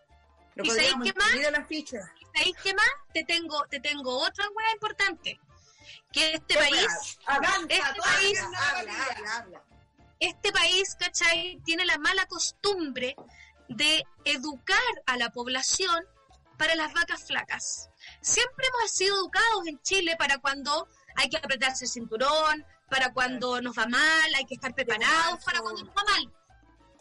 ¿Y 0.56 0.68
sabéis 0.68 0.94
qué 1.02 1.12
más? 1.14 1.30
¿Sabéis 1.30 2.56
qué 2.62 2.74
más? 2.74 2.90
Te 3.14 3.24
tengo, 3.24 3.64
te 3.68 3.80
tengo 3.80 4.18
otra 4.18 4.48
hueá 4.50 4.72
importante. 4.72 5.40
Que 6.12 6.34
este 6.34 6.54
país. 6.54 7.18
este 7.68 8.00
país. 8.02 8.40
Este 10.20 10.52
país, 10.52 10.94
¿cachai? 10.98 11.60
Tiene 11.64 11.84
la 11.86 11.98
mala 11.98 12.26
costumbre 12.26 13.16
de 13.68 14.04
educar 14.24 14.78
a 15.06 15.16
la 15.16 15.30
población 15.30 16.06
para 16.58 16.74
las 16.74 16.92
vacas 16.92 17.24
flacas. 17.24 17.90
Siempre 18.20 18.66
hemos 18.66 18.90
sido 18.90 19.16
educados 19.16 19.66
en 19.66 19.80
Chile 19.82 20.16
para 20.18 20.38
cuando 20.38 20.86
hay 21.16 21.28
que 21.28 21.36
apretarse 21.36 21.84
el 21.84 21.90
cinturón, 21.90 22.64
para 22.88 23.12
cuando 23.12 23.60
nos 23.62 23.76
va 23.76 23.86
mal, 23.86 24.34
hay 24.36 24.44
que 24.44 24.54
estar 24.54 24.74
preparados 24.74 25.42
para 25.44 25.60
cuando 25.60 25.82
nos 25.82 25.96
va 25.96 26.04
mal. 26.04 26.32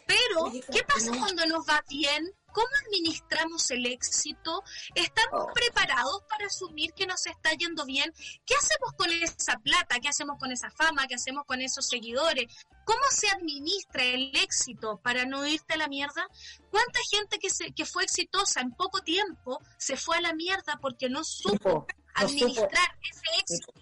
Pero, 0.06 0.50
¿qué 0.72 0.82
pasa 0.84 1.10
cuando 1.18 1.46
nos 1.46 1.66
va 1.68 1.84
bien? 1.88 2.32
¿Cómo 2.52 2.68
administramos 2.86 3.70
el 3.70 3.86
éxito? 3.86 4.62
¿Estamos 4.94 5.46
oh. 5.48 5.52
preparados 5.54 6.22
para 6.28 6.46
asumir 6.46 6.92
que 6.92 7.06
nos 7.06 7.26
está 7.26 7.52
yendo 7.52 7.84
bien? 7.86 8.12
¿Qué 8.44 8.54
hacemos 8.54 8.92
con 8.96 9.10
esa 9.10 9.58
plata? 9.58 10.00
¿Qué 10.00 10.08
hacemos 10.08 10.38
con 10.38 10.52
esa 10.52 10.70
fama? 10.70 11.06
¿Qué 11.06 11.14
hacemos 11.14 11.44
con 11.46 11.62
esos 11.62 11.86
seguidores? 11.86 12.46
¿Cómo 12.84 13.02
se 13.10 13.28
administra 13.28 14.04
el 14.04 14.36
éxito 14.36 15.00
para 15.02 15.24
no 15.24 15.46
irte 15.46 15.74
a 15.74 15.78
la 15.78 15.88
mierda? 15.88 16.26
¿Cuánta 16.70 17.00
gente 17.10 17.38
que, 17.38 17.48
se, 17.48 17.72
que 17.72 17.86
fue 17.86 18.04
exitosa 18.04 18.60
en 18.60 18.72
poco 18.72 19.00
tiempo 19.00 19.60
se 19.78 19.96
fue 19.96 20.18
a 20.18 20.20
la 20.20 20.34
mierda 20.34 20.78
porque 20.80 21.08
no 21.08 21.24
supo 21.24 21.86
administrar 22.14 22.98
ese 23.02 23.40
éxito? 23.40 23.81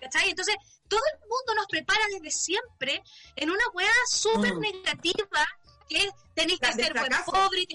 ¿Cachai? 0.00 0.30
Entonces, 0.30 0.56
todo 0.88 1.00
el 1.12 1.20
mundo 1.20 1.54
nos 1.56 1.66
prepara 1.66 2.04
desde 2.10 2.30
siempre 2.30 3.02
en 3.36 3.50
una 3.50 3.64
hueá 3.72 3.92
súper 4.08 4.54
mm. 4.54 4.60
negativa 4.60 5.46
que 5.88 6.10
tenéis 6.34 6.60
que 6.60 6.72
ser 6.72 6.94
buen 6.94 7.12
pobre, 7.24 7.66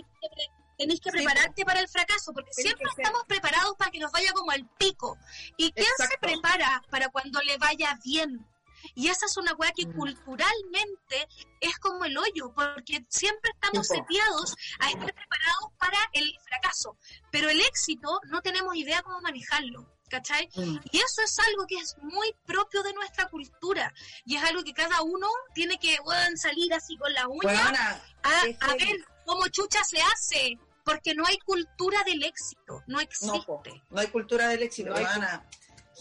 tenéis 0.77 1.01
que, 1.01 1.11
prepararte 1.11 1.65
para 1.65 1.79
el 1.81 1.87
fracaso, 1.87 2.33
porque 2.33 2.53
siempre 2.53 2.87
estamos 2.97 3.23
preparados 3.27 3.75
para 3.77 3.91
que 3.91 3.99
nos 3.99 4.11
vaya 4.11 4.31
como 4.33 4.51
al 4.51 4.67
pico. 4.77 5.17
¿Y 5.57 5.71
quién 5.71 5.87
se 5.97 6.17
prepara 6.19 6.81
para 6.89 7.09
cuando 7.09 7.41
le 7.41 7.57
vaya 7.57 7.97
bien? 8.03 8.45
Y 8.93 9.07
esa 9.07 9.25
es 9.25 9.37
una 9.37 9.53
weá 9.53 9.71
que 9.71 9.87
mm. 9.87 9.95
culturalmente 9.95 11.27
es 11.59 11.77
como 11.79 12.05
el 12.05 12.17
hoyo, 12.17 12.53
porque 12.53 13.05
siempre 13.09 13.51
estamos 13.53 13.87
seteados 13.87 14.55
a 14.79 14.89
estar 14.89 15.13
preparados 15.13 15.71
para 15.79 15.97
el 16.13 16.33
fracaso. 16.47 16.97
Pero 17.31 17.49
el 17.49 17.61
éxito 17.61 18.19
no 18.25 18.41
tenemos 18.41 18.75
idea 18.75 19.01
cómo 19.01 19.21
manejarlo. 19.21 19.94
¿Cachai? 20.09 20.49
Mm. 20.55 20.77
Y 20.91 20.97
eso 20.97 21.21
es 21.21 21.37
algo 21.39 21.65
que 21.67 21.75
es 21.75 21.95
muy 22.01 22.33
propio 22.45 22.83
de 22.83 22.93
nuestra 22.93 23.27
cultura 23.29 23.93
y 24.25 24.35
es 24.35 24.43
algo 24.43 24.63
que 24.63 24.73
cada 24.73 25.01
uno 25.01 25.27
tiene 25.53 25.77
que 25.77 25.97
salir 26.35 26.73
así 26.73 26.97
con 26.97 27.11
la 27.13 27.27
uña 27.27 28.01
a, 28.23 28.73
ver 28.75 29.05
cómo 29.25 29.47
chucha 29.47 29.83
se 29.83 29.99
hace, 30.01 30.59
porque 30.83 31.13
no 31.15 31.25
hay 31.25 31.37
cultura 31.39 32.03
del 32.03 32.23
éxito, 32.23 32.83
no 32.87 32.99
existe. 32.99 33.71
No, 33.89 33.99
hay 33.99 34.07
cultura 34.07 34.47
del 34.47 34.63
éxito, 34.63 34.93
no 34.93 35.45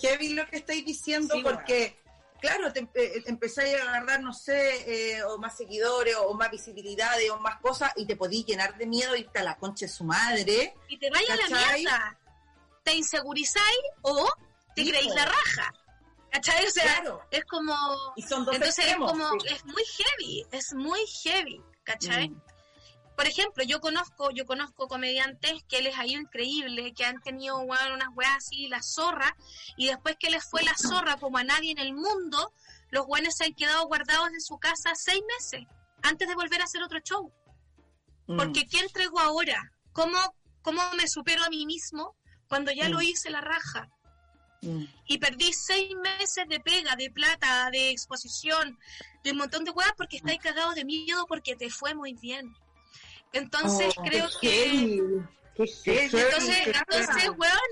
Heavy 0.00 0.30
lo 0.30 0.46
que 0.48 0.56
estáis 0.56 0.84
diciendo 0.84 1.36
porque... 1.42 2.02
Claro, 2.40 2.70
te, 2.74 2.80
eh, 2.80 3.22
empezáis 3.24 3.74
a 3.74 3.82
agarrar, 3.84 4.20
no 4.20 4.34
sé, 4.34 5.14
eh, 5.14 5.24
o 5.24 5.38
más 5.38 5.56
seguidores, 5.56 6.14
o 6.16 6.34
más 6.34 6.50
visibilidades, 6.50 7.30
o 7.30 7.40
más 7.40 7.58
cosas, 7.60 7.90
y 7.96 8.04
te 8.04 8.16
podís 8.16 8.44
llenar 8.44 8.76
de 8.76 8.84
miedo, 8.84 9.16
irte 9.16 9.38
a 9.38 9.44
la 9.44 9.56
concha 9.56 9.86
de 9.86 9.92
su 9.92 10.04
madre. 10.04 10.74
Y 10.88 10.98
te 10.98 11.08
vaya 11.08 11.32
a 11.32 11.36
la 11.36 11.48
mierda 11.48 12.18
te 12.84 12.94
insegurizáis 12.94 13.84
o 14.02 14.28
te 14.76 14.84
creéis 14.84 15.14
la 15.14 15.24
raja. 15.24 15.72
¿Cachai? 16.30 16.66
O 16.66 16.70
sea, 16.70 17.02
es 17.30 17.44
como. 17.44 17.74
entonces 18.16 18.78
es 18.78 18.96
como. 18.96 19.28
Es 19.44 19.64
muy 19.64 19.84
heavy, 19.84 20.46
es 20.50 20.74
muy 20.74 21.00
heavy, 21.22 21.62
¿cachai? 21.84 22.28
Mm. 22.28 22.42
Por 23.16 23.28
ejemplo, 23.28 23.62
yo 23.62 23.80
conozco, 23.80 24.30
yo 24.32 24.44
conozco 24.44 24.88
comediantes 24.88 25.62
que 25.68 25.82
les 25.82 25.96
ha 25.96 26.04
ido 26.04 26.20
increíble, 26.20 26.92
que 26.94 27.04
han 27.04 27.22
tenido 27.22 27.58
unas 27.58 28.08
weas 28.16 28.36
así, 28.38 28.66
la 28.66 28.82
zorra, 28.82 29.36
y 29.76 29.86
después 29.86 30.16
que 30.18 30.30
les 30.30 30.44
fue 30.44 30.64
la 30.64 30.74
zorra 30.76 31.16
como 31.18 31.38
a 31.38 31.44
nadie 31.44 31.70
en 31.70 31.78
el 31.78 31.94
mundo, 31.94 32.52
los 32.90 33.06
buenos 33.06 33.34
se 33.36 33.44
han 33.44 33.54
quedado 33.54 33.86
guardados 33.86 34.30
en 34.32 34.40
su 34.40 34.58
casa 34.58 34.90
seis 34.94 35.22
meses 35.38 35.62
antes 36.02 36.26
de 36.26 36.34
volver 36.34 36.60
a 36.60 36.64
hacer 36.64 36.82
otro 36.82 36.98
show. 36.98 37.32
Mm. 38.26 38.36
Porque 38.36 38.66
¿qué 38.66 38.80
entrego 38.80 39.20
ahora? 39.20 39.72
¿Cómo, 39.92 40.18
¿Cómo 40.62 40.82
me 40.96 41.06
supero 41.06 41.44
a 41.44 41.50
mí 41.50 41.66
mismo? 41.66 42.16
Cuando 42.48 42.72
ya 42.72 42.88
lo 42.88 42.98
mm. 42.98 43.02
hice 43.02 43.30
la 43.30 43.40
raja. 43.40 43.88
Mm. 44.62 44.84
Y 45.06 45.18
perdí 45.18 45.52
seis 45.52 45.90
meses 46.02 46.44
de 46.48 46.60
pega, 46.60 46.96
de 46.96 47.10
plata, 47.10 47.70
de 47.70 47.90
exposición, 47.90 48.78
de 49.22 49.32
un 49.32 49.38
montón 49.38 49.64
de 49.64 49.70
weas 49.70 49.92
porque 49.96 50.16
estáis 50.16 50.38
mm. 50.38 50.42
cagados 50.42 50.74
de 50.74 50.84
miedo 50.84 51.26
porque 51.26 51.56
te 51.56 51.70
fue 51.70 51.94
muy 51.94 52.14
bien. 52.14 52.54
Entonces 53.32 53.94
oh, 53.96 54.02
creo 54.02 54.28
que... 54.40 54.96
entonces, 55.56 56.66
entonces, 56.66 57.30
weón, 57.36 57.70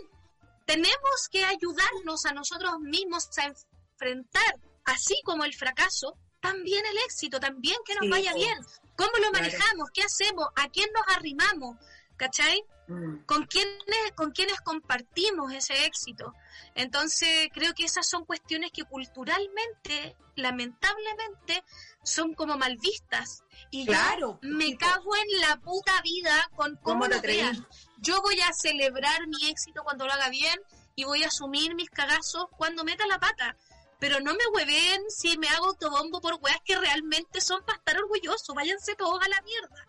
tenemos 0.67 1.29
que 1.31 1.45
ayudarnos 1.45 2.25
a 2.27 2.33
nosotros 2.33 2.81
mismos 2.81 3.29
a 3.39 3.45
enfrentar, 3.47 4.59
así 4.85 5.15
como 5.25 5.45
el 5.45 5.55
fracaso, 5.55 6.19
también 6.41 6.85
el 6.85 6.99
éxito, 7.07 7.39
también 7.39 7.77
que 7.87 7.95
nos 7.95 8.11
vaya 8.11 8.35
bien. 8.35 8.59
¿Cómo 8.97 9.13
lo 9.21 9.31
manejamos? 9.31 9.89
¿Qué 9.95 10.03
hacemos? 10.03 10.49
¿A 10.57 10.69
quién 10.69 10.89
nos 10.93 11.17
arrimamos? 11.17 11.77
¿cachai? 12.23 12.63
Mm. 12.89 13.25
¿Con 13.27 13.47
quiénes, 13.47 14.13
¿Con 14.15 14.33
compartimos 14.65 15.53
ese 15.53 15.87
éxito? 15.87 16.35
Entonces, 16.75 17.49
creo 17.53 17.75
que 17.75 17.85
esas 17.85 18.09
son 18.09 18.25
cuestiones 18.25 18.71
que 18.73 18.85
culturalmente, 18.85 20.17
lamentablemente, 20.37 21.65
son 22.03 22.35
como 22.35 22.57
mal 22.57 22.77
vistas. 22.79 23.45
Y 23.71 23.87
claro, 23.87 24.39
yo 24.43 24.49
me 24.49 24.77
cago 24.77 25.17
en 25.17 25.41
la 25.41 25.57
puta 25.59 26.01
vida 26.03 26.51
con 26.57 26.77
cómo, 26.77 27.07
lo 27.07 27.21
crean. 27.21 27.67
Yo 27.99 28.21
voy 28.23 28.41
a 28.41 28.53
celebrar 28.53 29.27
mi 29.29 29.49
éxito 29.49 29.83
cuando 29.85 30.07
lo 30.07 30.13
haga 30.13 30.29
bien 30.29 30.61
y 30.97 31.05
voy 31.05 31.23
a 31.23 31.29
asumir 31.29 31.75
mis 31.75 31.91
cagazos 31.91 32.47
cuando 32.57 32.85
meta 32.85 33.07
la 33.07 33.19
pata. 33.19 33.57
Pero 33.99 34.19
no 34.19 34.33
me 34.33 34.45
hueven 34.53 35.03
si 35.09 35.39
me 35.39 35.49
hago 35.49 35.67
autobombo 35.67 36.21
por 36.21 36.35
weas 36.43 36.59
que 36.65 36.77
realmente 36.77 37.41
son 37.41 37.65
para 37.65 37.79
estar 37.79 37.97
orgulloso. 37.99 38.53
Váyanse 38.53 38.97
todos 38.97 39.23
a 39.25 39.29
la 39.29 39.41
mierda. 39.43 39.87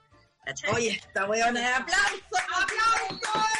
Oye, 0.74 0.90
esta 0.92 1.26
weona 1.26 1.60
de 1.60 1.66
aplauso, 1.66 2.36
aplauso. 2.62 3.54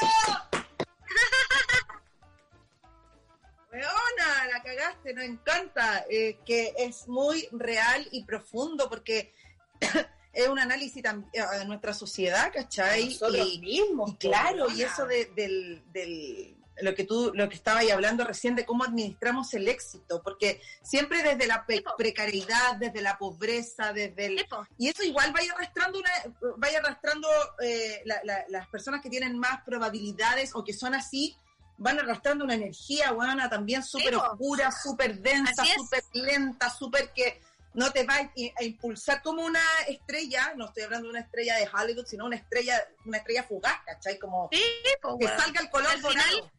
weona, 3.72 4.48
la 4.52 4.62
cagaste, 4.62 5.14
nos 5.14 5.24
encanta, 5.24 6.06
eh, 6.10 6.40
que 6.46 6.74
es 6.78 7.08
muy 7.08 7.48
real 7.52 8.08
y 8.12 8.24
profundo 8.26 8.90
porque 8.90 9.34
es 10.34 10.48
un 10.48 10.60
análisis 10.60 11.02
de 11.02 11.66
nuestra 11.66 11.94
sociedad, 11.94 12.52
¿cachai? 12.54 13.06
Nosotros 13.06 13.48
y, 13.54 13.60
mismos. 13.60 14.16
claro, 14.20 14.70
y 14.70 14.82
eso 14.84 15.06
del, 15.06 15.82
lo 16.82 16.96
que 16.96 17.04
tú, 17.04 17.32
lo 17.34 17.50
que 17.50 17.56
estabas 17.56 17.90
hablando 17.92 18.24
recién 18.24 18.56
de 18.56 18.66
cómo 18.66 18.84
administramos 18.84 19.54
el 19.54 19.68
éxito, 19.68 20.22
porque 20.24 20.62
siempre 20.82 21.22
desde 21.22 21.46
la 21.48 21.66
precariedad, 21.98 22.76
desde 22.78 23.02
la 23.02 23.18
pobreza, 23.18 23.94
desde 23.94 24.26
el... 24.26 24.46
Y 24.78 24.90
eso 24.90 25.04
igual 25.04 25.32
vaya 25.32 25.54
arrastrando, 25.54 26.00
una, 26.00 26.12
vaya 26.58 26.80
arrastrando 26.80 27.28
eh, 27.62 28.04
las 28.48 28.68
personas 28.70 29.02
que 29.02 29.10
tienen 29.10 29.38
más 29.38 29.62
probabilidades 29.64 30.52
o 30.56 30.64
que 30.64 30.74
son 30.74 30.96
así, 30.96 31.36
van 31.78 32.00
arrastrando 32.00 32.44
una 32.44 32.56
energía, 32.56 33.12
buena, 33.12 33.50
también 33.50 33.84
súper 33.84 34.16
oscura, 34.16 34.72
súper 34.72 35.20
densa, 35.20 35.64
súper 35.76 36.04
lenta, 36.14 36.70
súper 36.70 37.12
que 37.14 37.42
no 37.74 37.92
te 37.92 38.06
va 38.06 38.16
a 38.16 38.64
impulsar 38.64 39.22
como 39.24 39.44
una 39.44 39.64
estrella, 39.88 40.54
no 40.56 40.66
estoy 40.66 40.84
hablando 40.84 41.08
de 41.08 41.12
una 41.12 41.22
estrella 41.22 41.58
de 41.58 41.68
Hollywood, 41.68 42.06
sino 42.06 42.26
una 42.26 42.36
estrella, 42.36 42.80
una 43.06 43.18
estrella 43.18 43.44
fugaz, 43.44 43.84
¿cachai? 43.86 44.20
Como 44.20 44.50
que 44.50 45.28
salga 45.28 45.62
el 45.62 45.70
color 45.70 46.00
dorado 46.02 46.52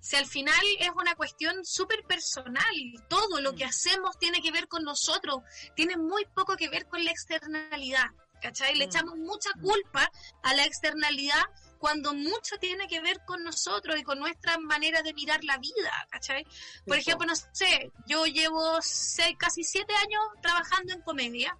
si 0.00 0.16
al 0.16 0.26
final 0.26 0.64
es 0.78 0.90
una 0.94 1.14
cuestión 1.14 1.64
súper 1.64 2.02
personal, 2.04 2.74
todo 3.08 3.40
lo 3.40 3.54
que 3.54 3.64
mm. 3.64 3.68
hacemos 3.68 4.18
tiene 4.18 4.40
que 4.40 4.52
ver 4.52 4.68
con 4.68 4.84
nosotros, 4.84 5.42
tiene 5.74 5.96
muy 5.96 6.24
poco 6.34 6.56
que 6.56 6.68
ver 6.68 6.86
con 6.86 7.04
la 7.04 7.10
externalidad, 7.10 8.06
¿cachai? 8.40 8.76
Le 8.76 8.86
mm. 8.86 8.88
echamos 8.88 9.16
mucha 9.16 9.50
culpa 9.60 10.10
a 10.42 10.54
la 10.54 10.64
externalidad 10.64 11.42
cuando 11.78 12.12
mucho 12.12 12.56
tiene 12.60 12.88
que 12.88 13.00
ver 13.00 13.20
con 13.24 13.42
nosotros 13.44 13.98
y 13.98 14.02
con 14.02 14.18
nuestra 14.18 14.58
manera 14.58 15.02
de 15.02 15.14
mirar 15.14 15.42
la 15.44 15.58
vida, 15.58 15.92
¿cachai? 16.10 16.44
Por 16.86 16.96
ejemplo, 16.96 17.26
no 17.26 17.34
sé, 17.36 17.92
yo 18.06 18.26
llevo 18.26 18.78
seis, 18.82 19.36
casi 19.38 19.62
siete 19.62 19.94
años 19.94 20.22
trabajando 20.42 20.92
en 20.92 21.02
comedia 21.02 21.56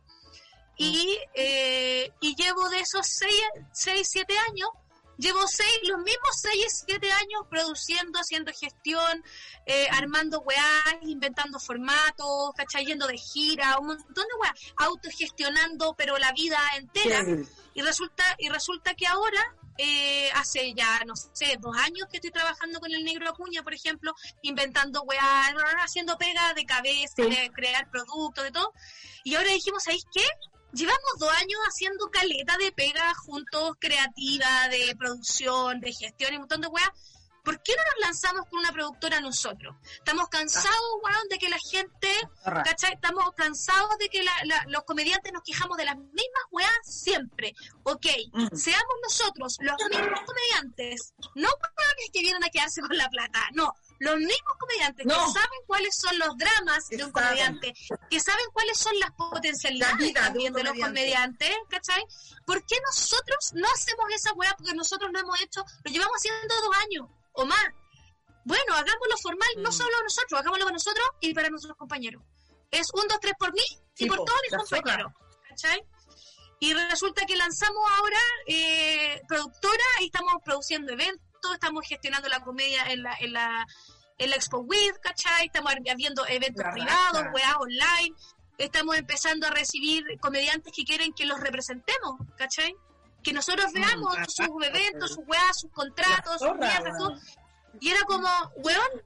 Y, 0.76 1.18
eh, 1.34 2.12
y 2.20 2.36
llevo 2.36 2.68
de 2.68 2.78
esos 2.78 3.04
6, 3.04 4.08
7 4.08 4.38
años, 4.50 4.68
llevo 5.18 5.46
seis, 5.46 5.80
los 5.88 5.98
mismos 5.98 6.40
6, 6.40 6.84
7 6.86 7.12
años 7.12 7.42
produciendo, 7.50 8.18
haciendo 8.18 8.52
gestión, 8.52 9.22
eh, 9.66 9.88
armando 9.90 10.40
weá, 10.40 10.98
inventando 11.02 11.58
formatos, 11.58 12.52
¿cachai? 12.56 12.86
Yendo 12.86 13.06
de 13.06 13.18
gira, 13.18 13.78
un 13.78 13.88
montón 13.88 14.14
de 14.14 14.34
weá, 14.40 14.54
autogestionando, 14.76 15.94
pero 15.96 16.16
la 16.18 16.32
vida 16.32 16.58
entera. 16.76 17.24
Y 17.74 17.82
resulta, 17.82 18.24
y 18.38 18.48
resulta 18.48 18.94
que 18.94 19.06
ahora 19.06 19.56
eh, 19.76 20.30
hace 20.34 20.74
ya, 20.74 21.04
no 21.06 21.14
sé, 21.14 21.56
dos 21.60 21.76
años 21.76 22.08
que 22.10 22.16
estoy 22.16 22.30
trabajando 22.30 22.80
con 22.80 22.92
el 22.92 23.04
negro 23.04 23.28
Acuña, 23.28 23.62
por 23.62 23.74
ejemplo, 23.74 24.14
inventando 24.42 25.02
weá, 25.02 25.54
haciendo 25.84 26.18
pega 26.18 26.54
de 26.54 26.64
cabeza, 26.64 27.22
de 27.22 27.50
crear 27.54 27.88
productos, 27.90 28.44
de 28.44 28.50
todo. 28.50 28.72
Y 29.22 29.34
ahora 29.34 29.50
dijimos, 29.50 29.84
¿sabéis 29.84 30.04
qué? 30.12 30.24
Llevamos 30.72 31.18
dos 31.18 31.32
años 31.32 31.60
haciendo 31.68 32.10
caleta 32.10 32.56
de 32.58 32.72
pega 32.72 33.14
juntos, 33.14 33.72
creativa, 33.78 34.68
de 34.68 34.94
producción, 34.96 35.80
de 35.80 35.92
gestión 35.92 36.32
y 36.32 36.36
un 36.36 36.42
montón 36.42 36.60
de 36.60 36.68
weá. 36.68 36.92
¿por 37.48 37.62
qué 37.62 37.72
no 37.74 37.82
nos 37.82 38.06
lanzamos 38.06 38.44
con 38.50 38.58
una 38.58 38.72
productora 38.72 39.22
nosotros? 39.22 39.74
Estamos 39.94 40.28
cansados, 40.28 41.00
weón, 41.02 41.28
de 41.30 41.38
que 41.38 41.48
la 41.48 41.56
gente, 41.58 42.08
¿cachai? 42.44 42.92
Estamos 42.92 43.32
cansados 43.34 43.96
de 43.98 44.10
que 44.10 44.22
los 44.66 44.84
comediantes 44.84 45.32
nos 45.32 45.42
quejamos 45.42 45.78
de 45.78 45.86
las 45.86 45.96
mismas 45.96 46.44
weas 46.50 46.78
siempre. 46.82 47.54
Ok, 47.84 48.04
mm. 48.34 48.54
seamos 48.54 48.94
nosotros 49.02 49.56
los 49.60 49.76
mismos 49.88 50.20
comediantes, 50.26 51.14
no 51.36 51.48
weones 51.48 52.10
que 52.12 52.20
vienen 52.20 52.44
a 52.44 52.50
quedarse 52.50 52.82
con 52.82 52.94
la 52.94 53.08
plata, 53.08 53.40
no. 53.54 53.74
Los 54.00 54.16
mismos 54.16 54.54
comediantes 54.58 55.06
que 55.06 55.12
saben 55.12 55.60
cuáles 55.66 55.96
son 55.96 56.18
los 56.18 56.36
dramas 56.36 56.88
de 56.88 57.04
un 57.04 57.10
comediante, 57.10 57.74
que 58.08 58.20
saben 58.20 58.46
cuáles 58.52 58.78
son 58.78 58.98
las 59.00 59.10
potencialidades 59.12 60.12
también 60.12 60.52
de, 60.52 60.62
los 60.62 60.72
comediantes, 60.78 61.56
¿cachai? 61.68 62.04
¿Por 62.46 62.64
qué 62.64 62.76
nosotros 62.86 63.52
no 63.54 63.68
hacemos 63.74 64.06
esa 64.14 64.32
wea? 64.34 64.54
Porque 64.56 64.74
nosotros 64.74 65.10
lo 65.12 65.18
hemos 65.18 65.40
hecho, 65.40 65.64
lo 65.84 65.92
llevamos 65.92 66.16
haciendo 66.16 66.54
dos 66.60 66.76
años 66.76 67.06
o 67.32 67.44
más. 67.44 67.66
Bueno, 68.44 68.74
hagámoslo 68.74 69.16
formal, 69.20 69.48
no 69.58 69.70
mm. 69.70 69.72
solo 69.72 70.02
nosotros, 70.02 70.40
hagámoslo 70.40 70.64
para 70.64 70.74
nosotros 70.74 71.06
y 71.20 71.34
para 71.34 71.50
nuestros 71.50 71.76
compañeros. 71.76 72.22
Es 72.70 72.88
un, 72.94 73.06
dos, 73.08 73.18
tres 73.20 73.34
por 73.38 73.52
mí 73.52 73.64
y 73.96 74.06
por 74.06 74.18
todos 74.18 74.40
mis 74.42 74.58
compañeros. 74.58 75.12
¿Cachai? 75.48 75.84
Y 76.60 76.74
resulta 76.74 77.24
que 77.26 77.36
lanzamos 77.36 77.82
ahora 77.98 78.18
eh, 78.46 79.20
productora 79.28 79.84
y 80.00 80.06
estamos 80.06 80.34
produciendo 80.44 80.92
eventos, 80.92 81.27
estamos 81.52 81.86
gestionando 81.86 82.28
la 82.28 82.40
comedia 82.40 82.84
en 82.90 83.02
la, 83.02 83.14
en 83.20 83.32
la, 83.32 83.66
en 84.18 84.30
la 84.30 84.36
Expo 84.36 84.58
With, 84.58 84.96
¿cachai? 85.00 85.46
Estamos 85.46 85.72
haciendo 85.72 86.26
eventos 86.26 86.64
privados, 86.72 87.24
weá 87.32 87.56
online. 87.58 88.14
Estamos 88.58 88.96
empezando 88.96 89.46
a 89.46 89.50
recibir 89.50 90.04
comediantes 90.20 90.72
que 90.74 90.84
quieren 90.84 91.12
que 91.12 91.24
los 91.24 91.38
representemos, 91.40 92.18
¿cachai? 92.36 92.74
que 93.22 93.32
nosotros 93.32 93.66
mm, 93.72 93.74
veamos 93.74 94.16
sus 94.28 94.66
eventos, 94.66 95.10
sus 95.10 95.26
weas, 95.26 95.60
sus 95.60 95.70
contratos, 95.72 96.40
sus 96.40 96.56
mierdas, 96.56 96.96
todo. 96.98 97.14
Y 97.80 97.90
era 97.90 98.02
como, 98.04 98.28
weón, 98.56 99.02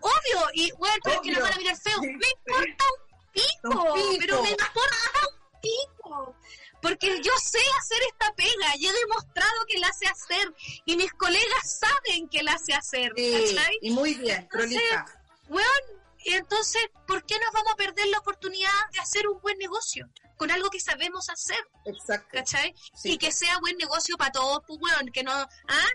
obvio, 0.00 0.48
y 0.54 0.72
weón, 0.72 0.98
pero 1.02 1.20
que 1.20 1.32
nos 1.32 1.42
van 1.42 1.52
a 1.52 1.56
mirar 1.56 1.76
feo. 1.76 2.00
Me 2.00 2.10
importa 2.10 2.84
un 2.98 3.32
pico, 3.32 3.94
pero 4.18 4.42
me 4.42 4.50
importa 4.50 4.96
un 5.30 5.60
pico. 5.60 6.36
Porque 6.84 7.22
yo 7.22 7.32
sé 7.42 7.58
hacer 7.80 7.98
esta 8.12 8.34
pega, 8.34 8.76
y 8.78 8.86
he 8.86 8.92
demostrado 8.92 9.64
que 9.66 9.78
la 9.78 9.90
sé 9.92 10.06
hacer, 10.06 10.54
y 10.84 10.96
mis 10.96 11.10
colegas 11.14 11.80
saben 11.80 12.28
que 12.28 12.42
la 12.42 12.58
sé 12.58 12.74
hacer, 12.74 13.10
¿cachai? 13.10 13.78
Y 13.80 13.90
muy 13.90 14.14
bien, 14.14 14.46
Entonces, 14.52 14.82
weón, 15.48 16.04
y 16.24 16.34
entonces, 16.34 16.82
¿por 17.06 17.24
qué 17.24 17.38
nos 17.38 17.52
vamos 17.52 17.72
a 17.72 17.76
perder 17.76 18.06
la 18.08 18.18
oportunidad 18.18 18.70
de 18.92 19.00
hacer 19.00 19.26
un 19.28 19.40
buen 19.40 19.56
negocio? 19.56 20.08
Con 20.36 20.50
algo 20.50 20.68
que 20.68 20.80
sabemos 20.80 21.30
hacer. 21.30 21.64
Exacto. 21.86 22.28
¿Cachai? 22.32 22.74
Y 23.04 23.16
que 23.16 23.32
sea 23.32 23.58
buen 23.60 23.78
negocio 23.78 24.18
para 24.18 24.32
todos, 24.32 24.62
pues, 24.66 24.78
weón, 24.82 25.10
que 25.10 25.22
no, 25.22 25.32
¿ah? 25.32 25.88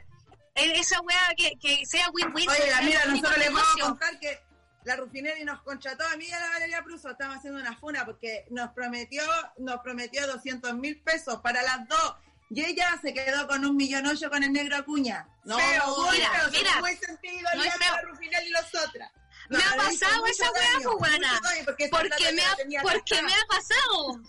E-, 0.56 0.80
esa 0.80 1.00
weá 1.02 1.34
que, 1.38 1.54
que 1.60 1.86
sea 1.86 2.10
win-win. 2.12 2.50
Oye, 2.50 2.74
mira, 2.84 3.06
nosotros 3.06 3.38
le 3.38 3.50
vamos 3.50 3.76
a 3.76 3.86
contar 3.86 4.20
que 4.20 4.49
la 4.84 4.96
Rufinelli 4.96 5.44
nos 5.44 5.62
contrató 5.62 6.06
a 6.08 6.16
mí 6.18 6.26
y 6.26 6.32
a 6.32 6.40
la 6.40 6.50
Valeria 6.50 6.84
Pruso, 6.84 7.10
estamos 7.10 7.38
haciendo 7.38 7.60
una 7.60 7.76
funa 7.78 8.06
porque 8.06 8.46
nos 8.50 8.72
prometió, 8.72 9.24
nos 9.58 9.82
prometió 9.82 10.26
200 10.28 10.74
mil 10.76 11.00
pesos 11.02 11.40
para 11.42 11.62
las 11.64 11.88
dos. 11.88 12.16
Y 12.52 12.66
ella 12.66 13.00
se 13.02 13.14
quedó 13.14 13.48
con 13.48 13.64
un 13.64 13.76
millón 13.76 14.08
ocho 14.08 14.30
con 14.30 14.44
el 14.44 14.52
negro 14.52 14.78
Acuña. 14.78 15.28
No, 15.44 15.58
Pero, 15.58 16.12
mira, 16.12 16.50
mira, 16.52 16.82
no 16.82 16.88
sentido 16.88 17.50
no 17.56 17.64
la 17.64 18.02
Rufinelli 18.02 18.48
y 18.48 18.52
los 18.52 18.76
otros 18.76 19.08
me 19.50 19.58
ha 19.58 19.76
pasado 19.76 20.26
esa 20.28 20.52
weá, 20.52 20.92
cubana. 20.92 21.42
Porque, 21.66 21.90
me 22.34 22.44
ha, 22.44 22.82
porque 22.82 23.22
me 23.22 23.34
ha 23.34 23.46
pasado. 23.48 24.22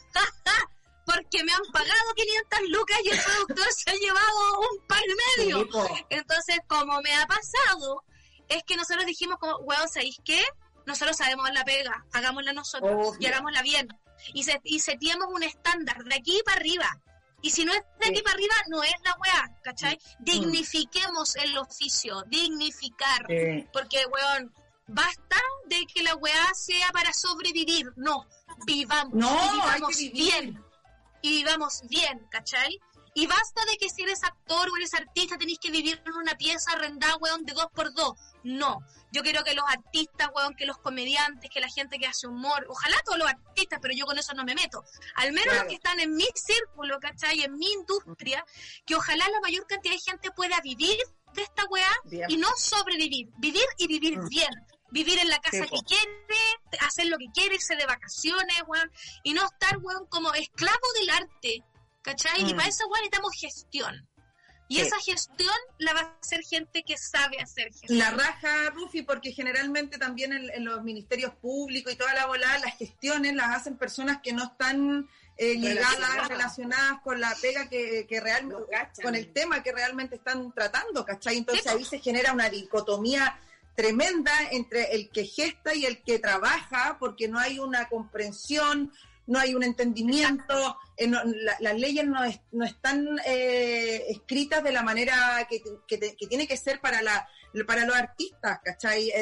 porque 1.05 1.44
me 1.44 1.53
han 1.53 1.62
pagado 1.72 2.14
500 2.14 2.61
lucas 2.70 2.98
y 3.05 3.09
el 3.11 3.20
productor 3.20 3.72
se 3.72 3.90
ha 3.90 3.94
llevado 3.94 4.61
un 4.61 4.86
par 4.86 5.03
y 5.05 5.38
medio. 5.38 5.68
Entonces, 6.09 6.59
como 6.66 7.01
me 7.03 7.14
ha 7.14 7.26
pasado, 7.26 8.05
es 8.51 8.62
que 8.64 8.76
nosotros 8.76 9.07
dijimos 9.07 9.38
como, 9.38 9.57
weón, 9.59 9.88
¿sabéis 9.88 10.20
qué? 10.24 10.42
Nosotros 10.86 11.16
sabemos 11.16 11.48
la 11.53 11.64
pega, 11.64 12.05
hagámosla 12.12 12.53
nosotros 12.53 13.16
y 13.18 13.26
hagámosla 13.26 13.62
bien. 13.62 13.88
Y, 14.34 14.42
se, 14.42 14.61
y 14.64 14.80
seteamos 14.80 15.28
un 15.32 15.42
estándar 15.42 16.05
de 16.05 16.14
aquí 16.14 16.42
para 16.44 16.59
arriba. 16.59 17.01
Y 17.42 17.51
si 17.51 17.64
no 17.64 17.72
es 17.72 17.80
de 18.01 18.09
aquí 18.09 18.20
para 18.22 18.34
arriba, 18.34 18.55
no 18.68 18.82
es 18.82 18.94
la 19.03 19.16
weá, 19.16 19.61
¿cachai? 19.62 19.98
Mm. 20.18 20.24
Dignifiquemos 20.24 21.36
el 21.36 21.57
oficio, 21.57 22.22
dignificar. 22.26 23.26
Porque, 23.72 24.05
weón, 24.07 24.53
basta 24.86 25.36
de 25.66 25.86
que 25.86 26.03
la 26.03 26.16
weá 26.16 26.53
sea 26.55 26.90
para 26.92 27.12
sobrevivir, 27.12 27.92
no, 27.96 28.26
vivamos, 28.66 29.12
vivamos 29.14 29.96
bien, 30.12 30.62
y 31.22 31.38
vivamos 31.38 31.82
bien, 31.88 32.26
¿cachai? 32.30 32.78
Y 33.15 33.27
basta 33.27 33.65
de 33.65 33.77
que 33.77 33.89
si 33.89 34.03
eres 34.03 34.23
actor 34.23 34.69
o 34.69 34.77
eres 34.77 34.95
artista 34.95 35.37
tenéis 35.37 35.59
que 35.59 35.71
vivir 35.71 36.01
en 36.05 36.13
una 36.15 36.35
pieza 36.37 36.73
arrendada, 36.73 37.17
weón, 37.17 37.45
de 37.45 37.53
dos 37.53 37.67
por 37.75 37.93
dos. 37.93 38.13
No. 38.45 38.79
Yo 39.13 39.23
quiero 39.23 39.43
que 39.43 39.55
los 39.55 39.65
artistas, 39.69 40.29
weón, 40.35 40.55
que 40.55 40.67
los 40.67 40.79
comediantes, 40.79 41.51
que 41.51 41.61
la 41.61 41.69
gente 41.69 41.99
que 41.99 42.07
hace 42.07 42.29
humor, 42.29 42.65
ojalá 42.69 42.97
todos 43.05 43.19
los 43.19 43.29
artistas, 43.29 43.81
pero 43.83 43.95
yo 43.95 44.07
con 44.07 44.19
eso 44.19 44.33
no 44.35 44.45
me 44.45 44.55
meto. 44.55 44.85
Al 45.17 45.33
menos 45.33 45.55
los 45.57 45.65
que 45.65 45.75
están 45.75 45.99
en 45.99 46.15
mi 46.15 46.29
círculo, 46.35 46.99
¿cachai? 47.01 47.43
En 47.43 47.57
mi 47.57 47.71
industria, 47.73 48.45
que 48.87 48.95
ojalá 48.95 49.29
la 49.29 49.41
mayor 49.41 49.67
cantidad 49.67 49.95
de 49.95 50.01
gente 50.01 50.31
pueda 50.31 50.61
vivir 50.63 50.97
de 51.35 51.43
esta 51.43 51.65
weá 51.67 51.91
y 52.29 52.37
no 52.37 52.49
sobrevivir. 52.57 53.29
Vivir 53.39 53.67
y 53.79 53.87
vivir 53.89 54.19
mm. 54.19 54.29
bien 54.29 54.51
vivir 54.91 55.19
en 55.19 55.29
la 55.29 55.39
casa 55.39 55.67
que 55.67 55.81
quiere, 55.87 56.81
hacer 56.81 57.07
lo 57.07 57.17
que 57.19 57.27
quiere, 57.33 57.55
irse 57.55 57.77
de 57.77 57.87
vacaciones, 57.87 58.63
weón, 58.67 58.91
y 59.23 59.33
no 59.33 59.45
estar, 59.45 59.79
weón, 59.79 60.07
como 60.07 60.33
esclavo 60.35 60.93
del 60.99 61.11
arte, 61.11 61.65
¿cachai? 62.03 62.42
Y 62.42 62.55
mm. 62.55 62.57
para 62.57 62.68
eso, 62.68 62.84
weón, 62.86 63.01
necesitamos 63.01 63.32
gestión. 63.38 64.09
Y 64.70 64.78
esa 64.78 65.01
gestión 65.01 65.57
la 65.78 65.92
va 65.94 66.01
a 66.01 66.16
hacer 66.22 66.42
gente 66.44 66.84
que 66.84 66.96
sabe 66.96 67.40
hacer 67.40 67.72
gestión. 67.72 67.98
La 67.98 68.12
raja, 68.12 68.70
Rufi, 68.70 69.03
porque 69.03 69.32
generalmente 69.32 69.98
también 69.98 70.32
en, 70.32 70.64
los 70.64 70.84
ministerios 70.84 71.34
públicos 71.34 71.92
y 71.92 71.96
toda 71.96 72.14
la 72.14 72.26
volada, 72.26 72.57
las 72.61 72.76
gestiones 72.76 73.34
las 73.34 73.48
hacen 73.48 73.76
personas 73.76 74.20
que 74.22 74.32
no 74.32 74.44
están 74.44 75.09
eh, 75.38 75.55
ligadas, 75.57 76.28
relacionadas 76.28 77.01
con 77.03 77.20
la 77.20 77.34
pega 77.42 77.68
que, 77.68 78.07
que 78.09 78.20
realmente, 78.20 78.62
con 79.03 79.16
el 79.16 79.32
tema 79.32 79.61
que 79.61 79.72
realmente 79.72 80.14
están 80.14 80.53
tratando, 80.53 81.05
¿cachai? 81.05 81.38
Entonces 81.38 81.66
ahí 81.66 81.84
se 81.84 81.98
genera 81.98 82.32
una 82.32 82.48
dicotomía 82.48 83.40
tremenda 83.74 84.32
entre 84.53 84.94
el 84.94 85.11
que 85.11 85.24
gesta 85.24 85.74
y 85.74 85.84
el 85.84 86.01
que 86.03 86.20
trabaja, 86.20 86.96
porque 87.01 87.26
no 87.26 87.40
hay 87.40 87.59
una 87.59 87.88
comprensión, 87.88 88.92
no 89.31 89.39
hay 89.39 89.55
un 89.55 89.62
entendimiento, 89.62 90.76
eh, 90.97 91.09
las 91.61 91.78
leyes 91.78 92.05
no, 92.05 92.18
no 92.51 92.64
están 92.64 93.07
eh, 93.24 94.05
escritas 94.09 94.62
de 94.64 94.72
la 94.72 94.83
manera 94.83 95.47
que, 95.49 95.62
tiene 96.28 96.49
que 96.49 96.57
ser 96.57 96.81
para, 96.81 97.01
la, 97.01 97.28
para 97.64 97.87
los 97.87 97.95
artistas, 97.95 98.59
¿cachai? 98.64 99.12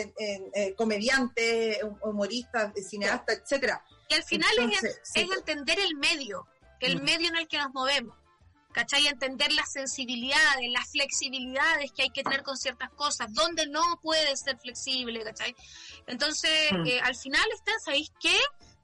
comediantes, 0.76 1.78
humoristas, 2.02 2.72
cineastas, 2.88 3.42
etcétera. 3.42 3.84
Y 4.08 4.14
al 4.14 4.24
final 4.24 4.50
es, 4.72 5.00
entender 5.14 5.78
el 5.78 5.94
medio, 5.96 6.46
el 6.80 7.02
medio 7.02 7.28
en 7.28 7.36
el 7.36 7.46
que 7.46 7.58
nos 7.58 7.72
movemos. 7.74 8.16
¿cachai? 8.72 9.06
Entender 9.08 9.52
las 9.52 9.72
sensibilidades, 9.72 10.70
las 10.70 10.88
flexibilidades 10.90 11.90
que 11.92 12.02
hay 12.02 12.10
que 12.10 12.22
tener 12.22 12.42
con 12.42 12.56
ciertas 12.56 12.90
cosas, 12.90 13.32
donde 13.32 13.66
no 13.66 13.82
puede 14.02 14.36
ser 14.36 14.56
flexible, 14.58 15.22
¿cachai? 15.24 15.54
Entonces, 16.06 16.50
eh, 16.86 17.00
al 17.02 17.16
final, 17.16 17.44
están, 17.54 17.80
¿sabéis 17.80 18.12
qué? 18.20 18.38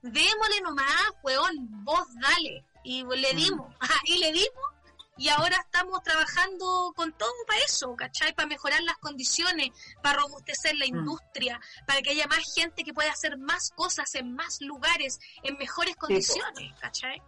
Démosle 0.04 0.60
nomás, 0.62 1.12
weón, 1.22 1.66
vos 1.82 2.06
dale. 2.20 2.62
Y 2.82 3.02
le 3.04 3.32
hmm. 3.32 3.36
dimos, 3.36 3.74
y 4.04 4.18
le 4.18 4.32
dimos, 4.32 4.64
y 5.16 5.28
ahora 5.30 5.56
estamos 5.56 6.02
trabajando 6.02 6.92
con 6.94 7.10
todo 7.14 7.32
para 7.46 7.60
eso, 7.60 7.96
¿cachai? 7.96 8.34
Para 8.34 8.46
mejorar 8.46 8.82
las 8.82 8.98
condiciones, 8.98 9.70
para 10.02 10.18
robustecer 10.20 10.76
la 10.76 10.84
hmm. 10.84 10.98
industria, 10.98 11.58
para 11.86 12.02
que 12.02 12.10
haya 12.10 12.26
más 12.26 12.44
gente 12.54 12.84
que 12.84 12.92
pueda 12.92 13.10
hacer 13.10 13.38
más 13.38 13.70
cosas 13.70 14.14
en 14.14 14.34
más 14.34 14.60
lugares, 14.60 15.20
en 15.42 15.56
mejores 15.56 15.96
condiciones, 15.96 16.74
¿cachai? 16.80 17.22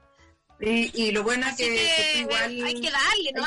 Y, 0.61 1.11
lo 1.13 1.23
bueno 1.23 1.47
es 1.49 1.57
que, 1.57 2.19
igual... 2.21 2.63
Hay 2.65 2.81
que 2.81 2.91
darle, 2.91 3.33
¿no? 3.35 3.45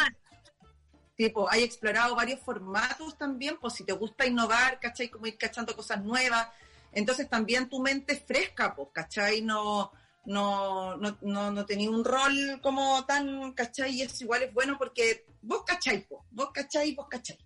tipo, 1.16 1.52
hay 1.52 1.64
explorado 1.64 2.16
varios 2.16 2.40
formatos 2.40 3.18
también, 3.18 3.58
pues 3.60 3.74
si 3.74 3.84
te 3.84 3.92
gusta 3.92 4.26
innovar, 4.26 4.80
¿cachai? 4.80 5.10
Como 5.10 5.28
ir 5.28 5.38
cachando 5.38 5.76
cosas 5.76 6.02
nuevas. 6.02 6.48
Entonces 6.92 7.30
también 7.30 7.70
tu 7.70 7.80
mente 7.80 8.14
es 8.14 8.24
fresca, 8.26 8.76
pues, 8.76 8.90
¿cachai? 8.94 9.42
No, 9.42 9.92
no, 10.26 10.98
no, 10.98 11.18
no, 11.22 11.52
no 11.52 11.66
tenía 11.66 11.90
un 11.90 12.04
rol 12.04 12.60
como 12.62 13.06
tan, 13.06 13.54
¿cachai? 13.54 13.96
Y 13.96 14.02
eso 14.02 14.24
igual 14.24 14.44
es 14.44 14.54
bueno 14.54 14.78
porque 14.78 15.26
vos 15.42 15.64
cachai, 15.66 16.08
vos 16.32 16.52
cachai, 16.54 16.94
vos 16.96 17.08
cachai, 17.10 17.38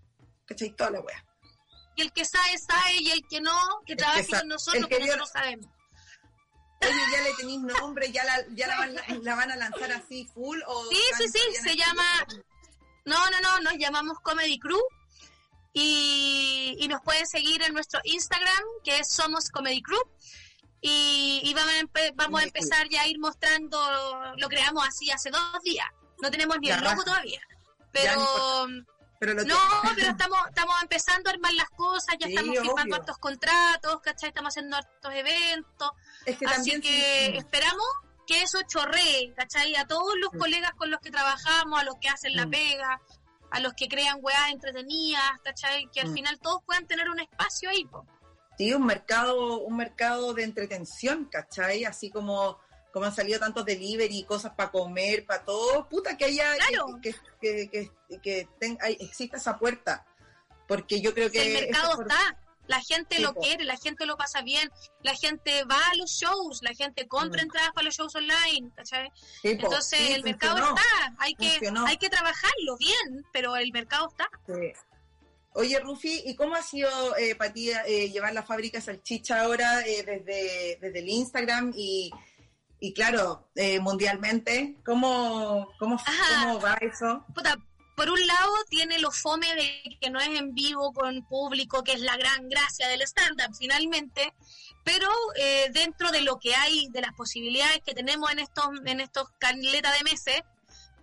cachai 0.46 0.76
toda 0.76 0.91
la 0.91 1.00
wea. 1.02 1.26
Y 1.96 2.02
el 2.02 2.12
que 2.12 2.26
sabe, 2.26 2.58
sabe, 2.58 2.96
y 3.00 3.12
el 3.12 3.28
que 3.28 3.39
no, 3.39 3.56
que 3.86 3.96
trabaje 3.96 4.28
con 4.28 4.48
nosotros, 4.48 4.88
que 4.88 5.00
nosotros 5.00 5.30
sabemos. 5.32 5.68
Oye, 6.82 7.02
ya 7.12 7.22
le 7.22 7.34
tenéis 7.36 7.62
nombre, 7.62 8.12
ya, 8.12 8.24
la, 8.26 8.46
ya 8.56 8.68
la, 8.68 8.78
van, 8.78 9.24
la, 9.24 9.36
van, 9.36 9.52
a 9.52 9.56
lanzar 9.56 9.91
así 9.94 10.28
full 10.34 10.60
o 10.68 10.89
Sí, 10.89 10.98
sí, 11.18 11.28
sí, 11.30 11.39
se 11.62 11.76
llama 11.78 12.04
No, 13.06 13.18
no, 13.30 13.39
no, 13.41 13.62
nos 13.62 13.78
llamamos 13.78 14.20
Comedy 14.20 14.60
Crew 14.60 14.82
y, 15.74 16.78
y 16.80 16.88
nos 16.88 17.01
pueden 17.01 17.26
seguir 17.28 17.63
en 17.63 17.74
nuestro 17.74 17.99
Instagram 18.03 18.63
que 18.84 18.99
es 18.99 19.09
Somos 19.09 19.49
Comedy 19.49 19.82
Crew 19.82 20.01
y, 20.82 21.41
y 21.43 21.53
vamos, 21.53 21.74
a 21.74 22.11
vamos 22.15 22.41
a 22.41 22.43
empezar 22.43 22.88
ya 22.89 23.01
a 23.01 23.07
ir 23.07 23.17
mostrando, 23.17 23.80
lo 24.38 24.49
creamos 24.49 24.86
así 24.88 25.09
hace 25.11 25.30
dos 25.32 25.61
días, 25.63 25.88
no 26.21 26.30
tenemos 26.30 26.57
ni 26.59 26.69
el 26.69 26.82
logo 26.82 27.03
todavía, 27.03 27.41
pero... 27.91 28.67
Pero 29.19 29.36
no, 29.45 29.55
pero 29.95 30.09
estamos, 30.09 30.38
estamos 30.49 30.76
empezando 30.82 31.30
a 31.30 31.34
armar 31.34 31.53
las 31.53 31.69
cosas, 31.69 32.13
ya 32.19 32.28
estamos 32.28 32.59
firmando 32.59 32.97
hartos 32.97 33.17
contratos, 33.19 34.01
¿cachai? 34.01 34.28
Estamos 34.28 34.49
haciendo 34.49 34.76
hartos 34.76 35.13
eventos. 35.13 35.91
así 36.45 36.82
que 36.82 37.38
esperamos 37.38 37.86
que 38.28 38.43
eso 38.43 38.59
chorree, 38.67 39.34
¿cachai? 39.34 39.78
A 39.78 39.88
todos 39.88 40.13
los 40.19 40.34
mm. 40.34 40.38
colegas 40.38 40.71
con 40.74 40.91
los 40.91 40.99
que 40.99 41.09
trabajamos, 41.09 41.80
a 41.80 41.86
los 41.86 41.95
que 42.01 42.09
hacen 42.09 42.36
la 42.36 42.47
mm. 42.47 42.51
pega, 42.51 43.01
a 43.54 43.60
los 43.60 43.74
que 43.74 43.88
crean 43.88 44.18
weas 44.22 44.51
entretenidas, 44.51 45.32
¿cachai? 45.43 45.88
Que 45.93 46.01
al 46.01 46.10
mm. 46.10 46.14
final 46.14 46.39
todos 46.39 46.62
puedan 46.66 46.88
tener 46.88 47.08
un 47.10 47.20
espacio 47.20 47.70
ahí, 47.70 47.86
po. 47.86 48.06
Sí, 48.58 48.74
un 48.74 48.86
mercado, 48.86 49.60
un 49.60 49.78
mercado 49.78 50.34
de 50.34 50.43
entretención, 50.43 51.26
¿cachai? 51.26 51.86
Así 51.86 52.10
como 52.10 52.60
como 52.91 53.08
han 53.08 53.16
salido 53.16 53.39
tantos 53.39 53.66
delivery 53.66 54.20
y 54.20 54.24
cosas 54.24 54.54
para 54.54 54.70
comer, 54.70 55.26
para 55.26 55.43
todo, 55.43 55.89
puta 55.89 56.16
que 56.16 56.26
haya, 56.26 56.54
que, 57.01 57.16
que, 57.41 57.68
que, 57.68 58.20
que 58.22 58.47
exista 58.99 59.38
esa 59.38 59.58
puerta, 59.58 60.06
porque 60.68 61.01
yo 61.01 61.12
creo 61.16 61.32
que... 61.32 61.41
El 61.41 61.66
mercado 61.66 62.04
está, 62.04 62.38
la 62.68 62.82
gente 62.82 63.20
lo 63.20 63.34
quiere, 63.34 63.64
la 63.64 63.78
gente 63.78 64.05
lo 64.05 64.18
pasa 64.18 64.41
bien, 64.41 64.70
la 65.01 65.16
gente 65.16 65.64
va 65.66 65.78
a 65.78 65.95
los 65.95 66.11
shows, 66.11 66.61
la 66.61 66.74
gente 66.74 67.07
compra 67.07 67.41
mm. 67.41 67.45
entradas 67.45 67.72
para 67.74 67.86
los 67.86 67.95
shows 67.95 68.16
online, 68.16 68.72
¿cachai? 68.76 69.09
Entonces 69.43 69.99
el 70.11 70.24
mercado 70.24 70.57
está, 70.57 71.16
hay 71.20 71.36
que, 71.36 71.59
hay 71.88 71.97
que 71.97 72.09
trabajarlo 72.09 72.78
bien, 72.78 73.26
pero 73.32 73.55
el 73.55 73.72
mercado 73.72 74.09
está. 74.09 74.30
Oye, 75.55 75.80
Rufi, 75.80 76.24
¿y 76.26 76.36
cómo 76.36 76.55
ha 76.55 76.64
sido 76.64 77.16
eh, 77.18 77.36
para 77.36 77.53
ti 77.53 77.70
eh, 77.70 78.09
llevar 78.09 78.34
la 78.34 78.41
fábrica 78.41 78.82
Salchicha 78.82 79.41
ahora 79.41 79.82
eh, 79.86 80.03
desde, 80.03 80.80
desde 80.82 80.99
el 80.99 81.09
Instagram 81.09 81.74
y 81.76 82.11
y 82.84 82.93
claro, 82.93 83.47
eh, 83.55 83.80
mundialmente, 83.80 84.76
¿cómo, 84.86 85.70
cómo, 85.80 85.97
¿cómo, 86.41 86.59
va 86.59 86.74
eso? 86.82 87.26
Por 87.96 88.10
un 88.10 88.28
lado 88.28 88.54
tiene 88.70 89.00
lo 89.00 89.12
fome 89.12 89.54
de 89.56 89.98
que 90.02 90.10
no 90.10 90.20
es 90.20 90.30
en 90.30 90.54
vivo 90.54 90.91
con 90.94 91.24
público, 91.26 91.84
que 91.84 91.94
es 91.94 92.02
la 92.02 92.18
gran 92.18 92.50
gracia 92.50 92.88
del 92.88 93.02
stand-up 93.02 93.56
finalmente, 93.58 94.34
pero 94.84 95.10
eh, 95.38 95.70
dentro 95.72 96.12
de 96.12 96.22
lo 96.22 96.39
que 96.39 96.56
hay, 96.56 96.88
de 96.89 97.02
las 97.02 97.14
posibilidades 97.14 97.80
que 97.86 97.94
tenemos 97.94 98.32
en 98.32 98.39
estos, 98.39 98.66
en 98.86 99.00
estos 99.00 99.30
de 99.39 100.04
meses, 100.04 100.41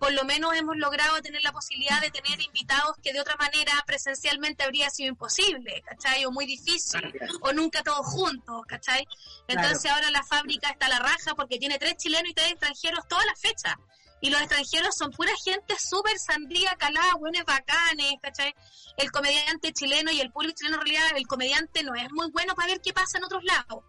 por 0.01 0.11
lo 0.13 0.25
menos 0.25 0.55
hemos 0.55 0.77
logrado 0.77 1.21
tener 1.21 1.43
la 1.43 1.51
posibilidad 1.51 2.01
de 2.01 2.09
tener 2.09 2.41
invitados 2.41 2.97
que 3.03 3.13
de 3.13 3.21
otra 3.21 3.35
manera 3.35 3.71
presencialmente 3.85 4.63
habría 4.63 4.89
sido 4.89 5.09
imposible, 5.09 5.83
¿cachai? 5.85 6.25
O 6.25 6.31
muy 6.31 6.47
difícil, 6.47 7.13
o 7.41 7.53
nunca 7.53 7.83
todos 7.83 8.03
juntos, 8.07 8.63
¿cachai? 8.67 9.07
Entonces 9.47 9.91
ahora 9.91 10.09
la 10.09 10.23
fábrica 10.23 10.71
está 10.71 10.87
a 10.87 10.89
la 10.89 10.99
raja 10.99 11.35
porque 11.35 11.59
tiene 11.59 11.77
tres 11.77 11.97
chilenos 11.97 12.31
y 12.31 12.33
tres 12.33 12.51
extranjeros 12.51 13.07
todas 13.07 13.27
las 13.27 13.39
fechas. 13.39 13.75
Y 14.21 14.29
los 14.29 14.39
extranjeros 14.39 14.95
son 14.95 15.11
pura 15.11 15.31
gente 15.43 15.75
súper 15.79 16.17
sandía, 16.19 16.75
calada, 16.77 17.15
buenos 17.19 17.43
bacanes, 17.43 18.13
¿cachai? 18.21 18.53
El 18.97 19.11
comediante 19.11 19.73
chileno 19.73 20.11
y 20.11 20.21
el 20.21 20.31
público 20.31 20.55
chileno 20.57 20.77
en 20.77 20.81
realidad, 20.83 21.17
el 21.17 21.27
comediante 21.27 21.83
no 21.83 21.95
es 21.95 22.07
muy 22.11 22.29
bueno 22.31 22.53
para 22.53 22.67
ver 22.67 22.81
qué 22.81 22.93
pasa 22.93 23.17
en 23.17 23.23
otros 23.23 23.43
lados. 23.43 23.83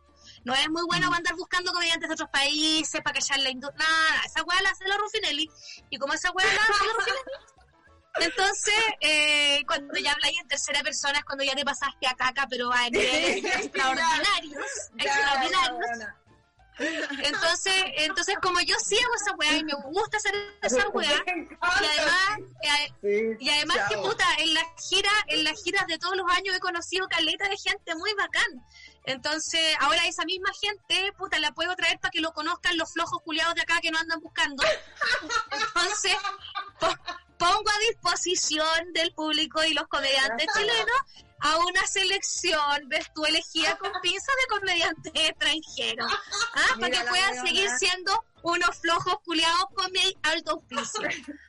No 0.45 0.55
es 0.55 0.69
muy 0.71 0.83
bueno 0.87 1.13
andar 1.13 1.35
buscando 1.37 1.73
comediantes 1.73 2.09
de 2.09 2.15
otros 2.15 2.31
países 2.31 3.01
para 3.03 3.21
callar 3.21 3.41
la 3.41 3.51
industria. 3.51 3.87
Nada, 3.87 4.23
esa 4.25 4.43
weá 4.43 4.61
la 4.63 4.71
hace 4.71 4.89
la 4.89 4.97
Rufinelli. 4.97 5.49
Y 5.91 5.99
como 5.99 6.15
esa 6.15 6.31
weá 6.33 6.47
la 6.47 6.63
hace 6.63 6.87
la 6.87 6.93
Rufinelli. 6.95 7.53
Entonces, 8.21 8.75
eh, 9.01 9.63
cuando 9.67 9.95
ya 9.99 10.13
habláis 10.13 10.39
en 10.41 10.49
tercera 10.49 10.83
persona 10.83 11.19
es 11.19 11.25
cuando 11.25 11.45
ya 11.45 11.55
te 11.55 11.65
pasaste 11.65 12.07
a 12.07 12.15
caca, 12.15 12.47
pero 12.49 12.71
a 12.71 12.89
niveles 12.91 13.45
extraordinarios. 13.45 14.67
extraordinarios. 14.99 16.09
Entonces, 16.79 17.75
entonces 17.99 18.37
como 18.41 18.61
yo 18.61 18.75
sí 18.79 18.97
hago 18.99 19.15
esa 19.15 19.37
weá 19.37 19.57
y 19.57 19.65
me 19.65 19.75
gusta 19.75 20.17
hacer 20.17 20.35
esa 20.63 20.89
weá, 20.93 21.23
y 21.27 21.87
además, 21.87 23.39
y 23.41 23.51
además 23.51 23.79
que 23.89 23.99
puta, 23.99 24.25
en 24.39 24.55
las 24.55 24.65
giras, 24.89 25.13
en 25.29 25.45
las 25.45 25.63
giras 25.63 25.87
de 25.87 25.99
todos 25.99 26.17
los 26.17 26.31
años 26.31 26.57
he 26.57 26.61
conocido 26.61 27.07
caleta 27.09 27.49
de 27.49 27.57
gente 27.57 27.95
muy 27.95 28.13
bacán. 28.15 28.65
Entonces, 29.05 29.61
ahora 29.81 30.07
esa 30.07 30.25
misma 30.25 30.51
gente, 30.61 31.13
puta, 31.19 31.39
la 31.41 31.53
puedo 31.53 31.75
traer 31.75 31.99
para 31.99 32.11
que 32.11 32.21
lo 32.21 32.33
conozcan 32.33 32.79
los 32.79 32.93
flojos 32.93 33.21
culiados 33.25 33.55
de 33.55 33.63
acá 33.63 33.81
que 33.83 33.91
no 33.91 33.99
andan 33.99 34.21
buscando. 34.21 34.63
Entonces, 35.51 36.17
pongo 37.37 37.71
a 37.71 37.79
disposición 37.91 38.93
del 38.93 39.13
público 39.13 39.65
y 39.65 39.75
los 39.75 39.89
comediantes 39.89 40.47
chilenos 40.57 40.97
a 41.43 41.59
una 41.59 41.87
selección, 41.87 42.89
ves 42.89 43.13
tú, 43.15 43.25
elegida 43.25 43.77
con 43.79 43.91
pinzas 44.01 44.35
de 44.41 44.47
comediantes 44.59 45.13
extranjeros, 45.15 46.13
¿ah? 46.55 46.77
para 46.81 46.91
que 46.91 47.09
puedan 47.09 47.47
seguir 47.47 47.69
siendo 47.79 48.25
unos 48.43 48.77
flojos 48.79 49.17
culiados 49.25 49.67
con 49.75 49.91
mi 49.93 50.17
alto 50.23 50.53
auspicio. 50.53 51.09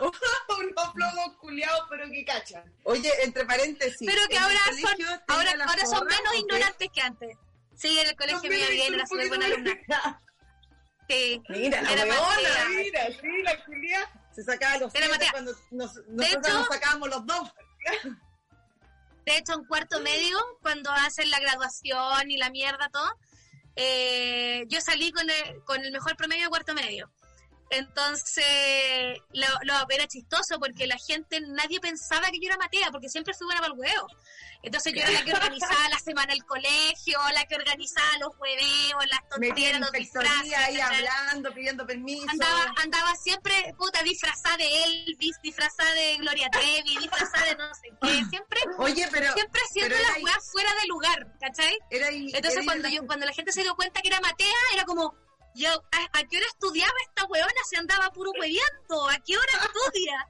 unos 0.00 0.92
flojos 0.94 1.36
culiados, 1.40 1.86
pero 1.88 2.10
que 2.10 2.24
cachan. 2.24 2.64
Oye, 2.82 3.10
entre 3.22 3.44
paréntesis. 3.44 4.06
Pero 4.06 4.20
que 4.28 4.38
ahora 4.38 4.58
son, 4.80 5.20
ahora, 5.28 5.52
ahora 5.66 5.86
son 5.86 6.06
menos 6.06 6.34
ignorantes 6.36 6.88
que 6.92 7.00
antes. 7.00 7.36
Sí, 7.76 7.98
en 7.98 8.08
el 8.08 8.16
colegio 8.16 8.50
me 8.50 8.70
bien, 8.70 8.94
era 8.94 9.06
súper 9.06 9.28
buena 9.28 9.46
alumna. 9.46 10.20
Sí, 11.08 11.42
mira, 11.48 11.82
la 11.82 12.04
mira, 12.68 13.06
sí, 13.20 13.42
la 13.42 13.64
culia. 13.64 14.10
Se 14.34 14.42
sacaba 14.42 14.78
los 14.78 14.92
siete 14.92 15.08
cuando 15.30 15.52
nos, 15.70 15.96
nosotros 16.08 16.54
nos 16.54 16.68
sacábamos 16.68 17.08
los 17.10 17.26
dos. 17.26 17.52
De 19.24 19.36
hecho, 19.36 19.54
en 19.54 19.64
cuarto 19.64 20.00
medio, 20.00 20.38
cuando 20.60 20.90
hacen 20.90 21.30
la 21.30 21.40
graduación 21.40 22.30
y 22.30 22.36
la 22.36 22.50
mierda, 22.50 22.88
todo, 22.92 23.08
eh, 23.76 24.64
yo 24.68 24.80
salí 24.80 25.12
con 25.12 25.28
el, 25.28 25.62
con 25.64 25.84
el 25.84 25.92
mejor 25.92 26.16
promedio 26.16 26.44
de 26.44 26.50
cuarto 26.50 26.74
medio. 26.74 27.10
Entonces, 27.72 29.18
lo, 29.32 29.46
lo, 29.62 29.74
era 29.90 30.06
chistoso 30.06 30.58
porque 30.58 30.86
la 30.86 30.96
gente, 30.98 31.40
nadie 31.40 31.80
pensaba 31.80 32.30
que 32.30 32.38
yo 32.38 32.48
era 32.48 32.56
Matea, 32.56 32.90
porque 32.90 33.08
siempre 33.08 33.34
fui 33.34 33.46
buena 33.46 33.60
para 33.60 33.72
el 33.72 33.78
huevo. 33.78 34.06
Entonces 34.62 34.92
yo 34.94 35.00
era 35.00 35.10
la 35.10 35.24
que 35.24 35.32
organizaba 35.32 35.88
la 35.88 35.98
semana 35.98 36.32
del 36.32 36.44
colegio, 36.44 37.18
la 37.34 37.44
que 37.46 37.56
organizaba 37.56 38.18
los 38.20 38.30
hueveos, 38.38 39.06
las 39.10 39.28
tonterías, 39.28 39.80
los 39.80 39.90
disfraces. 39.90 40.54
ahí 40.54 40.78
hablando, 40.78 41.52
pidiendo 41.52 41.84
permiso. 41.84 42.26
Andaba, 42.28 42.72
andaba 42.80 43.14
siempre, 43.16 43.74
puta, 43.76 44.02
disfrazada 44.04 44.56
de 44.58 44.84
Elvis, 44.84 45.36
disfrazada 45.42 45.92
de 45.94 46.16
Gloria 46.18 46.48
Trevi, 46.50 46.96
disfrazada 46.96 47.46
de 47.46 47.56
no 47.56 47.74
sé 47.74 47.88
qué. 48.00 48.24
Siempre, 48.30 48.60
Oye, 48.78 49.08
pero, 49.10 49.32
siempre 49.34 49.60
haciendo 49.68 49.96
las 49.96 50.22
weas 50.22 50.52
fuera 50.52 50.70
de 50.80 50.86
lugar, 50.86 51.26
¿cachai? 51.40 51.76
Entonces 51.90 52.64
cuando, 52.64 52.88
yo, 52.88 53.04
cuando 53.04 53.26
la 53.26 53.32
gente 53.32 53.50
se 53.50 53.62
dio 53.62 53.74
cuenta 53.74 54.00
que 54.00 54.08
era 54.08 54.20
Matea, 54.20 54.46
era 54.74 54.84
como, 54.84 55.16
yo, 55.54 55.68
¿a, 55.70 56.24
qué 56.24 56.36
hora 56.36 56.46
estudiaba 56.48 56.92
esta 57.08 57.24
weona? 57.26 57.60
Se 57.68 57.76
andaba 57.76 58.10
puro 58.10 58.32
hueviando. 58.38 59.08
¿A 59.08 59.18
qué 59.24 59.36
hora 59.36 59.52
estudia? 59.64 60.28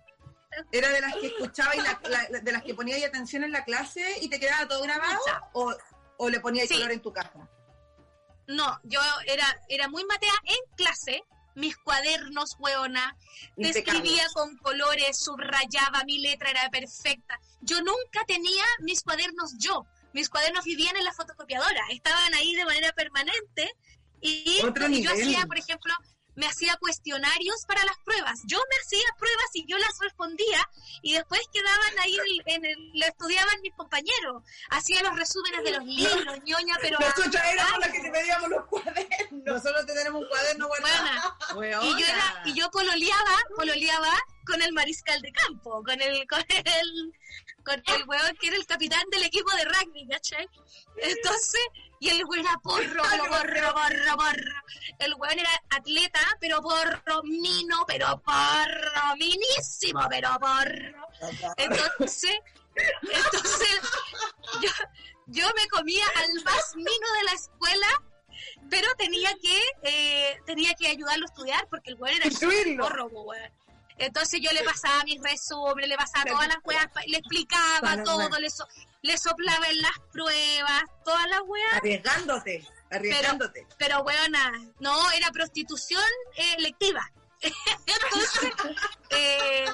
¿Era 0.70 0.88
de 0.90 1.00
las 1.00 1.14
que 1.14 1.26
escuchaba 1.28 1.74
y 1.74 1.80
la, 1.80 2.40
de 2.40 2.52
las 2.52 2.62
que 2.62 2.74
ponía 2.74 3.06
atención 3.06 3.44
en 3.44 3.52
la 3.52 3.64
clase 3.64 4.18
y 4.20 4.28
te 4.28 4.38
quedaba 4.38 4.68
todo 4.68 4.82
grabado? 4.82 5.18
¿O, 5.52 5.74
o 6.18 6.28
le 6.28 6.40
ponía 6.40 6.66
color 6.68 6.92
en 6.92 7.00
tu 7.00 7.12
casa? 7.12 7.48
No, 8.46 8.78
yo 8.84 9.00
era, 9.26 9.46
era 9.68 9.88
muy 9.88 10.04
matea 10.04 10.34
en 10.44 10.76
clase, 10.76 11.22
mis 11.54 11.76
cuadernos, 11.76 12.56
weona, 12.58 13.16
escribía 13.56 14.24
con 14.34 14.56
colores, 14.58 15.16
subrayaba, 15.18 16.02
mi 16.04 16.18
letra 16.18 16.50
era 16.50 16.68
perfecta. 16.70 17.40
Yo 17.60 17.80
nunca 17.80 18.24
tenía 18.26 18.64
mis 18.80 19.02
cuadernos 19.02 19.54
yo. 19.58 19.86
Mis 20.12 20.28
cuadernos 20.28 20.64
vivían 20.64 20.96
en 20.96 21.04
la 21.04 21.12
fotocopiadora, 21.12 21.86
estaban 21.90 22.34
ahí 22.34 22.54
de 22.54 22.66
manera 22.66 22.92
permanente 22.92 23.74
y, 24.22 24.62
yo 25.02 25.10
hacía, 25.10 25.44
por 25.46 25.58
ejemplo, 25.58 25.92
me 26.34 26.46
hacía 26.46 26.76
cuestionarios 26.76 27.64
para 27.66 27.84
las 27.84 27.98
pruebas. 28.04 28.40
Yo 28.46 28.58
me 28.58 28.76
hacía 28.80 29.06
pruebas 29.18 29.50
y 29.54 29.66
yo 29.66 29.76
las 29.78 29.98
respondía 30.00 30.68
y 31.02 31.14
después 31.14 31.40
quedaban 31.52 31.98
ahí 32.00 32.16
en 32.46 32.64
el, 32.64 32.90
lo 32.94 33.06
estudiaban 33.06 33.60
mis 33.60 33.74
compañeros. 33.74 34.42
Hacía 34.70 35.02
los 35.02 35.16
resúmenes 35.16 35.62
de 35.64 35.70
los 35.72 35.84
libros, 35.84 36.38
ñoña, 36.44 36.76
pero... 36.80 36.98
Nosotros 36.98 37.42
éramos 37.52 37.78
las 37.80 37.90
que 37.90 38.00
te 38.00 38.10
pedíamos 38.10 38.48
los 38.48 38.64
cuadernos. 38.66 39.44
Nosotros 39.44 39.86
tenemos 39.86 40.22
un 40.22 40.28
cuaderno 40.28 40.68
bueno. 40.68 41.84
Y 41.84 42.00
yo, 42.00 42.06
era, 42.06 42.42
y 42.46 42.54
yo 42.54 42.70
pololeaba, 42.70 43.36
pololeaba 43.54 44.12
con 44.46 44.62
el 44.62 44.72
mariscal 44.72 45.20
de 45.20 45.32
campo, 45.32 45.82
con 45.84 46.00
el, 46.00 46.26
con 46.26 46.44
el, 46.48 47.12
con 47.64 47.74
el 47.74 48.04
weón 48.06 48.36
que 48.40 48.48
era 48.48 48.56
el 48.56 48.66
capitán 48.66 49.04
del 49.10 49.24
equipo 49.24 49.50
de 49.56 49.64
rugby, 49.64 50.06
¿cachai? 50.08 50.48
Entonces, 50.96 51.60
y 52.00 52.08
el 52.08 52.24
weón 52.24 52.44
era 52.44 52.58
porro, 52.62 53.02
pero 53.10 53.24
porro, 53.24 53.74
porro, 53.74 54.16
porro. 54.16 54.62
El 54.98 55.14
weón 55.14 55.38
era 55.38 55.50
atleta, 55.70 56.20
pero 56.40 56.60
porro, 56.60 57.22
mino, 57.24 57.84
pero 57.86 58.20
porro, 58.22 59.16
minísimo, 59.18 60.00
pero 60.08 60.30
porro. 60.40 61.08
Entonces, 61.56 62.38
entonces, 62.74 63.80
yo, 64.62 64.70
yo 65.26 65.46
me 65.54 65.68
comía 65.68 66.04
al 66.16 66.44
más 66.44 66.74
mino 66.76 67.12
de 67.18 67.24
la 67.24 67.32
escuela 67.32 68.02
pero 68.70 68.88
tenía 68.96 69.30
que 69.34 69.60
eh, 69.82 70.40
tenía 70.46 70.74
que 70.74 70.88
ayudarlo 70.88 71.26
a 71.26 71.28
estudiar 71.28 71.68
porque 71.68 71.90
el 71.90 71.96
weón 71.96 72.16
era 72.16 72.30
porro, 72.78 73.06
weón. 73.06 73.52
Entonces 74.02 74.40
yo 74.40 74.50
le 74.50 74.64
pasaba 74.64 75.04
mis 75.04 75.22
resúmenes, 75.22 75.88
le 75.88 75.96
pasaba 75.96 76.24
todas 76.24 76.48
las 76.48 76.56
weas, 76.64 76.86
le 77.06 77.18
explicaba 77.18 78.02
todo, 78.02 78.28
le, 78.38 78.48
le 79.02 79.18
soplaba 79.18 79.68
en 79.68 79.80
las 79.80 79.98
pruebas, 80.10 80.82
todas 81.04 81.28
las 81.28 81.40
weas. 81.46 81.74
Arriesgándote, 81.74 82.66
arriesgándote. 82.90 83.64
Pero, 83.78 83.78
pero 83.78 84.02
weona, 84.02 84.52
no, 84.80 85.10
era 85.12 85.30
prostitución 85.30 86.02
eh, 86.36 86.56
lectiva. 86.58 87.08
Entonces, 87.42 88.52
eh, 89.10 89.66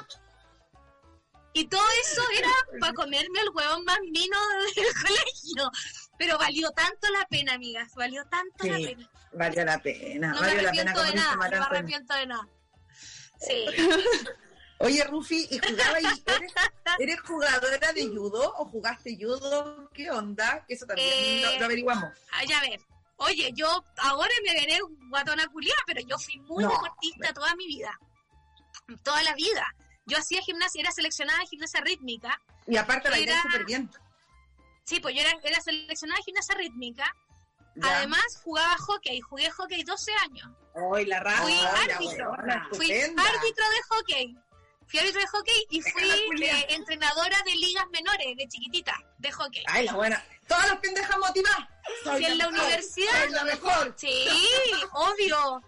y 1.54 1.66
todo 1.66 1.86
eso 2.04 2.22
era 2.36 2.50
para 2.80 2.92
comerme 2.92 3.40
el 3.40 3.48
huevón 3.54 3.82
más 3.84 3.98
mino 4.10 4.36
del 4.76 4.94
colegio. 5.06 5.70
Pero 6.18 6.36
valió 6.36 6.70
tanto 6.72 7.08
la 7.18 7.24
pena, 7.30 7.54
amigas, 7.54 7.94
valió 7.94 8.26
tanto 8.26 8.66
la 8.66 8.76
pena. 8.76 9.10
Valió 9.32 9.64
la 9.64 9.78
pena, 9.78 10.32
no 10.32 10.40
valió 10.40 10.56
me 10.56 10.62
la 10.62 10.70
pena. 10.70 10.90
arrepiento 10.90 11.02
de 11.02 11.14
nada, 11.14 11.34
no 11.34 11.38
me 11.38 11.56
arrepiento 11.64 12.14
de 12.14 12.26
nada. 12.26 12.48
Sí. 13.38 13.66
Oye, 14.80 15.02
Rufi, 15.04 15.48
¿y 15.50 15.58
jugaba 15.58 15.98
eres, 15.98 16.22
eres, 17.00 17.20
jugadora 17.20 17.92
de 17.92 18.06
judo 18.06 18.54
o 18.58 18.64
jugaste 18.66 19.16
judo? 19.16 19.90
¿Qué 19.92 20.08
onda? 20.10 20.64
Que 20.68 20.74
eso 20.74 20.86
también 20.86 21.08
eh, 21.10 21.56
lo, 21.58 21.64
averiguamos. 21.64 22.12
Ah, 22.30 22.44
ya 22.48 22.60
ver. 22.60 22.80
Oye, 23.16 23.50
yo 23.54 23.84
ahora 23.96 24.32
me 24.44 24.52
veré 24.52 24.78
guatona 25.08 25.48
culiada, 25.48 25.80
pero 25.84 26.00
yo 26.06 26.16
fui 26.18 26.38
muy 26.40 26.62
deportista 26.62 27.32
toda 27.32 27.56
mi 27.56 27.66
vida. 27.66 27.98
Toda 29.02 29.20
la 29.24 29.34
vida. 29.34 29.66
Yo 30.06 30.16
hacía 30.16 30.40
gimnasia, 30.42 30.80
era 30.80 30.92
seleccionada 30.92 31.40
de 31.40 31.46
gimnasia 31.46 31.80
rítmica. 31.80 32.40
Y 32.68 32.76
aparte 32.76 33.10
la 33.10 33.18
idea 33.18 33.42
súper 33.42 33.64
bien. 33.64 33.90
Sí, 34.84 35.00
pues 35.00 35.14
yo 35.16 35.22
era, 35.22 35.32
era 35.42 35.60
seleccionada 35.60 36.18
de 36.18 36.24
gimnasia 36.24 36.54
rítmica. 36.54 37.16
Además, 37.82 38.40
jugaba 38.42 38.76
hockey, 38.78 39.20
jugué 39.20 39.50
hockey 39.50 39.82
12 39.82 40.12
años. 40.24 40.48
Hoy 40.74 41.06
la 41.06 41.20
raza. 41.20 41.42
Fui 41.42 41.58
árbitro. 41.58 42.32
Fui 42.72 42.92
árbitro 42.92 43.64
de 43.70 43.82
hockey. 43.88 44.38
Fui 44.86 45.00
árbitro 45.00 45.20
de 45.20 45.26
hockey 45.26 45.66
y 45.70 45.82
fui 45.82 46.42
eh, 46.42 46.66
entrenadora 46.70 47.36
de 47.44 47.54
ligas 47.56 47.84
menores, 47.92 48.36
de 48.36 48.48
chiquitita, 48.48 48.94
de 49.18 49.32
hockey. 49.32 49.64
Ay, 49.66 49.86
la 49.86 49.94
buena. 49.94 50.24
Todas 50.46 50.68
las 50.68 50.78
pendejas 50.78 51.18
motivadas. 51.18 51.68
y 52.20 52.24
en 52.24 52.38
la 52.38 52.48
universidad. 52.48 53.24
Es 53.24 53.30
la 53.32 53.44
mejor. 53.44 53.94
Sí, 53.96 54.28
obvio. 54.92 55.62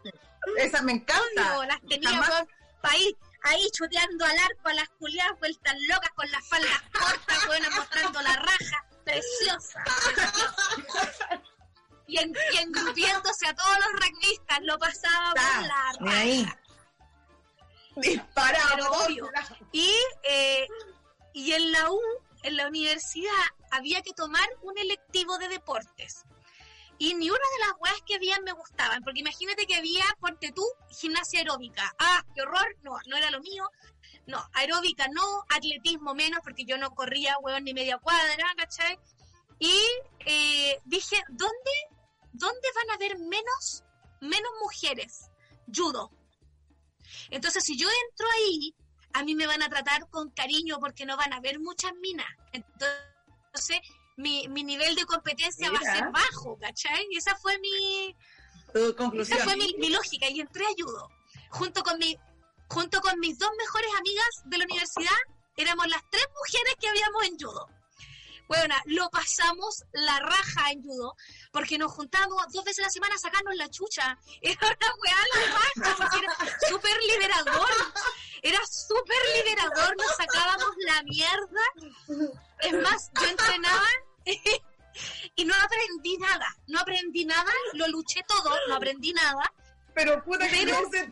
Esa 0.56 0.82
me 0.82 0.92
encanta. 0.92 1.58
Obvio, 1.58 1.64
las 1.64 1.80
tenía 1.82 2.22
por 2.22 2.48
país 2.80 3.14
ahí 3.42 3.70
chuteando 3.72 4.24
al 4.24 4.38
arco 4.38 4.68
a 4.68 4.74
las 4.74 4.88
culiadas 4.90 5.38
vueltas 5.38 5.74
locas 5.88 6.10
con 6.14 6.30
las 6.30 6.46
faldas 6.48 6.82
cortas, 6.92 7.46
bueno, 7.46 7.68
mostrando 7.76 8.20
la 8.22 8.36
raja, 8.36 8.84
preciosa. 9.04 9.84
y, 12.10 12.18
en, 12.18 12.32
y 12.52 12.56
engrupiéndose 12.58 13.46
a 13.46 13.54
todos 13.54 13.76
los 13.78 14.02
rugbyistas, 14.02 14.58
lo 14.62 14.78
pasaba 14.78 15.32
por 15.32 16.06
la. 16.06 16.12
Ahí. 16.12 16.46
Disparado. 17.96 19.08
Y, 19.72 19.92
eh, 20.24 20.66
y 21.32 21.52
en 21.52 21.72
la 21.72 21.90
U, 21.90 22.00
en 22.42 22.56
la 22.56 22.66
universidad, 22.66 23.30
había 23.70 24.02
que 24.02 24.12
tomar 24.12 24.48
un 24.62 24.76
electivo 24.78 25.38
de 25.38 25.48
deportes 25.48 26.24
y 27.00 27.14
ni 27.14 27.30
una 27.30 27.38
de 27.38 27.66
las 27.66 27.80
weas 27.80 28.02
que 28.04 28.16
habían 28.16 28.44
me 28.44 28.52
gustaban, 28.52 29.02
porque 29.02 29.20
imagínate 29.20 29.66
que 29.66 29.74
había, 29.74 30.04
ponte 30.20 30.52
tú, 30.52 30.62
gimnasia 30.90 31.38
aeróbica. 31.38 31.94
Ah, 31.98 32.22
qué 32.34 32.42
horror, 32.42 32.76
no, 32.82 32.92
no 33.06 33.16
era 33.16 33.30
lo 33.30 33.40
mío. 33.40 33.64
No, 34.26 34.38
aeróbica 34.52 35.08
no, 35.08 35.22
atletismo 35.48 36.14
menos, 36.14 36.40
porque 36.44 36.66
yo 36.66 36.76
no 36.76 36.90
corría, 36.90 37.38
weón, 37.38 37.64
ni 37.64 37.72
media 37.72 37.96
cuadra, 37.96 38.44
¿cachai? 38.54 38.98
Y 39.58 39.80
eh, 40.26 40.78
dije, 40.84 41.16
¿dónde, 41.30 41.70
¿dónde 42.32 42.68
van 42.74 42.90
a 42.90 42.94
haber 42.94 43.18
menos, 43.18 43.84
menos 44.20 44.50
mujeres? 44.62 45.30
Judo. 45.74 46.10
Entonces, 47.30 47.64
si 47.64 47.76
yo 47.76 47.88
entro 48.08 48.26
ahí, 48.36 48.74
a 49.12 49.24
mí 49.24 49.34
me 49.34 49.46
van 49.46 49.62
a 49.62 49.68
tratar 49.68 50.08
con 50.10 50.30
cariño 50.30 50.78
porque 50.78 51.06
no 51.06 51.16
van 51.16 51.32
a 51.32 51.36
haber 51.36 51.58
muchas 51.58 51.92
minas. 52.00 52.28
Entonces, 52.52 53.80
mi, 54.16 54.48
mi 54.48 54.64
nivel 54.64 54.94
de 54.94 55.04
competencia 55.04 55.70
va 55.70 55.78
a 55.78 55.96
ser 55.96 56.10
bajo, 56.10 56.58
¿cachai? 56.58 57.06
Y 57.10 57.16
esa 57.16 57.34
fue 57.36 57.58
mi... 57.58 58.14
conclusión. 58.96 59.38
Esa 59.38 59.44
fue 59.44 59.56
mi, 59.56 59.88
lógica 59.88 60.28
y 60.28 60.40
entré 60.40 60.64
a 60.64 60.74
judo. 60.78 61.08
Junto 61.50 61.82
con, 61.82 61.98
mi, 61.98 62.16
junto 62.68 63.00
con 63.00 63.18
mis 63.18 63.38
dos 63.38 63.50
mejores 63.58 63.90
amigas 63.98 64.42
de 64.44 64.58
la 64.58 64.64
universidad, 64.64 65.18
éramos 65.56 65.88
las 65.88 66.02
tres 66.10 66.26
mujeres 66.36 66.74
que 66.78 66.88
habíamos 66.88 67.24
en 67.24 67.38
judo. 67.38 67.68
Bueno, 68.50 68.74
lo 68.86 69.08
pasamos 69.10 69.84
la 69.92 70.18
raja 70.18 70.72
en 70.72 70.82
judo, 70.82 71.14
porque 71.52 71.78
nos 71.78 71.92
juntábamos 71.92 72.52
dos 72.52 72.64
veces 72.64 72.80
a 72.80 72.88
la 72.88 72.90
semana 72.90 73.14
a 73.14 73.18
sacarnos 73.18 73.54
la 73.54 73.70
chucha. 73.70 74.18
Era 74.42 74.58
una 74.66 74.94
weá 74.96 75.16
la 75.36 75.92
raja, 75.92 76.18
era 76.18 76.58
súper 76.68 76.96
liberador. 77.00 77.70
Era 78.42 78.58
súper 78.66 79.18
liberador, 79.36 79.96
nos 79.96 80.16
sacábamos 80.16 80.74
la 80.78 81.00
mierda. 81.04 81.62
Es 82.58 82.72
más, 82.72 83.10
yo 83.20 83.28
entrenaba 83.28 83.88
y 85.36 85.44
no 85.44 85.54
aprendí 85.54 86.18
nada, 86.18 86.56
no 86.66 86.80
aprendí 86.80 87.24
nada, 87.26 87.52
lo 87.74 87.86
luché 87.86 88.20
todo, 88.26 88.52
no 88.66 88.74
aprendí 88.74 89.12
nada. 89.12 89.52
Pero 89.94 90.22
puta 90.24 90.48
que 90.48 90.64
pero, 90.64 90.80
no 90.80 90.90
se 90.90 91.08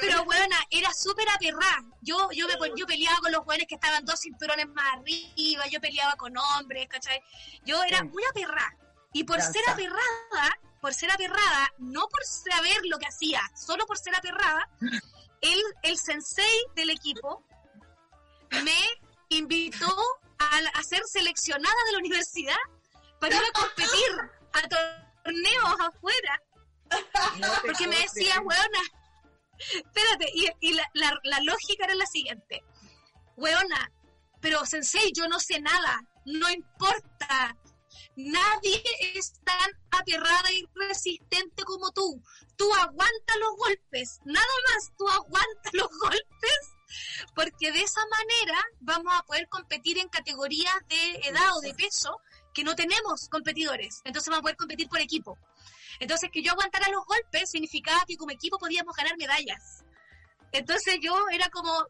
Pero 0.00 0.24
buena, 0.24 0.56
era 0.70 0.92
súper 0.92 1.28
aperrada. 1.28 1.82
Yo, 2.00 2.30
yo, 2.32 2.46
me, 2.46 2.54
yo 2.76 2.86
peleaba 2.86 3.18
con 3.18 3.32
los 3.32 3.44
jóvenes 3.44 3.66
que 3.68 3.74
estaban 3.74 4.04
dos 4.04 4.20
cinturones 4.20 4.68
más 4.68 4.94
arriba, 4.94 5.66
yo 5.66 5.80
peleaba 5.80 6.14
con 6.16 6.36
hombres, 6.36 6.88
¿cachai? 6.88 7.20
Yo 7.64 7.82
era 7.82 8.04
muy 8.04 8.22
aperrada. 8.30 8.76
Y 9.12 9.24
por 9.24 9.40
ser 9.40 9.62
aperrada, 9.68 10.58
por 10.80 10.94
ser 10.94 11.10
aperrada, 11.10 11.72
no 11.78 12.06
por 12.08 12.24
saber 12.24 12.76
lo 12.84 12.98
que 12.98 13.06
hacía, 13.06 13.40
solo 13.56 13.86
por 13.86 13.98
ser 13.98 14.14
aperrada, 14.14 14.68
el, 15.40 15.62
el 15.82 15.98
sensei 15.98 16.64
del 16.74 16.90
equipo 16.90 17.44
me 18.62 18.78
invitó 19.28 19.94
a, 20.38 20.82
ser 20.82 21.02
seleccionada 21.06 21.74
de 21.86 21.92
la 21.92 21.98
universidad 21.98 22.56
para 23.20 23.36
ir 23.36 23.42
a 23.42 23.52
competir 23.60 24.30
a 24.52 24.68
torneos 24.68 25.80
afuera. 25.80 26.42
Porque 27.62 27.88
me 27.88 27.96
decía, 27.96 28.40
weona, 28.40 28.80
espérate, 29.58 30.30
y, 30.60 30.74
la, 30.74 31.18
la, 31.24 31.40
lógica 31.40 31.84
era 31.84 31.94
la 31.94 32.06
siguiente, 32.06 32.62
weona, 33.36 33.90
pero 34.40 34.64
sensei, 34.66 35.12
yo 35.14 35.28
no 35.28 35.40
sé 35.40 35.60
nada, 35.60 36.00
no 36.24 36.50
importa, 36.50 37.56
nadie 38.16 38.82
es 39.14 39.32
tan 39.44 39.70
aterrada 39.90 40.52
y 40.52 40.66
resistente 40.74 41.64
como 41.64 41.90
tú, 41.92 42.22
tú 42.56 42.72
aguanta 42.74 43.36
los 43.40 43.56
golpes, 43.56 44.20
nada 44.24 44.46
más, 44.72 44.92
tú 44.96 45.08
aguanta 45.08 45.70
los 45.72 45.88
golpes 45.98 46.76
porque 47.34 47.72
de 47.72 47.82
esa 47.82 48.00
manera 48.06 48.64
vamos 48.80 49.12
a 49.14 49.22
poder 49.24 49.48
competir 49.48 49.98
en 49.98 50.08
categorías 50.08 50.74
de 50.88 51.28
edad 51.28 51.56
o 51.56 51.60
de 51.60 51.74
peso 51.74 52.20
que 52.54 52.64
no 52.64 52.74
tenemos 52.74 53.28
competidores. 53.28 54.00
Entonces 54.04 54.28
vamos 54.28 54.40
a 54.40 54.42
poder 54.42 54.56
competir 54.56 54.88
por 54.88 55.00
equipo. 55.00 55.38
Entonces 56.00 56.30
que 56.32 56.42
yo 56.42 56.52
aguantara 56.52 56.88
los 56.90 57.04
golpes 57.04 57.50
significaba 57.50 58.04
que 58.06 58.16
como 58.16 58.32
equipo 58.32 58.58
podíamos 58.58 58.94
ganar 58.96 59.16
medallas. 59.16 59.84
Entonces 60.52 60.98
yo 61.00 61.14
era 61.30 61.48
como, 61.50 61.86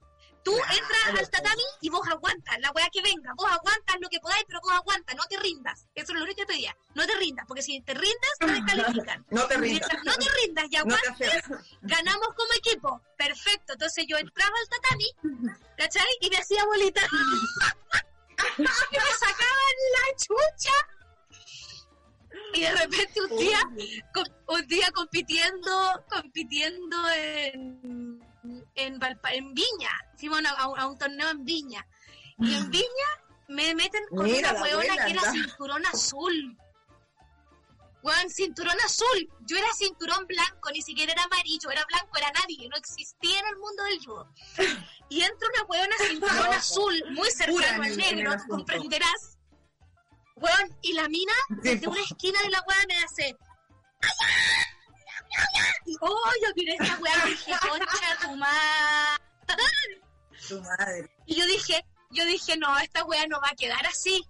Tú 0.46 0.54
entras 0.54 1.20
al 1.20 1.28
tatami 1.28 1.64
y 1.80 1.90
vos 1.90 2.06
aguantas 2.08 2.56
la 2.60 2.70
weá 2.70 2.88
que 2.92 3.02
venga. 3.02 3.34
Vos 3.34 3.50
aguantas 3.50 3.96
lo 4.00 4.08
que 4.08 4.20
podáis, 4.20 4.44
pero 4.46 4.60
vos 4.60 4.72
aguantas, 4.74 5.16
no 5.16 5.24
te 5.24 5.36
rindas. 5.38 5.88
Eso 5.92 6.12
es 6.12 6.18
lo 6.18 6.22
único 6.22 6.36
que 6.36 6.46
pedía. 6.46 6.76
No 6.94 7.04
te 7.04 7.16
rindas, 7.16 7.44
porque 7.48 7.62
si 7.62 7.80
te 7.80 7.94
rindas, 7.94 8.30
te 8.38 8.46
descalifican. 8.52 9.26
No 9.28 9.44
te 9.48 9.56
rindas. 9.56 9.90
no 10.04 10.14
te 10.14 10.30
rindas 10.30 10.66
y 10.70 10.76
aguantes, 10.76 11.42
ganamos 11.82 12.28
como 12.36 12.52
equipo. 12.58 13.02
Perfecto. 13.18 13.72
Entonces 13.72 14.04
yo 14.06 14.18
entraba 14.18 14.54
al 14.56 14.68
tatami, 14.68 15.58
¿cachai? 15.76 16.06
Y 16.20 16.30
me 16.30 16.36
hacía 16.36 16.64
bolita. 16.64 17.02
y 18.58 18.62
me 18.62 18.68
sacaban 19.18 19.76
la 19.96 20.16
chucha. 20.16 20.95
Y 22.54 22.60
de 22.60 22.70
repente 22.72 23.20
un 23.22 23.38
día, 23.38 23.60
un 24.46 24.66
día 24.66 24.90
compitiendo, 24.92 26.04
compitiendo 26.08 26.96
en 27.10 28.20
en, 28.74 29.00
en 29.32 29.54
Viña, 29.54 29.90
fuimos 30.16 30.40
a, 30.44 30.86
un 30.86 30.98
torneo 30.98 31.30
en 31.30 31.44
Viña. 31.44 31.86
Y 32.38 32.54
en 32.54 32.70
Viña 32.70 33.08
me 33.48 33.74
meten 33.74 34.02
con 34.08 34.30
una 34.30 34.52
hueona 34.52 35.04
que 35.04 35.12
era 35.12 35.32
cinturón 35.32 35.86
azul. 35.86 36.56
Weón, 38.02 38.30
cinturón 38.30 38.76
azul. 38.84 39.28
Yo 39.46 39.56
era 39.56 39.66
cinturón 39.76 40.26
blanco, 40.26 40.70
ni 40.72 40.80
siquiera 40.80 41.12
era 41.12 41.24
amarillo, 41.24 41.70
era 41.70 41.84
blanco, 41.86 42.16
era 42.16 42.30
nadie. 42.32 42.68
No 42.68 42.76
existía 42.76 43.40
en 43.40 43.46
el 43.46 43.56
mundo 43.56 43.82
del 43.84 43.98
judo. 44.04 44.32
Y 45.08 45.22
entra 45.22 45.48
una 45.54 45.62
weona 45.68 45.96
cinturón 46.08 46.52
azul, 46.52 47.04
muy 47.10 47.30
cercano 47.30 47.84
al 47.84 47.96
negro, 47.96 48.32
comprenderás. 48.48 49.35
Weón, 50.36 50.78
y 50.82 50.92
la 50.92 51.08
mina, 51.08 51.32
desde 51.48 51.88
una 51.88 52.02
esquina 52.02 52.40
de 52.42 52.50
la 52.50 52.62
weá 52.62 52.86
me 52.88 52.98
hace. 53.04 53.36
Y 55.86 55.96
oh, 56.00 56.30
yo 56.42 56.48
miré 56.54 56.76
esta 56.78 56.98
weá 56.98 57.24
dije, 57.24 57.52
concha 57.60 58.18
tu 58.20 58.36
madre. 58.36 60.02
Tu 60.48 60.60
madre. 60.60 61.10
Y 61.26 61.36
yo 61.36 61.46
dije, 61.46 61.84
yo 62.10 62.24
dije, 62.26 62.56
no, 62.56 62.78
esta 62.78 63.04
weá 63.04 63.26
no 63.26 63.40
va 63.40 63.48
a 63.48 63.56
quedar 63.56 63.84
así 63.86 64.26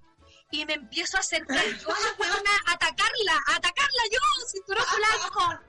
y 0.51 0.65
me 0.65 0.75
empiezo 0.75 1.17
a 1.17 1.21
acercar 1.21 1.65
yo 1.65 1.89
a 1.91 2.01
la 2.01 2.13
weona 2.19 2.51
a 2.67 2.73
atacarla, 2.73 3.43
a 3.49 3.57
atacarla 3.57 4.03
yo, 4.13 4.47
cinturón 4.47 4.85
blanco. 4.97 5.61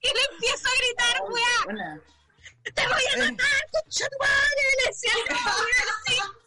Y 0.00 0.08
le 0.08 0.22
empiezo 0.32 0.68
a 0.68 0.72
gritar, 0.78 1.22
weá, 1.28 2.00
te 2.74 2.86
voy 2.86 3.02
a 3.12 3.30
matar, 3.30 3.70
concha 3.72 4.08
tu 4.08 4.18
madre, 4.18 4.62
le 4.78 4.90
decía 4.90 5.12
así. 6.06 6.37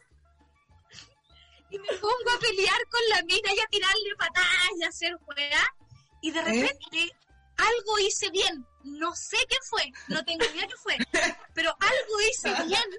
Y 1.71 1.79
me 1.79 1.87
pongo 1.97 2.31
a 2.35 2.39
pelear 2.39 2.87
con 2.89 3.01
la 3.09 3.23
mina 3.23 3.53
y 3.53 3.59
a 3.59 3.67
tirarle 3.67 4.15
patadas 4.17 4.71
y 4.77 4.83
a 4.83 4.89
hacer 4.89 5.17
weá. 5.25 5.75
Y 6.21 6.31
de 6.31 6.41
repente 6.41 7.15
algo 7.57 7.99
hice 7.99 8.29
bien, 8.29 8.65
no 8.83 9.15
sé 9.15 9.37
qué 9.49 9.57
fue, 9.69 9.91
no 10.07 10.23
tengo 10.23 10.45
idea 10.45 10.67
qué 10.67 10.75
fue, 10.77 10.97
pero 11.53 11.75
algo 11.79 12.21
hice 12.29 12.49
bien, 12.65 12.89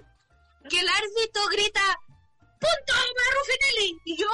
que 0.69 0.79
el 0.79 0.87
árbitro 0.87 1.47
grita, 1.51 1.99
punto 2.59 2.93
para 2.93 3.37
Rufinelli. 3.39 4.01
Y 4.05 4.17
yo, 4.17 4.29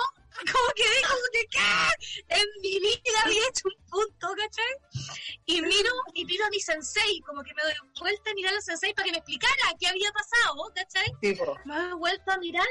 como 0.52 0.70
que 0.76 0.84
digo, 0.84 1.10
que 1.34 1.48
¿qué? 1.48 2.36
En 2.36 2.46
mi 2.62 2.80
vida 2.80 3.22
había 3.24 3.48
hecho 3.48 3.64
un 3.66 3.86
punto, 3.90 4.28
¿cachai? 4.38 5.18
Y 5.46 5.62
miro, 5.62 5.92
y 6.14 6.26
miro 6.26 6.46
a 6.46 6.50
mi 6.50 6.60
sensei, 6.60 7.20
como 7.22 7.44
que 7.44 7.54
me 7.56 7.64
doy 7.64 7.74
vuelta 8.00 8.30
a 8.30 8.34
mirar 8.36 8.54
al 8.54 8.62
sensei 8.62 8.94
para 8.94 9.06
que 9.06 9.12
me 9.12 9.18
explicara 9.18 9.74
qué 9.80 9.88
había 9.88 10.12
pasado, 10.12 10.72
¿cachai? 10.76 11.12
Me 11.66 11.76
doy 11.76 11.94
vuelta 11.94 12.34
a 12.34 12.38
mirar. 12.38 12.68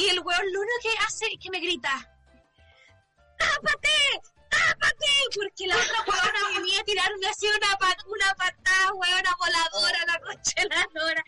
Y 0.00 0.08
el 0.08 0.20
weón 0.20 0.52
lo 0.52 0.60
único 0.60 0.76
que 0.82 1.04
hace 1.04 1.26
es 1.26 1.38
que 1.38 1.50
me 1.50 1.60
grita, 1.60 1.92
¡tápate! 3.36 4.22
¡tápate! 4.48 5.12
Porque 5.34 5.66
la 5.66 5.76
otra 5.76 6.04
weona 6.06 6.58
venía 6.58 6.80
a 6.80 6.84
tirarme 6.84 7.26
así 7.26 7.46
una, 7.46 7.76
pat 7.76 7.98
una 8.06 8.34
patada, 8.34 8.94
weona 8.94 9.36
voladora, 9.38 9.98
la 10.06 10.20
concheladora. 10.20 11.22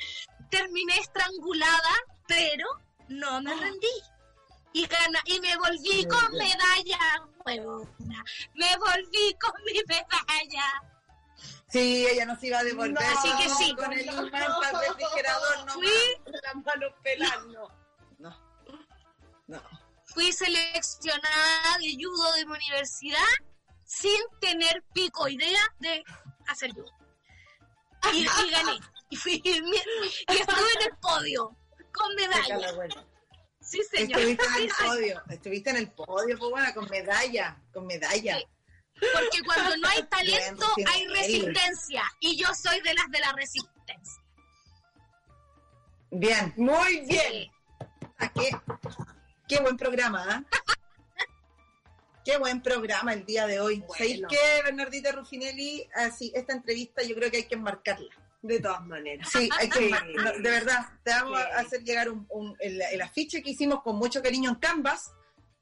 Terminé 0.51 0.97
estrangulada 0.97 1.91
pero 2.27 2.67
no 3.09 3.43
me 3.43 3.55
rendí. 3.55 4.03
Y, 4.73 4.87
gana, 4.87 5.21
y 5.27 5.39
me 5.41 5.55
volví 5.59 6.07
con 6.07 6.33
medalla, 6.33 7.27
huevona. 7.45 8.25
Me 8.55 8.77
volví 8.79 9.37
con 9.39 9.53
mi 9.67 9.83
medalla. 9.87 10.65
Sí, 11.69 12.07
ella 12.07 12.25
nos 12.25 12.43
iba 12.43 12.59
a 12.59 12.65
devolver. 12.65 12.95
No, 12.95 13.19
así 13.19 13.29
que 13.37 13.51
sí. 13.51 13.75
Con 13.75 13.93
el 13.93 14.07
imán 14.07 14.31
para 14.31 14.47
el 14.47 14.89
refrigerador, 14.89 15.67
no. 15.67 15.75
Las 16.25 16.55
manos 16.55 16.93
pelando. 17.03 17.82
No. 19.53 19.61
Fui 20.07 20.33
seleccionada 20.33 21.79
de 21.79 21.95
judo 22.03 22.33
de 22.33 22.47
mi 22.47 22.53
universidad 22.53 23.33
sin 23.85 24.19
tener 24.41 24.83
pico 24.95 25.29
idea 25.29 25.61
de 25.79 26.03
hacer 26.49 26.73
judo. 26.73 26.91
Y, 28.13 28.21
y 28.21 28.51
gané. 28.51 28.79
Y, 29.13 29.17
fui, 29.17 29.43
y 29.45 29.51
estuve 29.51 30.73
en 30.81 30.91
el 30.91 30.97
podio 31.03 31.55
con 31.93 32.15
medalla. 32.15 32.97
Sí, 33.61 33.83
señor. 33.91 34.19
Estuviste 34.19 34.47
en 34.47 34.63
el 34.63 34.71
podio, 34.71 35.23
estuviste 35.29 35.71
en 35.71 35.77
el 35.77 35.91
podio, 35.91 36.39
pues 36.39 36.51
bueno, 36.51 36.75
con 36.75 36.89
medalla, 36.89 37.63
con 37.75 37.87
medalla. 37.87 38.39
Porque 38.95 39.43
cuando 39.45 39.77
no 39.77 39.89
hay 39.89 40.03
talento, 40.11 40.67
hay 40.87 41.09
resistencia. 41.09 42.05
Y 42.21 42.39
yo 42.39 42.49
soy 42.55 42.81
de 42.81 42.95
las 42.95 43.11
de 43.11 43.19
la 43.19 43.33
resistencia. 43.33 44.23
Bien, 46.11 46.55
muy 46.57 47.01
bien. 47.01 47.51
¿A 48.17 48.33
qué? 48.33 48.51
Qué 49.53 49.61
buen 49.61 49.77
programa, 49.77 50.25
¿eh? 50.31 50.57
Qué 52.25 52.39
buen 52.39 52.63
programa 52.63 53.13
el 53.13 53.27
día 53.27 53.47
de 53.47 53.61
hoy. 53.61 53.81
Bueno. 53.81 53.95
¿Sabéis 53.95 54.23
qué, 54.31 54.63
Bernardita 54.65 55.13
Rufinelli? 55.13 55.87
Así, 55.95 56.33
esta 56.35 56.55
entrevista 56.55 57.03
yo 57.03 57.15
creo 57.17 57.31
que 57.31 57.39
hay 57.39 57.45
que 57.45 57.57
enmarcarla. 57.57 58.15
De 58.41 58.61
todas 58.61 58.85
maneras. 58.87 59.29
Sí, 59.31 59.51
hay 59.59 59.69
que, 59.69 59.91
de 59.91 60.51
verdad, 60.51 60.87
te 61.05 61.11
vamos 61.11 61.39
a 61.39 61.59
hacer 61.59 61.85
llegar 61.85 62.09
un, 62.09 62.27
un, 62.31 62.57
el, 62.61 62.81
el, 62.81 63.03
afiche 63.03 63.43
que 63.43 63.51
hicimos 63.51 63.83
con 63.83 63.97
mucho 63.97 64.23
cariño 64.23 64.51
en 64.51 64.57
Canvas, 64.57 65.13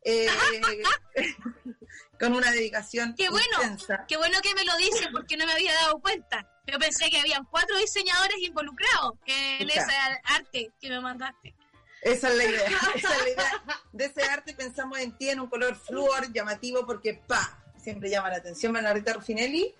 eh, 0.02 0.28
con 2.20 2.32
una 2.32 2.52
dedicación 2.52 3.14
Qué 3.18 3.28
bueno, 3.28 3.62
intensa. 3.62 4.06
qué 4.08 4.16
bueno 4.16 4.38
que 4.40 4.54
me 4.54 4.64
lo 4.64 4.74
dices 4.78 5.08
porque 5.12 5.36
no 5.36 5.46
me 5.46 5.52
había 5.52 5.74
dado 5.74 6.00
cuenta. 6.00 6.48
Yo 6.66 6.78
pensé 6.78 7.10
que 7.10 7.18
habían 7.18 7.44
cuatro 7.44 7.76
diseñadores 7.76 8.38
involucrados 8.38 9.14
en 9.26 9.68
ese 9.68 9.92
arte 10.24 10.70
que 10.80 10.88
me 10.88 11.00
mandaste. 11.00 11.54
Esa 12.02 12.28
es 12.28 12.36
la 12.36 12.44
idea, 12.44 12.66
esa 12.94 13.16
es 13.16 13.22
la 13.22 13.28
idea. 13.28 13.64
De 13.92 14.04
ese 14.06 14.22
arte 14.24 14.54
pensamos 14.54 14.98
en 14.98 15.16
ti 15.16 15.28
en 15.30 15.40
un 15.40 15.48
color 15.48 15.76
flúor 15.76 16.32
llamativo 16.32 16.86
porque, 16.86 17.14
pa, 17.14 17.58
siempre 17.76 18.10
llama 18.10 18.30
la 18.30 18.36
atención 18.36 18.72
Bernardita 18.72 19.12
Ruffinelli. 19.12 19.74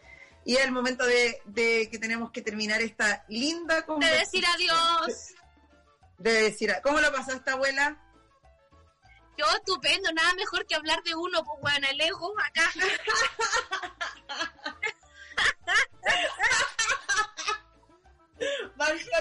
Y 0.44 0.56
es 0.56 0.64
el 0.64 0.72
momento 0.72 1.04
de, 1.04 1.42
de, 1.44 1.88
que 1.90 1.98
tenemos 1.98 2.30
que 2.30 2.40
terminar 2.40 2.80
esta 2.80 3.24
linda 3.28 3.84
conversación. 3.84 4.18
De 4.18 4.24
decir 4.24 4.44
adiós. 4.46 5.34
De 6.18 6.32
decir, 6.42 6.74
¿cómo 6.82 7.00
lo 7.00 7.12
pasaste, 7.12 7.50
abuela? 7.50 7.98
Yo 9.36 9.44
estupendo, 9.56 10.12
nada 10.12 10.34
mejor 10.34 10.66
que 10.66 10.74
hablar 10.74 11.02
de 11.02 11.14
uno, 11.14 11.42
pues 11.44 11.60
bueno, 11.60 11.86
el 11.90 12.00
ego 12.00 12.34
acá. 12.40 12.70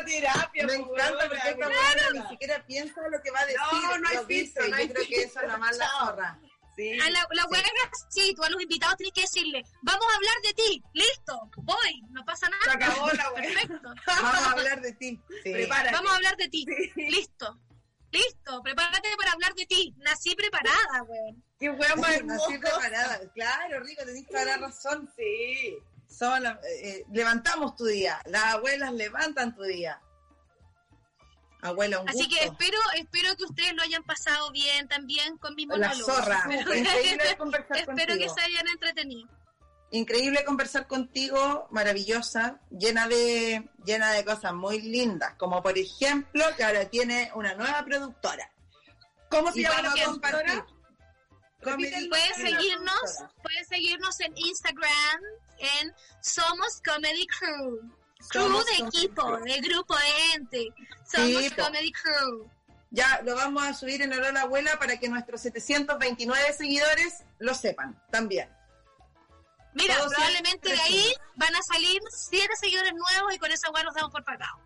terapia. 0.05 0.65
Me 0.65 0.73
encanta 0.73 1.27
porque 1.27 1.49
esta 1.49 1.55
claro. 1.55 2.13
ni 2.13 2.29
siquiera 2.29 2.65
piensa 2.65 3.01
lo 3.09 3.21
que 3.21 3.31
va 3.31 3.39
a 3.39 3.45
decir. 3.45 3.59
No, 3.71 3.97
no 3.97 4.13
lo 4.13 4.25
dice. 4.25 4.69
No 4.69 4.79
Yo 4.79 4.93
creo 4.93 5.07
que 5.07 5.23
eso 5.23 5.39
es 5.41 5.47
la 5.47 5.57
más 5.57 5.77
la 5.77 5.87
zorra. 5.99 6.39
Sí, 6.75 6.97
a 6.97 7.09
la, 7.09 7.27
la 7.31 7.43
sí. 7.43 8.21
sí, 8.21 8.33
tú 8.33 8.43
a 8.43 8.49
los 8.49 8.61
invitados 8.61 8.95
tienes 8.95 9.13
que 9.13 9.21
decirle, 9.21 9.65
vamos 9.81 10.05
a 10.09 10.15
hablar 10.15 10.35
de 10.43 10.53
ti, 10.53 10.81
listo, 10.93 11.49
voy, 11.57 12.01
no 12.11 12.23
pasa 12.23 12.47
nada. 12.47 12.63
Se 12.63 12.71
acabó 12.71 13.11
la 13.11 13.33
Perfecto. 13.33 13.93
Vamos 14.07 14.33
a 14.33 14.51
hablar 14.51 14.81
de 14.81 14.93
ti. 14.93 15.21
Sí. 15.43 15.51
Prepárate. 15.51 15.91
Vamos 15.91 16.11
a 16.11 16.15
hablar 16.15 16.37
de 16.37 16.47
ti, 16.47 16.65
sí. 16.65 17.01
listo. 17.09 17.59
Listo, 18.11 18.61
prepárate 18.63 19.09
para 19.17 19.33
hablar 19.33 19.53
de 19.55 19.65
ti. 19.65 19.93
Nací 19.97 20.35
preparada, 20.35 21.03
weón. 21.03 21.43
Qué 21.59 21.69
weón 21.69 21.99
más 21.99 22.23
Nací 22.23 22.57
preparada. 22.57 23.19
Claro, 23.33 23.81
Rico, 23.81 24.05
tenés 24.05 24.25
toda 24.27 24.45
la 24.45 24.57
razón. 24.57 25.11
Sí. 25.15 25.77
Son, 26.09 26.45
eh, 26.45 27.05
levantamos 27.11 27.75
tu 27.75 27.85
día. 27.85 28.19
Las 28.25 28.55
abuelas 28.55 28.91
levantan 28.93 29.55
tu 29.55 29.63
día. 29.63 30.01
Abuela, 31.61 31.99
un 31.99 32.09
Así 32.09 32.19
gusto. 32.19 32.35
que 32.35 32.45
espero, 32.45 32.77
espero 32.95 33.35
que 33.35 33.43
ustedes 33.43 33.73
lo 33.73 33.83
hayan 33.83 34.03
pasado 34.03 34.49
bien 34.51 34.87
también 34.87 35.37
con 35.37 35.55
mi 35.55 35.65
monólogo. 35.65 36.07
La 36.07 36.13
zorra. 36.13 36.43
Espero, 36.49 36.73
Increíble 36.73 37.37
conversar 37.37 37.77
espero 37.77 38.17
que 38.17 38.29
se 38.29 38.41
hayan 38.41 38.67
entretenido. 38.67 39.29
Increíble 39.91 40.45
conversar 40.45 40.87
contigo, 40.87 41.67
maravillosa, 41.71 42.61
llena 42.69 43.07
de, 43.07 43.69
llena 43.83 44.11
de 44.11 44.23
cosas 44.23 44.53
muy 44.53 44.81
lindas, 44.81 45.33
como 45.35 45.63
por 45.63 45.77
ejemplo 45.77 46.43
que 46.55 46.63
ahora 46.63 46.85
tiene 46.85 47.31
una 47.33 47.55
nueva 47.55 47.83
productora. 47.83 48.51
¿Cómo 49.31 49.51
se 49.51 49.61
llama 49.61 49.81
la 49.81 49.91
productora? 49.91 50.67
Puedes 51.61 52.35
seguirnos, 52.37 53.23
puedes 53.41 53.67
seguirnos 53.67 54.19
en 54.21 54.37
Instagram 54.37 55.21
en 55.57 55.93
Somos 56.21 56.81
Comedy 56.85 57.27
Crew. 57.27 57.79
Crew 58.29 58.43
Somos 58.43 58.65
de 58.65 58.73
equipo, 58.85 59.23
Crew. 59.23 59.43
de 59.45 59.59
grupo 59.61 59.95
de 59.97 60.33
ente. 60.35 60.73
Somos 61.05 61.43
Sí. 61.43 61.51
Comedy 61.51 61.91
Crew. 61.91 62.49
Ya 62.91 63.21
lo 63.23 63.35
vamos 63.35 63.63
a 63.63 63.73
subir 63.73 64.01
en 64.01 64.11
Honor 64.13 64.25
a 64.27 64.31
la 64.31 64.41
Abuela 64.41 64.79
para 64.79 64.97
que 64.97 65.09
nuestros 65.09 65.41
729 65.41 66.53
seguidores 66.53 67.23
lo 67.39 67.53
sepan 67.53 68.01
también. 68.09 68.49
Mira, 69.73 69.97
Todos 69.97 70.13
probablemente 70.13 70.69
de 70.69 70.79
ahí 70.81 71.13
van 71.35 71.55
a 71.55 71.61
salir 71.61 72.01
siete 72.09 72.53
seguidores 72.59 72.93
nuevos 72.93 73.33
y 73.35 73.37
con 73.37 73.51
esa 73.51 73.69
weá 73.69 73.83
nos 73.83 73.93
damos 73.93 74.11
por 74.11 74.23
pagado. 74.23 74.57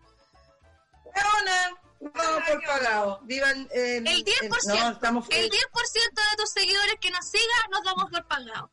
Buena, 1.04 1.76
vamos 2.12 2.42
por 2.48 2.62
pagado. 2.64 3.20
Viva 3.24 3.50
el, 3.50 3.68
el- 3.72 4.06
El 4.06 4.24
10%, 4.24 4.66
no, 4.66 4.90
estamos, 4.90 5.26
el 5.30 5.50
10% 5.50 5.50
de 5.50 6.36
tus 6.36 6.50
seguidores 6.50 6.94
que 7.00 7.10
nos 7.10 7.24
sigan 7.26 7.70
nos 7.70 7.82
damos 7.84 8.10
por 8.10 8.26
pagado. 8.26 8.70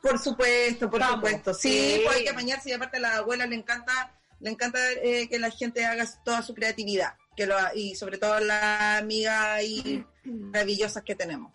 Por 0.00 0.18
supuesto, 0.18 0.88
por 0.90 1.00
Vamos. 1.00 1.16
supuesto. 1.16 1.54
Sí, 1.54 1.94
Sí. 1.96 2.00
pues 2.04 2.16
hay 2.18 2.24
que 2.24 2.30
apañarse 2.30 2.70
y 2.70 2.72
aparte 2.72 2.98
a 2.98 3.00
la 3.00 3.16
abuela 3.16 3.46
le 3.46 3.56
encanta, 3.56 4.14
le 4.40 4.50
encanta 4.50 4.78
eh, 4.92 5.28
que 5.28 5.38
la 5.38 5.50
gente 5.50 5.84
haga 5.84 6.06
toda 6.24 6.42
su 6.42 6.54
creatividad, 6.54 7.14
que 7.36 7.46
lo 7.46 7.56
y 7.74 7.94
sobre 7.96 8.18
todo 8.18 8.38
las 8.40 9.00
amigas 9.02 9.62
y 9.64 10.04
maravillosas 10.24 11.02
que 11.02 11.14
tenemos. 11.16 11.52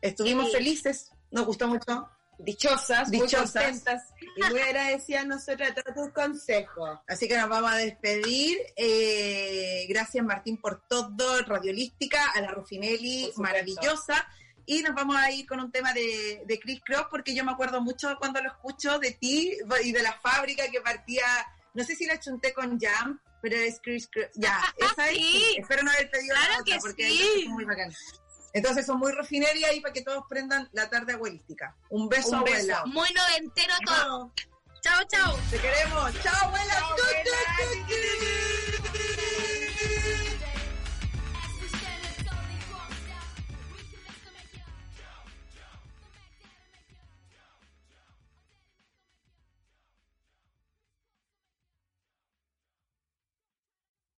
Estuvimos 0.00 0.46
Sí. 0.46 0.52
felices, 0.52 1.12
nos 1.30 1.44
gustó 1.44 1.68
mucho. 1.68 2.08
Dichosas, 2.44 3.10
Dichosas. 3.10 3.54
muy 3.54 3.62
contentas 3.62 4.02
y 4.36 4.42
muy 4.50 4.60
agradecidas 4.60 5.26
nosotras 5.26 5.74
de 5.74 5.82
todos 5.82 5.96
tus 5.96 6.12
consejos. 6.12 6.98
Así 7.06 7.28
que 7.28 7.36
nos 7.36 7.48
vamos 7.48 7.70
a 7.70 7.76
despedir. 7.76 8.58
Eh, 8.76 9.86
gracias 9.88 10.24
Martín 10.24 10.56
por 10.56 10.82
todo, 10.88 11.42
Radiolística, 11.42 12.30
a 12.34 12.40
la 12.40 12.50
Rufinelli, 12.50 13.32
maravillosa. 13.36 14.26
Y 14.66 14.82
nos 14.82 14.94
vamos 14.94 15.16
a 15.16 15.30
ir 15.30 15.46
con 15.46 15.60
un 15.60 15.72
tema 15.72 15.92
de, 15.92 16.42
de 16.46 16.58
Chris 16.60 16.80
Cross, 16.84 17.06
porque 17.10 17.34
yo 17.34 17.44
me 17.44 17.52
acuerdo 17.52 17.80
mucho 17.80 18.14
cuando 18.18 18.40
lo 18.40 18.50
escucho 18.50 18.98
de 18.98 19.12
ti 19.12 19.52
y 19.82 19.92
de 19.92 20.02
la 20.02 20.12
fábrica 20.20 20.70
que 20.70 20.80
partía, 20.80 21.24
no 21.74 21.82
sé 21.82 21.96
si 21.96 22.06
la 22.06 22.20
chunté 22.20 22.52
con 22.52 22.78
Jam, 22.78 23.20
pero 23.42 23.56
es 23.56 23.80
Chris 23.82 24.08
Cross. 24.12 24.28
Ya, 24.34 24.62
esa 24.76 25.08
sí. 25.08 25.54
es. 25.56 25.62
Espero 25.62 25.82
no 25.82 25.90
haber 25.90 26.10
pedido 26.10 26.34
claro 26.34 26.52
la 26.52 26.60
otra, 26.60 26.74
que 26.74 26.80
porque 26.80 27.08
sí. 27.08 27.42
son 27.44 27.52
muy 27.52 27.64
bacanas. 27.64 27.96
Entonces 28.52 28.84
son 28.86 28.98
muy 28.98 29.12
refinería 29.12 29.68
ahí 29.68 29.80
para 29.80 29.92
que 29.92 30.02
todos 30.02 30.24
prendan 30.28 30.68
la 30.72 30.90
tarde 30.90 31.12
abuelística. 31.12 31.76
Un 31.88 32.08
beso, 32.08 32.38
Un 32.38 32.42
beso. 32.44 32.56
abuela. 32.56 32.82
Muy 32.86 33.08
noventero 33.12 33.74
todo. 33.86 34.32
Chao, 34.82 35.04
chao. 35.08 35.38
Te 35.50 35.58
queremos. 35.58 36.12
Chao, 36.22 36.48
abuela. 36.48 36.74
Tu, 36.96 37.02
abuela. 37.02 37.30